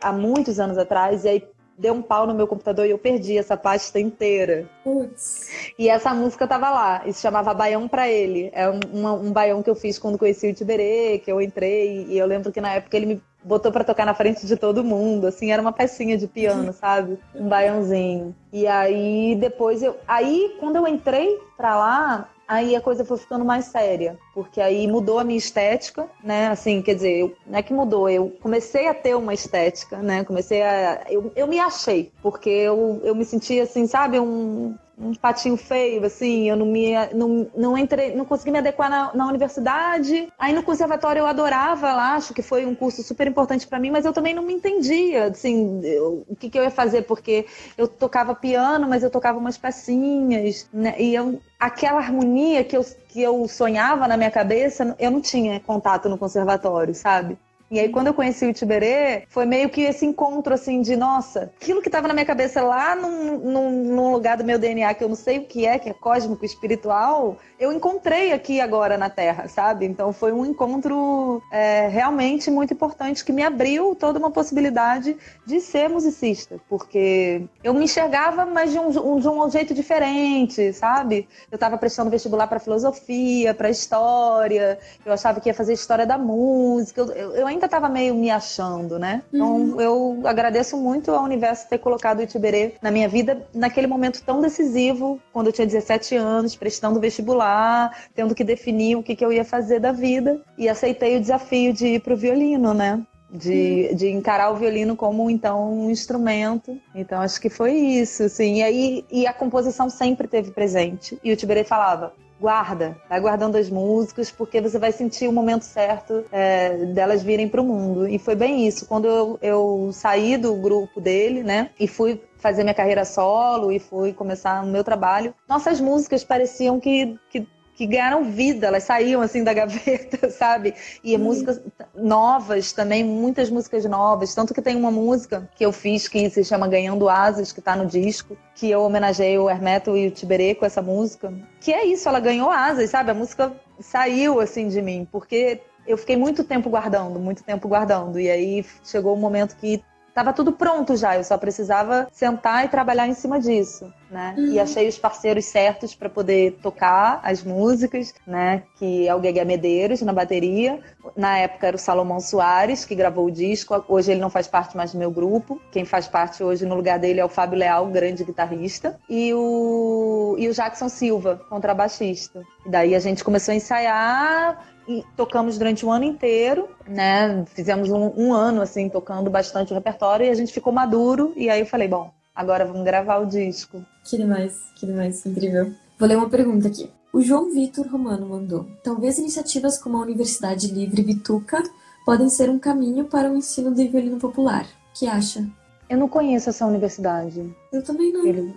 há 0.00 0.12
muitos 0.12 0.60
anos 0.60 0.78
atrás, 0.78 1.24
e 1.24 1.28
aí 1.28 1.48
deu 1.80 1.94
um 1.94 2.02
pau 2.02 2.26
no 2.26 2.34
meu 2.34 2.46
computador 2.46 2.86
e 2.86 2.90
eu 2.90 2.98
perdi 2.98 3.38
essa 3.38 3.56
pasta 3.56 3.98
inteira. 3.98 4.66
Putz. 4.84 5.48
E 5.78 5.88
essa 5.88 6.12
música 6.12 6.46
tava 6.46 6.70
lá, 6.70 7.02
e 7.06 7.12
se 7.12 7.22
chamava 7.22 7.54
Baião 7.54 7.88
pra 7.88 8.08
Ele. 8.08 8.50
É 8.52 8.68
um, 8.68 8.80
uma, 8.92 9.12
um 9.14 9.32
baião 9.32 9.62
que 9.62 9.70
eu 9.70 9.74
fiz 9.74 9.98
quando 9.98 10.18
conheci 10.18 10.48
o 10.48 10.54
Tiberê, 10.54 11.18
que 11.24 11.32
eu 11.32 11.40
entrei, 11.40 12.06
e 12.08 12.18
eu 12.18 12.26
lembro 12.26 12.52
que 12.52 12.60
na 12.60 12.74
época 12.74 12.96
ele 12.96 13.06
me 13.06 13.22
botou 13.42 13.72
para 13.72 13.84
tocar 13.84 14.04
na 14.04 14.12
frente 14.12 14.46
de 14.46 14.56
todo 14.56 14.84
mundo, 14.84 15.26
assim, 15.26 15.50
era 15.50 15.62
uma 15.62 15.72
pecinha 15.72 16.18
de 16.18 16.26
piano, 16.26 16.72
sabe? 16.74 17.18
Um 17.34 17.48
baiãozinho. 17.48 18.34
E 18.52 18.66
aí 18.66 19.34
depois 19.36 19.82
eu, 19.82 19.96
aí 20.06 20.56
quando 20.60 20.76
eu 20.76 20.86
entrei 20.86 21.38
para 21.56 21.76
lá, 21.76 22.28
aí 22.50 22.74
a 22.74 22.80
coisa 22.80 23.04
foi 23.04 23.16
ficando 23.16 23.44
mais 23.44 23.66
séria, 23.66 24.18
porque 24.34 24.60
aí 24.60 24.88
mudou 24.88 25.20
a 25.20 25.24
minha 25.24 25.38
estética, 25.38 26.08
né? 26.22 26.48
Assim, 26.48 26.82
quer 26.82 26.96
dizer, 26.96 27.20
eu, 27.20 27.36
não 27.46 27.56
é 27.56 27.62
que 27.62 27.72
mudou, 27.72 28.10
eu 28.10 28.36
comecei 28.42 28.88
a 28.88 28.94
ter 28.94 29.14
uma 29.14 29.32
estética, 29.32 29.98
né? 29.98 30.24
Comecei 30.24 30.60
a. 30.60 31.06
Eu, 31.08 31.30
eu 31.36 31.46
me 31.46 31.60
achei, 31.60 32.10
porque 32.20 32.50
eu, 32.50 33.00
eu 33.04 33.14
me 33.14 33.24
sentia 33.24 33.62
assim, 33.62 33.86
sabe, 33.86 34.18
um, 34.18 34.74
um 35.00 35.14
patinho 35.14 35.56
feio, 35.56 36.04
assim, 36.04 36.48
eu 36.48 36.56
não 36.56 36.66
me 36.66 36.92
não, 37.14 37.50
não 37.56 37.78
entrei, 37.78 38.14
não 38.14 38.24
consegui 38.24 38.50
me 38.50 38.58
adequar 38.58 38.90
na, 38.90 39.14
na 39.14 39.26
universidade. 39.26 40.30
Aí 40.38 40.52
no 40.52 40.62
conservatório 40.62 41.20
eu 41.20 41.26
adorava 41.26 41.92
lá, 41.92 42.14
acho 42.14 42.34
que 42.34 42.42
foi 42.42 42.66
um 42.66 42.74
curso 42.74 43.02
super 43.02 43.26
importante 43.26 43.66
para 43.66 43.78
mim, 43.78 43.90
mas 43.90 44.04
eu 44.04 44.12
também 44.12 44.34
não 44.34 44.42
me 44.42 44.52
entendia, 44.52 45.26
assim, 45.26 45.80
eu, 45.84 46.24
o 46.28 46.36
que, 46.36 46.50
que 46.50 46.58
eu 46.58 46.62
ia 46.62 46.70
fazer, 46.70 47.02
porque 47.02 47.46
eu 47.78 47.88
tocava 47.88 48.34
piano, 48.34 48.88
mas 48.88 49.02
eu 49.02 49.10
tocava 49.10 49.38
umas 49.38 49.56
pecinhas, 49.56 50.68
né? 50.72 50.94
E 50.98 51.14
eu, 51.14 51.40
aquela 51.58 51.98
harmonia 51.98 52.62
que 52.62 52.76
eu, 52.76 52.84
que 53.08 53.22
eu 53.22 53.48
sonhava 53.48 54.06
na 54.06 54.16
minha 54.16 54.30
cabeça, 54.30 54.94
eu 54.98 55.10
não 55.10 55.20
tinha 55.20 55.60
contato 55.60 56.08
no 56.08 56.18
conservatório, 56.18 56.94
sabe? 56.94 57.38
E 57.70 57.78
aí, 57.78 57.88
quando 57.88 58.08
eu 58.08 58.14
conheci 58.14 58.46
o 58.46 58.52
Tiberê, 58.52 59.22
foi 59.28 59.46
meio 59.46 59.70
que 59.70 59.82
esse 59.82 60.04
encontro, 60.04 60.52
assim, 60.52 60.82
de, 60.82 60.96
nossa, 60.96 61.52
aquilo 61.56 61.80
que 61.80 61.86
estava 61.86 62.08
na 62.08 62.14
minha 62.14 62.26
cabeça 62.26 62.60
lá 62.62 62.96
num, 62.96 63.38
num, 63.38 63.70
num, 63.70 64.10
lugar 64.10 64.36
do 64.36 64.42
meu 64.42 64.58
DNA 64.58 64.92
que 64.94 65.04
eu 65.04 65.08
não 65.08 65.14
sei 65.14 65.38
o 65.38 65.44
que 65.44 65.64
é, 65.64 65.78
que 65.78 65.88
é 65.88 65.92
cósmico, 65.92 66.44
espiritual, 66.44 67.36
eu 67.60 67.72
encontrei 67.72 68.32
aqui 68.32 68.60
agora 68.60 68.98
na 68.98 69.08
Terra, 69.08 69.46
sabe? 69.46 69.86
Então, 69.86 70.12
foi 70.12 70.32
um 70.32 70.44
encontro 70.44 71.40
é, 71.52 71.86
realmente 71.86 72.50
muito 72.50 72.74
importante 72.74 73.24
que 73.24 73.32
me 73.32 73.44
abriu 73.44 73.94
toda 73.94 74.18
uma 74.18 74.32
possibilidade 74.32 75.16
de 75.46 75.60
ser 75.60 75.88
musicista, 75.88 76.58
porque 76.68 77.42
eu 77.62 77.72
me 77.72 77.84
enxergava, 77.84 78.46
mas 78.46 78.72
de 78.72 78.80
um, 78.80 79.20
de 79.20 79.28
um 79.28 79.48
jeito 79.48 79.72
diferente, 79.74 80.72
sabe? 80.72 81.28
Eu 81.48 81.54
estava 81.54 81.78
prestando 81.78 82.10
vestibular 82.10 82.48
para 82.48 82.58
filosofia, 82.58 83.54
para 83.54 83.70
história, 83.70 84.76
eu 85.06 85.12
achava 85.12 85.40
que 85.40 85.48
ia 85.48 85.54
fazer 85.54 85.74
história 85.74 86.04
da 86.04 86.18
música, 86.18 87.02
eu, 87.02 87.36
eu 87.36 87.46
ainda 87.46 87.59
estava 87.66 87.88
meio 87.88 88.14
me 88.14 88.30
achando, 88.30 88.98
né? 88.98 89.22
Então 89.32 89.56
uhum. 89.56 89.80
eu 89.80 90.20
agradeço 90.24 90.76
muito 90.76 91.10
ao 91.10 91.24
universo 91.24 91.68
ter 91.68 91.78
colocado 91.78 92.18
o 92.18 92.22
Itiberê 92.22 92.74
na 92.82 92.90
minha 92.90 93.08
vida 93.08 93.46
naquele 93.54 93.86
momento 93.86 94.22
tão 94.22 94.40
decisivo, 94.40 95.20
quando 95.32 95.48
eu 95.48 95.52
tinha 95.52 95.66
17 95.66 96.16
anos, 96.16 96.56
prestando 96.56 97.00
vestibular, 97.00 98.08
tendo 98.14 98.34
que 98.34 98.44
definir 98.44 98.96
o 98.96 99.02
que, 99.02 99.16
que 99.16 99.24
eu 99.24 99.32
ia 99.32 99.44
fazer 99.44 99.80
da 99.80 99.92
vida, 99.92 100.40
e 100.56 100.68
aceitei 100.68 101.16
o 101.16 101.20
desafio 101.20 101.72
de 101.72 101.86
ir 101.86 102.00
pro 102.00 102.16
violino, 102.16 102.74
né? 102.74 103.02
de, 103.32 103.88
uhum. 103.90 103.96
de 103.96 104.08
encarar 104.08 104.50
o 104.50 104.56
violino 104.56 104.96
como 104.96 105.30
então 105.30 105.72
um 105.72 105.90
instrumento. 105.90 106.78
Então 106.94 107.20
acho 107.20 107.40
que 107.40 107.48
foi 107.48 107.72
isso, 107.72 108.24
assim. 108.24 108.56
E 108.56 108.62
aí 108.62 109.04
e 109.10 109.26
a 109.26 109.32
composição 109.32 109.88
sempre 109.88 110.26
teve 110.26 110.50
presente. 110.50 111.18
E 111.22 111.32
o 111.32 111.36
Tiberê 111.36 111.64
falava: 111.64 112.12
guarda, 112.40 112.96
vai 113.08 113.20
guardando 113.20 113.56
as 113.56 113.68
músicas, 113.68 114.30
porque 114.30 114.60
você 114.60 114.78
vai 114.78 114.90
sentir 114.90 115.28
o 115.28 115.32
momento 115.32 115.62
certo 115.62 116.24
é, 116.32 116.86
delas 116.86 117.22
virem 117.22 117.48
para 117.48 117.60
o 117.60 117.64
mundo. 117.64 118.08
E 118.08 118.18
foi 118.18 118.34
bem 118.34 118.66
isso. 118.66 118.86
Quando 118.86 119.06
eu, 119.06 119.38
eu 119.42 119.90
saí 119.92 120.38
do 120.38 120.54
grupo 120.54 121.00
dele, 121.00 121.42
né, 121.42 121.70
e 121.78 121.86
fui 121.86 122.20
fazer 122.38 122.62
minha 122.62 122.74
carreira 122.74 123.04
solo 123.04 123.70
e 123.70 123.78
fui 123.78 124.14
começar 124.14 124.64
o 124.64 124.66
meu 124.66 124.82
trabalho, 124.82 125.34
nossas 125.46 125.78
músicas 125.78 126.24
pareciam 126.24 126.80
que, 126.80 127.18
que 127.28 127.46
que 127.80 127.86
ganharam 127.86 128.24
vida, 128.24 128.66
elas 128.66 128.82
saíam 128.82 129.22
assim 129.22 129.42
da 129.42 129.54
gaveta, 129.54 130.28
sabe? 130.28 130.74
E 131.02 131.16
hum. 131.16 131.20
músicas 131.20 131.62
novas 131.94 132.74
também, 132.74 133.02
muitas 133.02 133.48
músicas 133.48 133.86
novas. 133.86 134.34
Tanto 134.34 134.52
que 134.52 134.60
tem 134.60 134.76
uma 134.76 134.90
música 134.90 135.48
que 135.56 135.64
eu 135.64 135.72
fiz 135.72 136.06
que 136.06 136.28
se 136.28 136.44
chama 136.44 136.68
Ganhando 136.68 137.08
Asas, 137.08 137.52
que 137.52 137.62
tá 137.62 137.74
no 137.74 137.86
disco, 137.86 138.36
que 138.54 138.70
eu 138.70 138.82
homenageei 138.82 139.38
o 139.38 139.48
Hermeto 139.48 139.96
e 139.96 140.08
o 140.08 140.10
Tiberê 140.10 140.54
com 140.54 140.66
essa 140.66 140.82
música. 140.82 141.32
Que 141.58 141.72
é 141.72 141.86
isso, 141.86 142.06
ela 142.06 142.20
ganhou 142.20 142.50
asas, 142.50 142.90
sabe? 142.90 143.12
A 143.12 143.14
música 143.14 143.50
saiu 143.78 144.40
assim 144.40 144.68
de 144.68 144.82
mim, 144.82 145.08
porque 145.10 145.62
eu 145.86 145.96
fiquei 145.96 146.18
muito 146.18 146.44
tempo 146.44 146.68
guardando, 146.68 147.18
muito 147.18 147.42
tempo 147.42 147.66
guardando. 147.66 148.20
E 148.20 148.30
aí 148.30 148.62
chegou 148.84 149.14
o 149.14 149.16
um 149.16 149.20
momento 149.20 149.56
que 149.56 149.82
Tava 150.14 150.32
tudo 150.32 150.52
pronto 150.52 150.96
já, 150.96 151.16
eu 151.16 151.24
só 151.24 151.38
precisava 151.38 152.08
sentar 152.12 152.64
e 152.64 152.68
trabalhar 152.68 153.06
em 153.06 153.14
cima 153.14 153.38
disso, 153.38 153.92
né? 154.10 154.34
Uhum. 154.36 154.46
E 154.46 154.60
achei 154.60 154.88
os 154.88 154.98
parceiros 154.98 155.44
certos 155.44 155.94
para 155.94 156.08
poder 156.08 156.58
tocar 156.62 157.20
as 157.22 157.42
músicas, 157.42 158.12
né? 158.26 158.64
Que 158.76 159.06
é 159.06 159.14
o 159.14 159.20
Guegué 159.20 159.44
Medeiros 159.44 160.02
na 160.02 160.12
bateria. 160.12 160.80
Na 161.16 161.38
época 161.38 161.68
era 161.68 161.76
o 161.76 161.78
Salomão 161.78 162.20
Soares, 162.20 162.84
que 162.84 162.94
gravou 162.94 163.26
o 163.26 163.30
disco. 163.30 163.84
Hoje 163.88 164.10
ele 164.10 164.20
não 164.20 164.30
faz 164.30 164.48
parte 164.48 164.76
mais 164.76 164.92
do 164.92 164.98
meu 164.98 165.10
grupo. 165.10 165.60
Quem 165.70 165.84
faz 165.84 166.08
parte 166.08 166.42
hoje 166.42 166.66
no 166.66 166.74
lugar 166.74 166.98
dele 166.98 167.20
é 167.20 167.24
o 167.24 167.28
Fábio 167.28 167.58
Leal, 167.58 167.86
grande 167.86 168.24
guitarrista. 168.24 168.98
E 169.08 169.32
o, 169.32 170.34
e 170.38 170.48
o 170.48 170.52
Jackson 170.52 170.88
Silva, 170.88 171.40
contrabaixista. 171.48 172.42
E 172.66 172.68
daí 172.70 172.94
a 172.94 173.00
gente 173.00 173.22
começou 173.22 173.52
a 173.52 173.56
ensaiar 173.56 174.69
tocamos 175.16 175.58
durante 175.58 175.84
um 175.84 175.92
ano 175.92 176.04
inteiro, 176.04 176.68
né? 176.86 177.44
Fizemos 177.46 177.90
um, 177.90 178.12
um, 178.16 178.32
ano, 178.32 178.62
assim, 178.62 178.88
tocando 178.88 179.30
bastante 179.30 179.72
o 179.72 179.74
repertório 179.74 180.26
e 180.26 180.30
a 180.30 180.34
gente 180.34 180.52
ficou 180.52 180.72
maduro. 180.72 181.32
E 181.36 181.48
aí 181.48 181.60
eu 181.60 181.66
falei, 181.66 181.88
bom, 181.88 182.10
agora 182.34 182.64
vamos 182.64 182.84
gravar 182.84 183.18
o 183.18 183.26
disco. 183.26 183.84
Que 184.04 184.16
demais, 184.16 184.58
que 184.78 184.86
demais, 184.86 185.24
incrível. 185.24 185.72
Vou 185.98 186.08
ler 186.08 186.16
uma 186.16 186.28
pergunta 186.28 186.68
aqui. 186.68 186.90
O 187.12 187.20
João 187.20 187.52
Vitor 187.52 187.86
Romano 187.88 188.26
mandou: 188.26 188.66
Talvez 188.84 189.18
iniciativas 189.18 189.76
como 189.76 189.96
a 189.96 190.02
Universidade 190.02 190.68
Livre 190.68 191.02
Bituca 191.02 191.62
podem 192.06 192.28
ser 192.28 192.48
um 192.48 192.58
caminho 192.58 193.04
para 193.04 193.30
o 193.30 193.36
ensino 193.36 193.70
do 193.70 193.76
violino 193.76 194.18
popular. 194.18 194.64
O 194.64 194.98
que 194.98 195.06
acha? 195.06 195.44
Eu 195.88 195.98
não 195.98 196.08
conheço 196.08 196.50
essa 196.50 196.66
universidade. 196.66 197.52
Eu 197.72 197.82
também 197.82 198.12
não. 198.12 198.54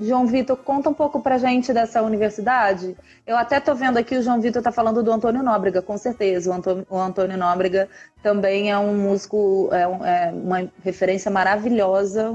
João 0.00 0.26
Vitor, 0.26 0.56
conta 0.56 0.88
um 0.88 0.94
pouco 0.94 1.20
pra 1.20 1.38
gente 1.38 1.72
dessa 1.72 2.02
universidade. 2.02 2.96
Eu 3.26 3.36
até 3.36 3.58
tô 3.58 3.74
vendo 3.74 3.96
aqui 3.96 4.16
o 4.16 4.22
João 4.22 4.40
Vitor 4.40 4.62
tá 4.62 4.70
falando 4.70 5.02
do 5.02 5.12
Antônio 5.12 5.42
Nóbrega, 5.42 5.82
com 5.82 5.98
certeza. 5.98 6.50
O 6.50 6.54
Antônio, 6.54 6.86
o 6.88 6.98
Antônio 6.98 7.36
Nóbrega 7.36 7.88
também 8.22 8.70
é 8.70 8.78
um 8.78 8.96
músico, 8.96 9.68
é, 9.72 9.86
um, 9.86 10.04
é, 10.04 10.32
uma 10.32 10.70
referência 10.82 11.30
maravilhosa, 11.30 12.32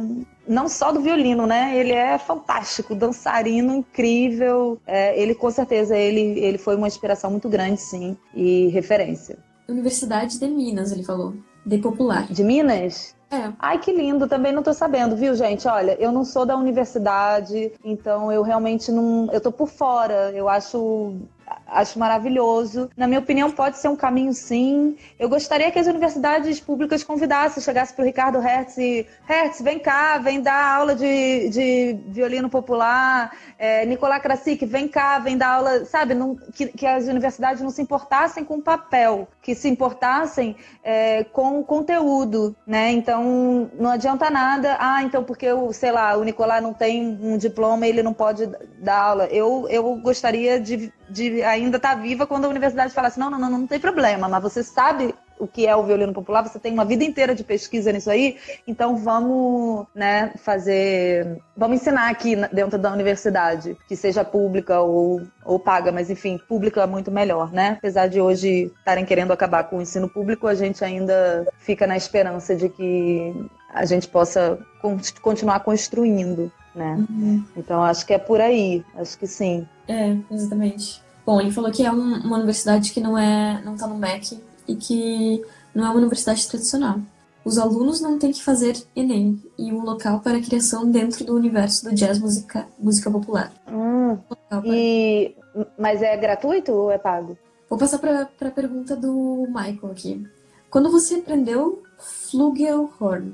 não 0.47 0.67
só 0.67 0.91
do 0.91 1.01
violino, 1.01 1.45
né? 1.47 1.77
Ele 1.77 1.93
é 1.93 2.17
fantástico, 2.17 2.93
dançarino 2.93 3.73
incrível. 3.73 4.79
É, 4.86 5.19
ele 5.19 5.34
com 5.34 5.49
certeza 5.49 5.97
ele, 5.97 6.39
ele 6.39 6.57
foi 6.57 6.75
uma 6.75 6.88
inspiração 6.88 7.32
muito 7.32 7.47
grande, 7.47 7.79
sim, 7.79 8.17
e 8.36 8.67
referência. 8.67 9.38
Universidade 9.67 10.39
de 10.39 10.47
Minas, 10.47 10.91
ele 10.91 11.03
falou. 11.03 11.34
De 11.65 11.77
Popular. 11.77 12.27
De 12.27 12.43
Minas? 12.43 13.15
É. 13.32 13.53
Ai, 13.57 13.79
que 13.79 13.93
lindo, 13.93 14.27
também 14.27 14.51
não 14.51 14.61
tô 14.61 14.73
sabendo, 14.73 15.15
viu, 15.15 15.34
gente? 15.36 15.65
Olha, 15.65 15.95
eu 15.99 16.11
não 16.11 16.25
sou 16.25 16.45
da 16.45 16.57
universidade, 16.57 17.71
então 17.84 18.29
eu 18.29 18.41
realmente 18.41 18.91
não. 18.91 19.29
Eu 19.32 19.39
tô 19.39 19.51
por 19.53 19.69
fora. 19.69 20.32
Eu 20.34 20.49
acho 20.49 21.17
acho 21.67 21.97
maravilhoso. 21.97 22.89
Na 22.95 23.07
minha 23.07 23.19
opinião, 23.19 23.51
pode 23.51 23.77
ser 23.77 23.88
um 23.88 23.95
caminho 23.95 24.34
sim. 24.34 24.95
Eu 25.17 25.29
gostaria 25.29 25.71
que 25.71 25.79
as 25.79 25.88
universidades 25.88 26.59
públicas 26.59 27.03
convidassem, 27.03 27.63
chegasse 27.63 27.93
para 27.93 28.03
o 28.03 28.05
Ricardo 28.05 28.39
Hertz 28.39 28.77
e 28.77 29.07
Hertz, 29.25 29.61
vem 29.61 29.79
cá, 29.79 30.17
vem 30.17 30.41
dar 30.41 30.75
aula 30.75 30.95
de, 30.95 31.49
de 31.49 31.99
violino 32.07 32.49
popular. 32.49 33.36
É, 33.57 33.86
Nicolás 33.86 34.21
Krasik, 34.21 34.65
vem 34.65 34.88
cá, 34.88 35.19
vem 35.19 35.38
dar 35.38 35.55
aula, 35.55 35.86
sabe? 35.86 36.13
Não, 36.13 36.36
que, 36.36 36.67
que, 36.67 36.86
as 36.86 37.05
universidades 37.05 37.61
não 37.61 37.69
se 37.69 37.82
importassem 37.82 38.43
com 38.43 38.59
papel, 38.59 39.27
que 39.42 39.56
se 39.56 39.68
importassem 39.68 40.56
é, 40.84 41.24
com 41.24 41.60
o 41.60 41.64
conteúdo, 41.64 42.56
né? 42.66 42.92
Então, 42.92 43.70
não 43.74 43.89
adianta 43.89 44.30
nada. 44.30 44.78
Ah, 44.80 45.04
então 45.04 45.24
porque, 45.24 45.52
o, 45.52 45.74
sei 45.74 45.92
lá, 45.92 46.16
o 46.16 46.24
Nicolás 46.24 46.62
não 46.62 46.74
tem 46.74 47.18
um 47.22 47.38
diploma, 47.38 47.88
ele 47.88 48.04
não 48.04 48.14
pode 48.14 48.46
dar 48.78 49.02
aula. 49.02 49.26
Eu, 49.26 49.68
eu 49.70 49.96
gostaria 49.96 50.60
de 50.60 50.92
de 51.12 51.44
ainda 51.44 51.76
estar 51.76 51.96
tá 51.96 52.02
viva 52.02 52.26
quando 52.26 52.46
a 52.46 52.50
universidade 52.50 52.94
falasse: 52.94 53.20
não, 53.20 53.30
não, 53.30 53.38
não, 53.38 53.50
não 53.50 53.68
tem 53.68 53.80
problema, 53.80 54.30
mas 54.30 54.42
você 54.42 54.64
sabe 54.64 55.14
o 55.42 55.48
que 55.48 55.66
é 55.66 55.76
o 55.76 55.84
violino 55.84 56.14
popular, 56.14 56.48
você 56.48 56.60
tem 56.60 56.72
uma 56.72 56.86
vida 56.86 57.04
inteira 57.04 57.34
de 57.34 57.44
pesquisa 57.44 57.92
nisso 57.92 58.12
aí, 58.12 58.38
então 58.68 58.96
vamos, 58.96 59.88
né, 59.94 60.32
fazer, 60.38 61.42
vamos 61.58 61.82
ensinar 61.82 62.12
aqui 62.12 62.36
dentro 62.54 62.78
da 62.78 62.94
universidade, 62.94 63.76
que 63.88 63.96
seja 63.96 64.24
pública 64.24 64.80
ou, 64.82 65.22
ou 65.44 65.58
paga, 65.58 65.92
mas 65.92 66.12
enfim, 66.12 66.39
pública 66.48 66.84
é 66.84 66.86
muito 66.86 67.10
melhor, 67.10 67.52
né? 67.52 67.76
Apesar 67.80 68.08
de 68.08 68.22
hoje 68.22 68.72
estarem 68.78 69.04
querendo 69.04 69.34
acabar 69.34 69.64
com 69.64 69.80
o 69.80 69.82
ensino 69.82 70.08
público, 70.08 70.46
a 70.46 70.54
gente 70.54 70.86
ainda 70.86 71.48
fica 71.58 71.88
na 71.88 71.98
esperança 71.98 72.56
de 72.56 72.70
que 72.70 73.34
a 73.74 73.84
gente 73.86 74.08
possa 74.08 74.60
continuar 75.22 75.62
construindo, 75.62 76.52
né? 76.76 77.04
Uhum. 77.10 77.44
Então 77.58 77.84
acho 77.84 78.06
que 78.06 78.14
é 78.14 78.20
por 78.20 78.39
aí, 78.39 78.86
acho 78.96 79.18
que 79.18 79.26
sim. 79.26 79.68
É, 79.88 80.16
exatamente. 80.30 81.02
Bom, 81.26 81.42
ele 81.42 81.52
falou 81.52 81.72
que 81.72 81.84
é 81.84 81.92
um, 81.92 82.18
uma 82.20 82.38
universidade 82.38 82.92
que 82.92 83.00
não 83.00 83.18
é, 83.18 83.60
não 83.64 83.74
está 83.74 83.88
no 83.88 83.98
MEC 83.98 84.39
e 84.72 84.76
que 84.76 85.41
não 85.74 85.86
é 85.86 85.89
uma 85.89 85.97
universidade 85.97 86.47
tradicional. 86.47 86.99
Os 87.43 87.57
alunos 87.57 87.99
não 87.99 88.19
têm 88.19 88.32
que 88.32 88.43
fazer 88.43 88.78
Enem 88.95 89.41
e 89.57 89.72
um 89.72 89.84
local 89.84 90.19
para 90.19 90.38
a 90.38 90.41
criação 90.41 90.89
dentro 90.89 91.26
do 91.26 91.36
universo 91.36 91.86
do 91.86 91.95
jazz 91.95 92.19
música, 92.19 92.67
música 92.78 93.09
popular. 93.09 93.51
Hum, 93.67 94.17
e... 94.63 95.36
Mas 95.78 96.01
é 96.01 96.15
gratuito 96.15 96.72
ou 96.72 96.91
é 96.91 96.97
pago? 96.97 97.38
Vou 97.69 97.80
passar 97.80 97.97
para 97.97 98.22
a 98.22 98.51
pergunta 98.51 98.95
do 98.95 99.47
Michael 99.47 99.91
aqui. 99.91 100.28
Quando 100.69 100.91
você 100.91 101.15
aprendeu 101.15 101.82
Flugelhorn, 101.97 103.34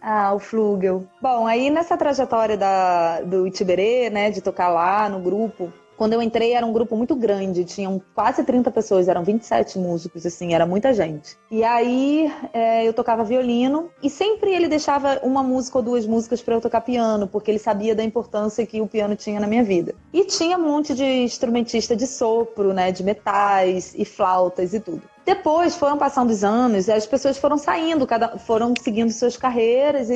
ah, 0.00 0.32
o 0.34 0.38
Flugel. 0.38 1.04
Bom, 1.20 1.46
aí 1.46 1.70
nessa 1.70 1.96
trajetória 1.96 2.56
da, 2.56 3.20
do 3.22 3.46
Itiberê, 3.46 4.08
né, 4.08 4.30
de 4.30 4.40
tocar 4.40 4.68
lá 4.68 5.08
no 5.08 5.20
grupo, 5.20 5.72
quando 5.98 6.12
eu 6.12 6.22
entrei 6.22 6.52
era 6.52 6.64
um 6.64 6.72
grupo 6.72 6.96
muito 6.96 7.16
grande, 7.16 7.64
tinham 7.64 8.00
quase 8.14 8.44
30 8.44 8.70
pessoas, 8.70 9.08
eram 9.08 9.24
27 9.24 9.78
músicos, 9.78 10.24
assim, 10.24 10.54
era 10.54 10.64
muita 10.64 10.94
gente. 10.94 11.36
E 11.50 11.64
aí 11.64 12.32
é, 12.52 12.86
eu 12.86 12.92
tocava 12.94 13.24
violino 13.24 13.90
e 14.00 14.08
sempre 14.08 14.54
ele 14.54 14.68
deixava 14.68 15.18
uma 15.24 15.42
música 15.42 15.78
ou 15.78 15.84
duas 15.84 16.06
músicas 16.06 16.40
para 16.40 16.54
eu 16.54 16.60
tocar 16.60 16.82
piano, 16.82 17.26
porque 17.26 17.50
ele 17.50 17.58
sabia 17.58 17.96
da 17.96 18.04
importância 18.04 18.64
que 18.64 18.80
o 18.80 18.86
piano 18.86 19.16
tinha 19.16 19.40
na 19.40 19.48
minha 19.48 19.64
vida. 19.64 19.92
E 20.12 20.24
tinha 20.24 20.56
um 20.56 20.68
monte 20.68 20.94
de 20.94 21.04
instrumentista 21.04 21.96
de 21.96 22.06
sopro, 22.06 22.72
né, 22.72 22.92
de 22.92 23.02
metais 23.02 23.92
e 23.96 24.04
flautas 24.04 24.72
e 24.74 24.80
tudo. 24.80 25.02
Depois 25.28 25.76
foram 25.76 25.98
passando 25.98 26.30
os 26.30 26.42
anos, 26.42 26.88
as 26.88 27.04
pessoas 27.04 27.36
foram 27.36 27.58
saindo, 27.58 28.06
cada, 28.06 28.38
foram 28.38 28.72
seguindo 28.80 29.10
suas 29.10 29.36
carreiras 29.36 30.08
e, 30.08 30.14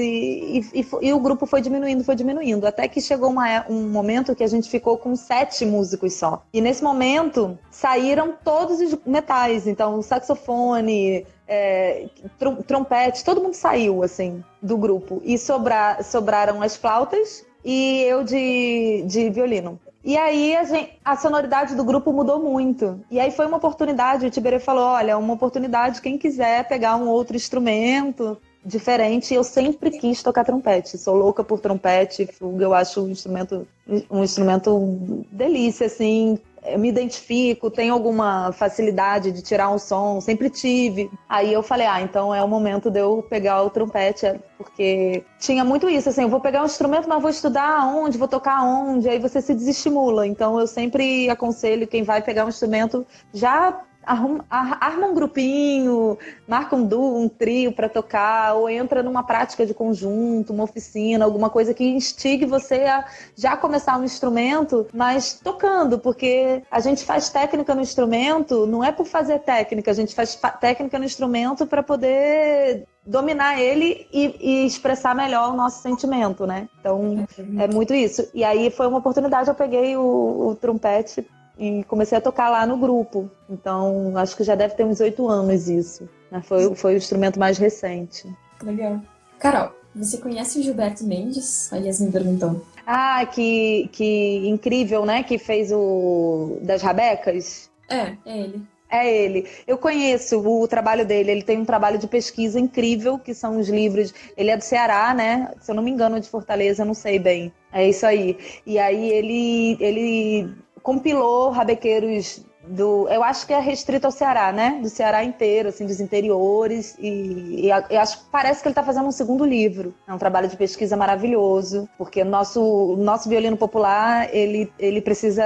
e, 0.73 0.81
e, 0.81 0.87
e, 1.03 1.13
o 1.13 1.21
grupo 1.21 1.45
foi 1.45 1.61
diminuindo, 1.61 2.03
foi 2.03 2.15
diminuindo. 2.15 2.67
Até 2.67 2.89
que 2.89 2.99
chegou 2.99 3.29
uma, 3.29 3.67
um 3.69 3.91
momento 3.91 4.35
que 4.35 4.43
a 4.43 4.47
gente 4.47 4.71
ficou 4.71 4.97
com 4.97 5.15
sete 5.15 5.67
músicos 5.67 6.15
só. 6.15 6.43
E 6.51 6.63
nesse 6.63 6.83
momento 6.83 7.59
saíram 7.71 8.33
todos 8.43 8.81
os 8.81 8.97
metais, 9.05 9.67
então 9.67 10.01
saxofone, 10.01 11.27
é, 11.47 12.09
tr 12.39 12.63
trompete, 12.67 13.23
todo 13.23 13.43
mundo 13.43 13.53
saiu 13.53 14.03
assim 14.03 14.43
do 14.63 14.79
grupo. 14.79 15.21
E 15.27 15.37
sobra, 15.37 16.03
sobraram 16.03 16.63
as 16.63 16.75
flautas 16.75 17.45
e 17.63 18.01
eu 18.05 18.25
de, 18.25 19.05
de 19.07 19.29
violino. 19.29 19.79
E 20.05 20.17
aí 20.17 20.57
a, 20.57 20.65
gente, 20.65 20.93
a, 21.05 21.17
sonoridade 21.17 21.77
do 21.77 21.85
grupo 21.85 22.13
mudou 22.13 22.43
muito. 22.43 23.01
E 23.11 23.21
aí 23.21 23.31
foi 23.31 23.47
uma 23.47 23.59
oportunidade, 23.59 24.27
o 24.27 24.31
Tiberê 24.31 24.59
falou, 24.59 24.85
olha, 24.85 25.17
uma 25.17 25.35
oportunidade, 25.35 26.01
quem 26.01 26.19
quiser 26.19 26.67
pegar 26.67 26.97
um 26.97 27.09
outro 27.09 27.37
instrumento 27.37 28.37
diferente, 28.65 29.35
eu 29.35 29.45
sempre 29.45 29.91
quis 29.91 30.23
tocar 30.23 30.45
trompete. 30.45 30.99
Sou 30.99 31.15
louca 31.15 31.45
por 31.45 31.61
trompete, 31.61 32.29
eu 32.41 32.75
acho 32.75 33.05
um 33.05 33.11
instrumento 33.11 33.67
um 34.11 34.23
instrumento 34.23 35.25
delícia 35.31 35.87
assim, 35.87 36.39
eu 36.65 36.79
me 36.79 36.89
identifico, 36.89 37.71
tenho 37.71 37.93
alguma 37.93 38.53
facilidade 38.53 39.33
de 39.33 39.43
tirar 39.43 39.71
um 39.71 39.79
som, 39.79 40.21
sempre 40.21 40.49
tive. 40.49 41.11
Aí 41.29 41.53
eu 41.53 41.63
falei, 41.63 41.87
ah, 41.87 42.01
então 42.01 42.35
é 42.35 42.43
o 42.43 42.49
momento 42.49 42.91
de 42.91 43.01
eu 43.01 43.23
pegar 43.29 43.63
o 43.63 43.71
trompete, 43.71 44.41
porque 44.57 45.25
tinha 45.39 45.65
muito 45.65 45.89
isso, 45.89 46.09
assim, 46.09 46.23
eu 46.23 46.29
vou 46.29 46.41
pegar 46.41 46.63
um 46.63 46.67
instrumento, 46.67 47.09
mas 47.09 47.21
vou 47.21 47.31
estudar 47.31 47.87
onde, 47.87 48.17
vou 48.17 48.29
tocar 48.29 48.63
onde, 48.63 49.09
aí 49.09 49.19
você 49.19 49.41
se 49.41 49.55
desestimula. 49.55 50.27
Então 50.27 50.61
eu 50.61 50.67
sempre 50.67 51.29
aconselho 51.29 51.87
quem 51.87 52.03
vai 52.03 52.23
pegar 52.23 52.45
um 52.45 52.49
instrumento 52.49 53.07
já 53.33 53.83
arruma, 54.05 54.45
arma 54.49 55.07
um 55.07 55.15
grupinho, 55.15 56.19
marca 56.47 56.77
um 56.77 56.85
duo, 56.85 57.23
um 57.23 57.29
trio 57.29 57.73
para 57.73 57.89
tocar, 57.89 58.55
ou 58.55 58.69
entra 58.69 59.03
numa 59.03 59.23
prática 59.23 59.65
de 59.65 59.75
conjunto, 59.75 60.53
uma 60.53 60.65
oficina, 60.65 61.25
alguma 61.25 61.51
coisa 61.51 61.73
que 61.73 61.85
instigue 61.85 62.45
você 62.45 62.83
a 62.85 63.05
já 63.37 63.57
começar 63.57 63.99
um 63.99 64.05
instrumento, 64.05 64.87
mas 64.93 65.41
tocando, 65.43 65.99
porque 65.99 66.63
a 66.71 66.81
gente 66.81 67.05
faz 67.05 67.29
técnica 67.29 67.75
no 67.75 67.81
instrumento, 67.81 68.67
não 68.67 68.83
é 68.83 68.93
por 68.93 69.07
fazer 69.07 69.41
técnica, 69.41 69.91
a 69.91 69.95
gente 69.95 70.15
faz 70.15 70.39
técnica 70.61 70.99
no 70.99 71.05
instrumento 71.05 71.67
para 71.67 71.83
poder 71.83 72.87
dominar 73.05 73.61
ele 73.61 74.07
e, 74.13 74.37
e, 74.41 74.67
expressar 74.67 75.15
melhor 75.15 75.53
o 75.53 75.57
nosso 75.57 75.83
sentimento, 75.83 76.47
né? 76.47 76.69
Então 76.79 77.27
é 77.59 77.67
muito 77.67 77.93
isso. 77.93 78.29
E 78.33 78.45
aí 78.45 78.71
foi 78.71 78.87
uma 78.87 78.99
oportunidade, 78.99 79.49
eu 79.49 79.55
peguei 79.55 79.97
o, 79.97 80.49
o 80.49 80.55
trompete 80.55 81.27
e 81.59 81.85
comecei 81.85 82.17
a 82.17 82.21
tocar 82.21 82.49
lá 82.49 82.67
no 82.67 82.77
grupo. 82.77 83.31
Então, 83.49 84.17
acho 84.17 84.37
que 84.37 84.45
já 84.45 84.55
deve 84.55 84.75
ter 84.75 84.85
uns 84.85 85.01
oito 85.01 85.29
anos 85.29 85.69
isso. 85.69 86.09
Né? 86.31 86.43
Foi, 86.43 86.75
foi 86.75 86.95
o 86.95 86.97
instrumento 86.97 87.39
mais 87.39 87.59
recente. 87.59 88.29
Legal. 88.63 89.01
Carol, 89.39 89.73
você 89.95 90.19
conhece 90.19 90.59
o 90.59 90.63
Gilberto 90.63 91.05
Mendes? 91.05 91.73
A 91.73 91.77
Yasmin 91.77 92.11
perguntou. 92.11 92.65
Ah, 92.87 93.27
que, 93.27 93.89
que 93.93 94.49
incrível, 94.49 95.05
né? 95.05 95.23
Que 95.23 95.39
fez 95.39 95.71
o 95.73 96.59
das 96.63 96.83
rabecas. 96.83 97.71
É, 97.89 98.17
é 98.25 98.39
ele. 98.39 98.63
É 98.91 99.25
ele. 99.25 99.47
Eu 99.67 99.79
conheço 99.79 100.39
o 100.41 100.69
trabalho 100.69 101.07
dele. 101.07 101.31
Ele 101.31 101.43
tem 101.43 101.59
um 101.59 101.65
trabalho 101.65 101.99
de 101.99 102.07
pesquisa 102.07 102.61
incrível, 102.61 103.19
que 103.19 103.33
são 103.33 103.59
os 103.59 103.69
livros. 103.69 104.13
Ele 104.37 104.51
é 104.51 104.57
do 104.57 104.63
Ceará, 104.63 105.15
né? 105.15 105.51
Se 105.61 105.71
eu 105.71 105.75
não 105.75 105.83
me 105.83 105.91
engano, 105.91 106.21
de 106.21 106.29
Fortaleza, 106.29 106.85
não 106.85 106.95
sei 106.95 107.19
bem. 107.19 107.53
É 107.73 107.89
isso 107.89 108.05
aí. 108.05 108.37
E 108.67 108.79
aí 108.79 109.11
ele, 109.11 109.77
ele 109.81 110.55
compilou 110.83 111.51
rabequeiros 111.51 112.43
do. 112.67 113.09
Eu 113.09 113.23
acho 113.23 113.47
que 113.47 113.53
é 113.53 113.59
restrito 113.59 114.07
ao 114.07 114.13
Ceará, 114.13 114.53
né? 114.53 114.79
Do 114.83 114.89
Ceará 114.89 115.25
inteiro, 115.25 115.69
assim, 115.69 115.87
dos 115.87 116.01
interiores. 116.01 116.97
E, 116.99 117.67
e 117.67 117.71
eu 117.71 118.01
acho 118.01 118.25
parece 118.31 118.63
que 118.63 118.69
ele 118.69 118.73
está 118.73 118.83
fazendo 118.83 119.07
um 119.07 119.13
segundo 119.13 119.45
livro. 119.45 119.95
É 120.07 120.13
um 120.13 120.19
trabalho 120.19 120.49
de 120.49 120.57
pesquisa 120.57 120.97
maravilhoso, 120.97 121.89
porque 121.99 122.25
nosso, 122.25 122.97
nosso 122.97 123.29
violino 123.29 123.57
popular 123.57 124.29
ele, 124.35 124.73
ele 124.79 125.01
precisa 125.01 125.43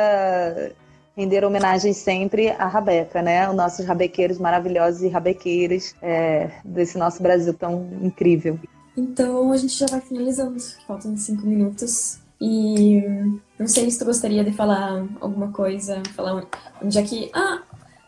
render 1.17 1.45
homenagem 1.45 1.95
sempre 1.95 2.51
à 2.51 2.67
Rabeca, 2.67 3.23
né? 3.23 3.49
Os 3.49 3.57
nossos 3.57 3.87
rabequeiros 3.87 4.39
maravilhosos 4.39 5.03
e 5.03 5.09
rabequeiras 5.09 5.95
é, 6.03 6.51
desse 6.65 6.99
nosso 6.99 7.23
Brasil 7.23 7.55
tão 7.55 7.89
incrível. 8.03 8.59
Então 8.97 9.53
a 9.53 9.57
gente 9.57 9.75
já 9.75 9.87
vai 9.87 10.01
finalizando, 10.01 10.57
faltam 10.87 11.17
cinco 11.17 11.47
minutos. 11.47 12.19
E 12.39 13.03
não 13.59 13.67
sei 13.67 13.91
se 13.91 13.99
tu 13.99 14.05
gostaria 14.05 14.45
de 14.45 14.53
falar 14.53 15.05
alguma 15.21 15.51
coisa, 15.53 16.03
falar 16.15 16.45
onde 16.83 16.99
é 16.99 17.03
que. 17.03 17.31
Ah, 17.35 17.63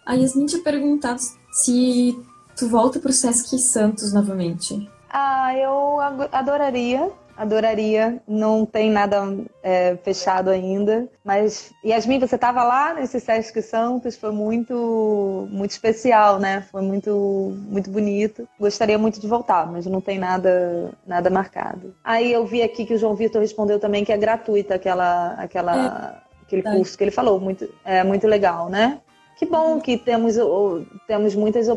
a 0.04 0.14
Yasmin 0.14 0.46
tinha 0.46 0.62
perguntado 0.62 1.20
se 1.52 2.18
tu 2.56 2.68
volta 2.68 2.98
pro 2.98 3.12
Sesc 3.12 3.58
Santos 3.58 4.12
novamente. 4.12 4.88
Ah, 5.10 5.54
eu 5.56 5.98
adoraria 6.32 7.10
adoraria. 7.38 8.20
Não 8.26 8.66
tem 8.66 8.90
nada 8.90 9.22
é, 9.62 9.96
fechado 10.02 10.50
ainda. 10.50 11.08
Mas, 11.24 11.72
Yasmin, 11.84 12.18
você 12.18 12.34
estava 12.34 12.64
lá 12.64 12.92
nesse 12.94 13.20
Sesc 13.20 13.62
Santos, 13.62 14.16
foi 14.16 14.32
muito, 14.32 15.46
muito 15.50 15.70
especial, 15.70 16.38
né? 16.38 16.66
Foi 16.70 16.82
muito, 16.82 17.56
muito 17.68 17.90
bonito. 17.90 18.46
Gostaria 18.58 18.98
muito 18.98 19.20
de 19.20 19.28
voltar, 19.28 19.70
mas 19.70 19.86
não 19.86 20.00
tem 20.00 20.18
nada, 20.18 20.90
nada 21.06 21.30
marcado. 21.30 21.94
Aí 22.02 22.32
eu 22.32 22.44
vi 22.44 22.62
aqui 22.62 22.84
que 22.84 22.94
o 22.94 22.98
João 22.98 23.14
Vitor 23.14 23.40
respondeu 23.40 23.78
também 23.78 24.04
que 24.04 24.12
é 24.12 24.18
gratuita 24.18 24.74
aquela, 24.74 25.34
aquela, 25.34 26.20
é, 26.20 26.42
aquele 26.42 26.62
curso 26.62 26.98
que 26.98 27.04
ele 27.04 27.10
falou. 27.12 27.38
Muito, 27.38 27.68
é 27.84 28.02
muito 28.02 28.26
legal, 28.26 28.68
né? 28.68 29.00
Que 29.38 29.46
bom 29.46 29.74
uhum. 29.74 29.80
que 29.80 29.96
temos, 29.96 30.34
temos 31.06 31.36
muitas 31.36 31.68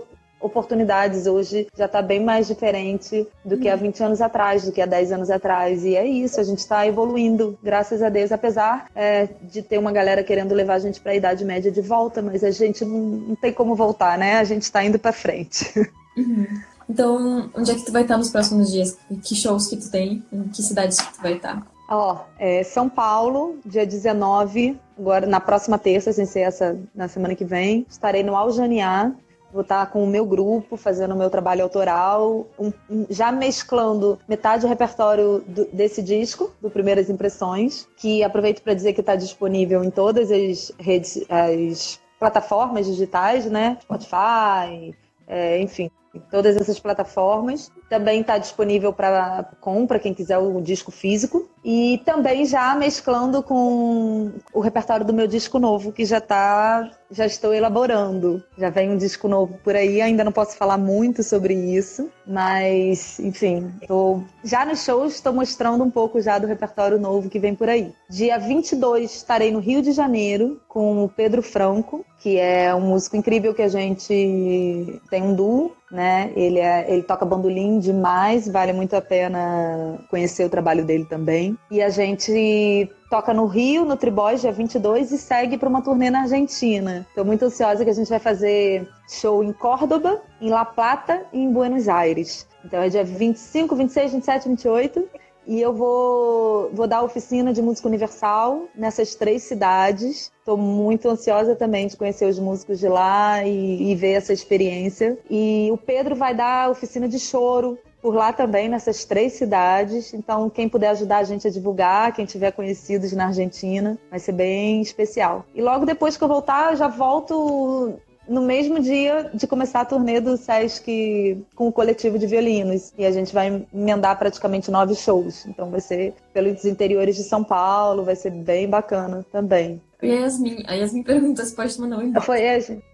oportunidades 0.42 1.28
hoje 1.28 1.68
já 1.78 1.86
está 1.86 2.02
bem 2.02 2.24
mais 2.24 2.48
diferente 2.48 3.28
do 3.46 3.58
que 3.58 3.70
há 3.70 3.76
20 3.76 4.04
anos 4.04 4.22
atrás, 4.22 4.64
do 4.66 4.72
que 4.72 4.82
há 4.82 4.86
10 4.86 5.12
anos 5.12 5.30
atrás. 5.30 5.84
E 5.84 5.96
é 5.96 6.06
isso, 6.06 6.40
a 6.40 6.44
gente 6.44 6.60
está 6.60 6.86
evoluindo, 6.88 7.58
graças 7.64 8.02
a 8.02 8.10
Deus, 8.10 8.32
apesar 8.32 8.88
é, 8.96 9.28
de 9.44 9.62
ter 9.62 9.78
uma 9.78 9.92
galera 9.92 10.24
querendo 10.24 10.54
levar 10.54 10.76
a 10.76 10.80
gente 10.80 11.00
para 11.00 11.12
a 11.12 11.16
Idade 11.16 11.46
Média 11.46 11.72
de 11.72 11.82
volta, 11.82 12.22
mas 12.22 12.44
a 12.44 12.52
gente 12.52 12.84
não, 12.84 13.00
não 13.00 13.36
tem 13.36 13.54
como 13.54 13.76
voltar, 13.76 14.18
né? 14.18 14.38
A 14.38 14.44
gente 14.44 14.64
está 14.64 14.84
indo 14.84 15.00
para 15.00 15.12
frente. 15.12 15.72
Uhum. 16.18 16.46
Então, 16.90 17.50
onde 17.56 17.72
é 17.72 17.74
que 17.74 17.86
tu 17.86 17.92
vai 17.94 18.02
estar 18.02 18.18
nos 18.18 18.30
próximos 18.30 18.70
dias? 18.70 18.98
Que 19.24 19.34
shows 19.34 19.68
que 19.68 19.78
tu 19.78 19.90
tem? 19.90 20.22
Em 20.30 20.50
que 20.50 20.62
cidades 20.62 21.00
que 21.00 21.14
tu 21.14 21.22
vai 21.22 21.36
estar? 21.36 21.66
Ó, 21.90 22.26
é 22.38 22.64
São 22.64 22.90
Paulo, 22.90 23.58
dia 23.66 23.86
19, 23.86 24.78
agora 25.00 25.26
na 25.26 25.40
próxima 25.40 25.78
terça, 25.78 26.12
sem 26.12 26.26
ser 26.26 26.42
essa 26.42 26.78
na 26.94 27.08
semana 27.08 27.34
que 27.34 27.46
vem. 27.46 27.86
Estarei 27.90 28.24
no 28.24 28.36
Aljaniá, 28.36 29.12
Vou 29.54 29.62
estar 29.62 29.86
com 29.92 30.04
o 30.04 30.08
meu 30.08 30.26
grupo, 30.26 30.78
fazendo 30.78 31.14
o 31.14 31.18
meu 31.18 31.30
trabalho 31.30 31.64
autoral, 31.64 32.48
um, 32.58 32.72
já 33.10 33.32
mesclando 33.32 34.18
metade 34.28 34.62
do 34.62 34.68
repertório 34.68 35.44
do, 35.46 35.66
desse 35.66 36.02
disco, 36.02 36.52
do 36.62 36.70
Primeiras 36.70 37.10
Impressões, 37.10 37.88
que 37.98 38.24
aproveito 38.24 38.62
para 38.62 38.74
dizer 38.74 38.94
que 38.94 39.02
está 39.02 39.16
disponível 39.16 39.84
em 39.84 39.90
todas 39.90 40.32
as 40.32 40.72
redes, 40.80 41.24
as 41.30 42.00
plataformas 42.20 42.86
digitais, 42.86 43.46
né? 43.46 43.78
Spotify, 43.82 44.96
é, 45.28 45.60
enfim, 45.60 45.90
em 46.14 46.20
todas 46.20 46.56
essas 46.58 46.80
plataformas. 46.80 47.72
Também 47.90 48.22
está 48.22 48.38
disponível 48.38 48.92
para 48.94 49.50
compra, 49.60 50.00
quem 50.00 50.14
quiser 50.14 50.38
o 50.38 50.62
disco 50.62 50.92
físico. 50.92 51.50
E 51.64 52.02
também 52.06 52.46
já 52.46 52.76
mesclando 52.76 53.44
com 53.44 54.32
o 54.54 54.60
repertório 54.60 55.06
do 55.06 55.14
meu 55.14 55.28
disco 55.28 55.60
novo, 55.60 55.92
que 55.92 56.06
já 56.06 56.20
tá, 56.20 56.90
já 57.10 57.26
estou 57.26 57.54
elaborando. 57.54 58.44
Já 58.58 58.70
vem 58.70 58.90
um 58.90 58.98
disco 58.98 59.28
novo 59.28 59.60
por 59.64 59.76
aí, 59.76 60.02
ainda 60.02 60.24
não 60.24 60.32
posso 60.32 60.58
falar 60.58 60.78
muito 60.78 61.22
sobre 61.22 61.54
isso, 61.54 62.10
mas, 62.26 63.20
enfim, 63.20 63.72
tô, 63.88 64.24
já 64.44 64.66
nos 64.66 64.84
shows 64.84 65.16
estou 65.16 65.34
mostrando 65.34 65.84
um 65.84 65.92
pouco 65.92 66.20
já 66.20 66.40
do 66.40 66.48
repertório 66.48 67.00
novo 67.00 67.30
que 67.30 67.40
vem 67.40 67.54
por 67.54 67.70
aí. 67.70 67.94
Dia 68.10 68.40
22 68.40 69.14
estarei 69.14 69.52
no 69.52 69.60
Rio 69.60 69.82
de 69.82 69.92
Janeiro 69.92 70.60
com 70.68 71.04
o 71.04 71.10
Pedro 71.10 71.44
Franco, 71.44 72.04
que 72.20 72.38
é 72.38 72.74
um 72.74 72.82
músico 72.82 73.16
incrível 73.16 73.54
que 73.54 73.62
a 73.62 73.68
gente 73.68 75.00
tem 75.10 75.22
um 75.22 75.36
duo 75.36 75.76
né? 75.92 76.32
Ele, 76.36 76.60
é, 76.60 76.92
ele 76.92 77.04
toca 77.04 77.26
bandolim 77.26 77.80
demais, 77.80 78.48
vale 78.48 78.72
muito 78.74 78.96
a 78.96 79.02
pena 79.02 80.00
conhecer 80.10 80.46
o 80.46 80.50
trabalho 80.50 80.86
dele 80.86 81.06
também. 81.06 81.58
E 81.70 81.82
a 81.82 81.90
gente 81.90 82.90
toca 83.10 83.34
no 83.34 83.46
Rio, 83.46 83.84
no 83.84 83.98
Tribóis, 83.98 84.42
dia 84.42 84.52
22, 84.52 85.12
e 85.12 85.18
segue 85.18 85.58
para 85.58 85.68
uma 85.68 85.82
turnê 85.82 86.10
na 86.10 86.22
Argentina. 86.22 87.06
Estou 87.10 87.26
muito 87.26 87.46
ansiosa 87.46 87.84
que 87.84 87.90
a 87.90 87.94
gente 87.94 88.10
vai 88.10 88.20
fazer 88.20 88.88
show 89.10 89.44
em 89.44 89.52
Córdoba, 89.52 90.22
em 90.40 90.50
La 90.50 90.64
Plata 90.64 91.26
e 91.34 91.40
em 91.40 91.52
Buenos 91.52 91.90
Aires. 91.90 92.48
Então 92.64 92.82
é 92.82 92.90
dia 92.90 93.04
25, 93.04 93.76
26, 93.76 94.14
27, 94.14 94.50
28. 94.50 95.10
E 95.46 95.60
eu 95.60 95.74
vou, 95.74 96.70
vou 96.74 96.88
dar 96.88 97.02
oficina 97.04 97.52
de 97.54 97.62
música 97.62 97.88
universal 97.88 98.66
nessas 98.76 99.16
três 99.16 99.44
cidades. 99.44 100.32
Estou 100.40 100.58
muito 100.58 101.10
ansiosa 101.10 101.56
também 101.56 101.88
de 101.88 101.98
conhecer 101.98 102.26
os 102.26 102.40
músicos 102.40 102.80
de 102.80 102.88
lá 102.88 103.44
e, 103.44 103.92
e 103.92 103.96
ver 103.96 104.14
essa 104.14 104.34
experiência. 104.34 105.18
E 105.30 105.70
o 105.72 105.78
Pedro 105.78 106.16
vai 106.16 106.34
dar 106.36 106.70
oficina 106.70 107.08
de 107.08 107.20
choro 107.20 107.78
por 108.02 108.16
lá 108.16 108.34
também, 108.34 108.68
nessas 108.68 109.06
três 109.06 109.34
cidades. 109.34 110.14
Então, 110.14 110.50
quem 110.50 110.68
puder 110.68 110.90
ajudar 110.90 111.20
a 111.20 111.24
gente 111.24 111.48
a 111.48 111.52
divulgar, 111.52 112.14
quem 112.14 112.26
tiver 112.26 112.52
conhecidos 112.52 113.14
na 113.14 113.28
Argentina, 113.28 113.98
vai 114.10 114.20
ser 114.20 114.32
bem 114.32 114.82
especial. 114.82 115.46
E 115.54 115.62
logo 115.62 115.86
depois 115.86 116.18
que 116.18 116.24
eu 116.24 116.28
voltar, 116.28 116.72
eu 116.72 116.78
já 116.78 116.88
volto 116.88 117.94
no 118.32 118.42
mesmo 118.42 118.80
dia 118.80 119.30
de 119.34 119.46
começar 119.46 119.82
a 119.82 119.86
turnê 119.86 120.22
do 120.22 120.38
Sesc 120.38 121.46
com 121.54 121.68
o 121.68 121.72
coletivo 121.72 122.18
de 122.18 122.26
violinos. 122.26 122.94
E 122.98 123.06
a 123.06 123.12
gente 123.12 123.34
vai 123.34 123.66
emendar 123.74 124.18
praticamente 124.18 124.72
nove 124.72 124.96
shows. 124.96 125.46
Então 125.46 125.70
vai 125.70 125.82
ser 125.82 126.14
pelos 126.34 126.64
interiores 126.64 127.18
de 127.18 127.24
São 127.24 127.44
Paulo, 127.44 128.06
vai 128.06 128.16
ser 128.16 128.32
bem 128.32 128.70
bacana 128.70 129.26
também. 129.32 129.82
E 130.02 130.10
a 130.10 130.22
Yasmin, 130.22 130.64
a 130.66 130.74
Yasmin 130.74 131.04
pergunta 131.04 131.46
se 131.46 131.56
pode 131.56 131.80
mandar 131.80 131.98
um 131.98 132.04
inbox. 132.04 132.26
Foi, 132.26 132.42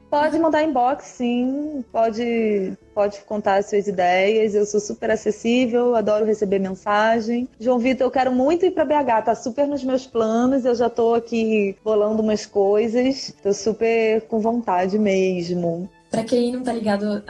Pode 0.09 0.39
mandar 0.39 0.63
inbox, 0.63 1.05
sim. 1.05 1.83
Pode, 1.91 2.77
pode 2.93 3.19
contar 3.21 3.55
as 3.55 3.69
suas 3.69 3.87
ideias. 3.87 4.55
Eu 4.55 4.65
sou 4.65 4.79
super 4.79 5.11
acessível, 5.11 5.95
adoro 5.95 6.25
receber 6.25 6.59
mensagem. 6.59 7.47
João 7.59 7.77
Vitor, 7.77 8.07
eu 8.07 8.11
quero 8.11 8.31
muito 8.31 8.65
ir 8.65 8.71
para 8.71 8.85
BH, 8.85 9.25
tá 9.25 9.35
super 9.35 9.67
nos 9.67 9.83
meus 9.83 10.07
planos. 10.07 10.63
Eu 10.65 10.75
já 10.75 10.89
tô 10.89 11.13
aqui 11.13 11.75
bolando 11.83 12.21
umas 12.21 12.45
coisas. 12.45 13.33
Tô 13.43 13.53
super 13.53 14.21
com 14.27 14.39
vontade 14.39 14.97
mesmo. 14.97 15.89
Para 16.09 16.23
quem 16.23 16.53
não 16.53 16.63
tá 16.63 16.71
ligado 16.71 17.21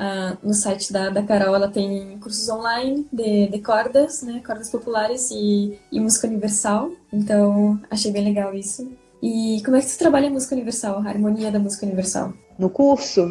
no 0.44 0.54
site 0.54 0.94
da, 0.94 1.10
da 1.10 1.24
Carol, 1.24 1.56
ela 1.56 1.68
tem 1.68 2.18
cursos 2.20 2.48
online 2.48 3.08
de, 3.12 3.48
de 3.48 3.60
cordas, 3.60 4.22
né? 4.22 4.40
Cordas 4.46 4.70
populares 4.70 5.32
e, 5.32 5.80
e 5.92 6.00
música 6.00 6.28
universal. 6.28 6.92
Então, 7.12 7.80
achei 7.90 8.12
bem 8.12 8.24
legal 8.24 8.54
isso. 8.54 8.88
E 9.22 9.62
como 9.66 9.78
é 9.78 9.82
que 9.82 9.88
tu 9.88 9.98
trabalha 9.98 10.28
a 10.28 10.32
música 10.32 10.56
universal, 10.56 11.00
a 11.00 11.10
harmonia 11.10 11.52
da 11.52 11.60
música 11.60 11.86
universal? 11.86 12.34
No 12.58 12.70
curso? 12.70 13.28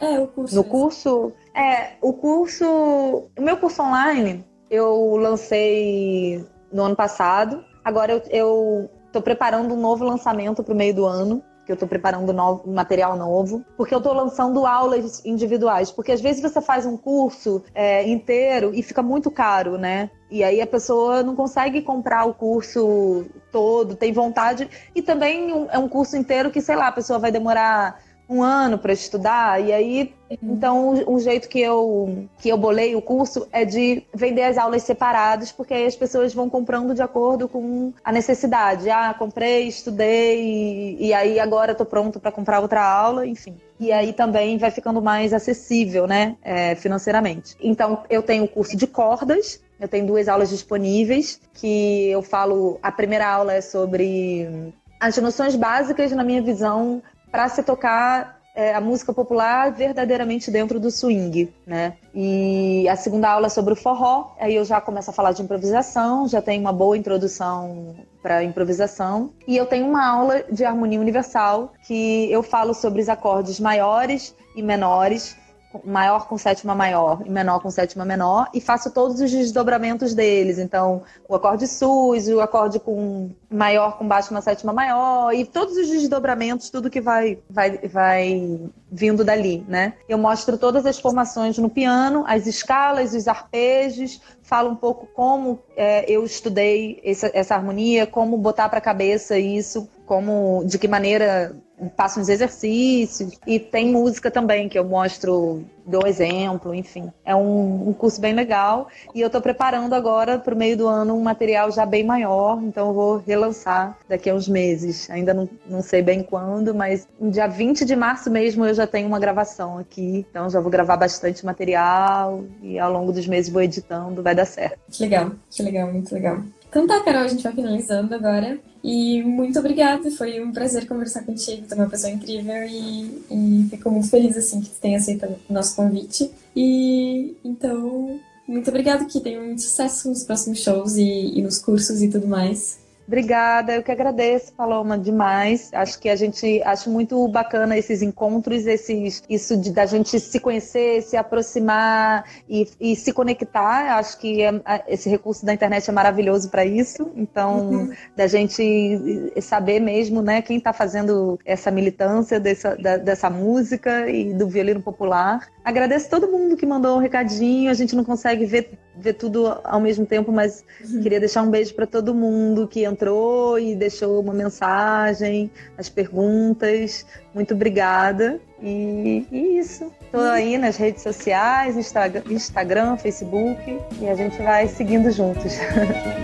É, 0.00 0.18
o 0.18 0.28
curso. 0.28 0.54
No 0.54 0.64
curso? 0.64 1.32
É, 1.54 1.96
o 2.00 2.12
curso. 2.12 2.64
O 2.66 3.42
meu 3.42 3.56
curso 3.56 3.82
online 3.82 4.44
eu 4.70 5.16
lancei 5.16 6.44
no 6.72 6.84
ano 6.84 6.96
passado. 6.96 7.64
Agora 7.84 8.12
eu, 8.12 8.22
eu 8.30 8.90
tô 9.12 9.22
preparando 9.22 9.74
um 9.74 9.80
novo 9.80 10.04
lançamento 10.04 10.62
para 10.62 10.74
o 10.74 10.76
meio 10.76 10.94
do 10.94 11.06
ano 11.06 11.42
que 11.68 11.72
eu 11.72 11.74
estou 11.74 11.86
preparando 11.86 12.32
novo, 12.32 12.66
material 12.66 13.14
novo, 13.14 13.62
porque 13.76 13.94
eu 13.94 13.98
estou 13.98 14.14
lançando 14.14 14.64
aulas 14.64 15.22
individuais, 15.22 15.90
porque 15.90 16.10
às 16.10 16.20
vezes 16.20 16.40
você 16.40 16.62
faz 16.62 16.86
um 16.86 16.96
curso 16.96 17.62
é, 17.74 18.08
inteiro 18.08 18.72
e 18.74 18.82
fica 18.82 19.02
muito 19.02 19.30
caro, 19.30 19.76
né? 19.76 20.10
E 20.30 20.42
aí 20.42 20.62
a 20.62 20.66
pessoa 20.66 21.22
não 21.22 21.36
consegue 21.36 21.82
comprar 21.82 22.24
o 22.24 22.32
curso 22.32 23.26
todo, 23.52 23.94
tem 23.94 24.14
vontade, 24.14 24.66
e 24.94 25.02
também 25.02 25.68
é 25.70 25.78
um 25.78 25.90
curso 25.90 26.16
inteiro 26.16 26.50
que, 26.50 26.62
sei 26.62 26.74
lá, 26.74 26.88
a 26.88 26.92
pessoa 26.92 27.18
vai 27.18 27.30
demorar 27.30 28.00
um 28.28 28.42
ano 28.42 28.78
para 28.78 28.92
estudar, 28.92 29.60
e 29.64 29.72
aí, 29.72 30.14
uhum. 30.30 30.38
então, 30.42 31.04
um 31.08 31.18
jeito 31.18 31.48
que 31.48 31.60
eu, 31.60 32.26
que 32.38 32.50
eu 32.50 32.58
bolei 32.58 32.94
o 32.94 33.00
curso 33.00 33.48
é 33.50 33.64
de 33.64 34.02
vender 34.14 34.42
as 34.42 34.58
aulas 34.58 34.82
separadas, 34.82 35.50
porque 35.50 35.72
aí 35.72 35.86
as 35.86 35.96
pessoas 35.96 36.34
vão 36.34 36.50
comprando 36.50 36.94
de 36.94 37.00
acordo 37.00 37.48
com 37.48 37.92
a 38.04 38.12
necessidade. 38.12 38.90
Ah, 38.90 39.14
comprei, 39.18 39.66
estudei, 39.66 40.42
e, 40.42 41.06
e 41.06 41.14
aí 41.14 41.40
agora 41.40 41.72
estou 41.72 41.86
pronto 41.86 42.20
para 42.20 42.30
comprar 42.30 42.60
outra 42.60 42.84
aula, 42.84 43.26
enfim. 43.26 43.56
E 43.80 43.90
aí 43.92 44.12
também 44.12 44.58
vai 44.58 44.70
ficando 44.70 45.00
mais 45.00 45.32
acessível, 45.32 46.06
né, 46.06 46.36
é, 46.42 46.74
financeiramente. 46.74 47.56
Então, 47.60 48.02
eu 48.10 48.22
tenho 48.22 48.44
o 48.44 48.48
curso 48.48 48.76
de 48.76 48.86
cordas, 48.86 49.60
eu 49.80 49.88
tenho 49.88 50.06
duas 50.06 50.28
aulas 50.28 50.50
disponíveis, 50.50 51.40
que 51.54 52.10
eu 52.10 52.20
falo, 52.20 52.78
a 52.82 52.92
primeira 52.92 53.26
aula 53.26 53.54
é 53.54 53.60
sobre 53.60 54.74
as 55.00 55.16
noções 55.18 55.54
básicas, 55.54 56.10
na 56.10 56.24
minha 56.24 56.42
visão, 56.42 57.00
para 57.30 57.48
se 57.48 57.62
tocar 57.62 58.38
é, 58.58 58.74
a 58.74 58.80
música 58.80 59.12
popular 59.12 59.70
verdadeiramente 59.70 60.50
dentro 60.50 60.80
do 60.80 60.90
swing, 60.90 61.54
né? 61.64 61.94
E 62.12 62.88
a 62.88 62.96
segunda 62.96 63.30
aula 63.30 63.46
é 63.46 63.48
sobre 63.50 63.72
o 63.72 63.76
forró, 63.76 64.32
aí 64.40 64.56
eu 64.56 64.64
já 64.64 64.80
começo 64.80 65.10
a 65.10 65.12
falar 65.12 65.30
de 65.30 65.42
improvisação, 65.42 66.26
já 66.26 66.42
tenho 66.42 66.60
uma 66.60 66.72
boa 66.72 66.98
introdução 66.98 67.94
para 68.20 68.42
improvisação. 68.42 69.30
E 69.46 69.56
eu 69.56 69.64
tenho 69.64 69.86
uma 69.86 70.04
aula 70.04 70.42
de 70.50 70.64
harmonia 70.64 71.00
universal 71.00 71.72
que 71.86 72.30
eu 72.32 72.42
falo 72.42 72.74
sobre 72.74 73.00
os 73.00 73.08
acordes 73.08 73.60
maiores 73.60 74.34
e 74.56 74.62
menores 74.62 75.36
maior 75.84 76.26
com 76.26 76.38
sétima 76.38 76.74
maior 76.74 77.20
e 77.24 77.30
menor 77.30 77.60
com 77.60 77.70
sétima 77.70 78.04
menor 78.04 78.48
e 78.54 78.60
faço 78.60 78.90
todos 78.90 79.20
os 79.20 79.30
desdobramentos 79.30 80.14
deles. 80.14 80.58
Então, 80.58 81.02
o 81.28 81.34
acorde 81.34 81.66
sus, 81.66 82.26
o 82.28 82.40
acorde 82.40 82.80
com 82.80 83.30
maior 83.50 83.98
com 83.98 84.08
baixo 84.08 84.30
uma 84.30 84.40
sétima 84.40 84.72
maior 84.72 85.32
e 85.34 85.44
todos 85.44 85.76
os 85.76 85.88
desdobramentos, 85.88 86.70
tudo 86.70 86.90
que 86.90 87.00
vai 87.00 87.38
vai 87.50 87.78
vai 87.86 88.60
vindo 88.90 89.22
dali, 89.22 89.64
né? 89.68 89.94
Eu 90.08 90.16
mostro 90.16 90.56
todas 90.56 90.86
as 90.86 90.98
formações 90.98 91.58
no 91.58 91.68
piano, 91.68 92.24
as 92.26 92.46
escalas, 92.46 93.12
os 93.12 93.28
arpejos, 93.28 94.20
falo 94.42 94.70
um 94.70 94.76
pouco 94.76 95.06
como 95.06 95.60
é, 95.76 96.10
eu 96.10 96.24
estudei 96.24 97.00
essa, 97.04 97.30
essa 97.34 97.54
harmonia, 97.54 98.06
como 98.06 98.38
botar 98.38 98.68
para 98.70 98.78
a 98.78 98.82
cabeça 98.82 99.38
isso, 99.38 99.86
como 100.06 100.64
de 100.64 100.78
que 100.78 100.88
maneira 100.88 101.54
passo 101.86 102.20
uns 102.20 102.28
exercícios 102.28 103.38
e 103.46 103.58
tem 103.58 103.90
música 103.90 104.30
também 104.30 104.68
que 104.68 104.78
eu 104.78 104.84
mostro, 104.84 105.64
dou 105.86 106.06
exemplo, 106.06 106.74
enfim. 106.74 107.12
É 107.24 107.34
um, 107.34 107.88
um 107.88 107.92
curso 107.92 108.20
bem 108.20 108.34
legal 108.34 108.88
e 109.14 109.20
eu 109.20 109.26
estou 109.26 109.40
preparando 109.40 109.94
agora 109.94 110.38
para 110.38 110.54
o 110.54 110.56
meio 110.56 110.76
do 110.76 110.88
ano 110.88 111.14
um 111.14 111.22
material 111.22 111.70
já 111.70 111.86
bem 111.86 112.04
maior, 112.04 112.60
então 112.62 112.88
eu 112.88 112.94
vou 112.94 113.16
relançar 113.18 113.96
daqui 114.08 114.28
a 114.30 114.34
uns 114.34 114.48
meses. 114.48 115.08
Ainda 115.10 115.32
não, 115.32 115.48
não 115.66 115.82
sei 115.82 116.02
bem 116.02 116.22
quando, 116.22 116.74
mas 116.74 117.06
no 117.20 117.30
dia 117.30 117.46
20 117.46 117.84
de 117.84 117.94
março 117.94 118.30
mesmo 118.30 118.64
eu 118.64 118.74
já 118.74 118.86
tenho 118.86 119.06
uma 119.06 119.20
gravação 119.20 119.78
aqui, 119.78 120.26
então 120.30 120.50
já 120.50 120.60
vou 120.60 120.70
gravar 120.70 120.96
bastante 120.96 121.44
material 121.44 122.44
e 122.62 122.78
ao 122.78 122.92
longo 122.92 123.12
dos 123.12 123.26
meses 123.26 123.50
vou 123.50 123.62
editando, 123.62 124.22
vai 124.22 124.34
dar 124.34 124.46
certo. 124.46 124.78
Que 124.90 125.04
legal, 125.04 125.32
que 125.50 125.62
legal, 125.62 125.92
muito 125.92 126.12
legal. 126.12 126.42
Então 126.68 126.86
tá, 126.86 127.00
Carol, 127.00 127.22
a 127.22 127.28
gente 127.28 127.42
vai 127.42 127.52
finalizando 127.52 128.14
agora. 128.14 128.58
E 128.82 129.22
muito 129.22 129.58
obrigada, 129.58 130.10
foi 130.10 130.40
um 130.42 130.52
prazer 130.52 130.86
conversar 130.86 131.24
contigo, 131.24 131.66
tu 131.66 131.74
é 131.74 131.76
uma 131.76 131.90
pessoa 131.90 132.12
incrível 132.12 132.62
e, 132.64 133.24
e 133.30 133.66
fico 133.68 133.90
muito 133.90 134.08
feliz 134.08 134.36
assim 134.36 134.60
que 134.60 134.70
tu 134.70 134.80
tenha 134.80 134.98
aceitado 134.98 135.36
o 135.48 135.52
nosso 135.52 135.74
convite. 135.74 136.30
E 136.54 137.36
então, 137.44 138.20
muito 138.46 138.70
obrigada, 138.70 139.04
que 139.04 139.20
tenha 139.20 139.40
muito 139.40 139.62
sucesso 139.62 140.08
nos 140.08 140.22
próximos 140.22 140.60
shows 140.60 140.96
e, 140.96 141.38
e 141.38 141.42
nos 141.42 141.58
cursos 141.58 142.00
e 142.00 142.08
tudo 142.08 142.28
mais. 142.28 142.78
Obrigada, 143.08 143.74
eu 143.74 143.82
que 143.82 143.90
agradeço, 143.90 144.52
Paloma, 144.52 144.98
demais. 144.98 145.70
Acho 145.72 145.98
que 145.98 146.10
a 146.10 146.14
gente 146.14 146.62
acho 146.62 146.90
muito 146.90 147.26
bacana 147.28 147.78
esses 147.78 148.02
encontros, 148.02 148.66
esses 148.66 149.22
isso 149.30 149.56
de 149.56 149.70
da 149.70 149.86
gente 149.86 150.20
se 150.20 150.38
conhecer, 150.38 151.00
se 151.00 151.16
aproximar 151.16 152.26
e, 152.46 152.68
e 152.78 152.94
se 152.94 153.10
conectar. 153.14 153.96
Acho 153.96 154.18
que 154.18 154.42
é, 154.42 154.52
esse 154.86 155.08
recurso 155.08 155.46
da 155.46 155.54
internet 155.54 155.88
é 155.88 155.92
maravilhoso 155.92 156.50
para 156.50 156.66
isso. 156.66 157.10
Então, 157.16 157.70
uhum. 157.70 157.92
da 158.14 158.26
gente 158.26 159.32
saber 159.40 159.80
mesmo, 159.80 160.20
né, 160.20 160.42
quem 160.42 160.58
está 160.58 160.74
fazendo 160.74 161.40
essa 161.46 161.70
militância 161.70 162.38
dessa, 162.38 162.76
da, 162.76 162.98
dessa 162.98 163.30
música 163.30 164.06
e 164.10 164.34
do 164.34 164.46
violino 164.46 164.82
popular. 164.82 165.48
Agradeço 165.64 166.10
todo 166.10 166.30
mundo 166.30 166.58
que 166.58 166.66
mandou 166.66 166.98
um 166.98 167.00
recadinho. 167.00 167.70
A 167.70 167.74
gente 167.74 167.96
não 167.96 168.04
consegue 168.04 168.44
ver, 168.44 168.78
ver 168.98 169.14
tudo 169.14 169.46
ao 169.64 169.80
mesmo 169.80 170.04
tempo, 170.04 170.32
mas 170.32 170.64
uhum. 170.84 171.02
queria 171.02 171.20
deixar 171.20 171.42
um 171.42 171.50
beijo 171.50 171.74
para 171.74 171.86
todo 171.86 172.14
mundo 172.14 172.66
que 172.66 172.84
entrou 172.84 173.58
e 173.58 173.74
deixou 173.74 174.20
uma 174.20 174.34
mensagem, 174.34 175.50
as 175.76 175.88
perguntas. 175.88 177.06
Muito 177.34 177.54
obrigada. 177.54 178.40
E, 178.60 179.26
e 179.30 179.58
isso. 179.58 179.92
Estou 180.02 180.22
aí 180.22 180.58
nas 180.58 180.76
redes 180.76 181.02
sociais, 181.02 181.76
Instagram, 181.76 182.22
Instagram, 182.30 182.96
Facebook, 182.96 183.78
e 184.00 184.08
a 184.08 184.14
gente 184.14 184.40
vai 184.42 184.66
seguindo 184.66 185.10
juntos. 185.10 185.54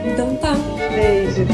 Então 0.06 0.36
tá. 0.36 0.52
Beijo. 0.94 1.44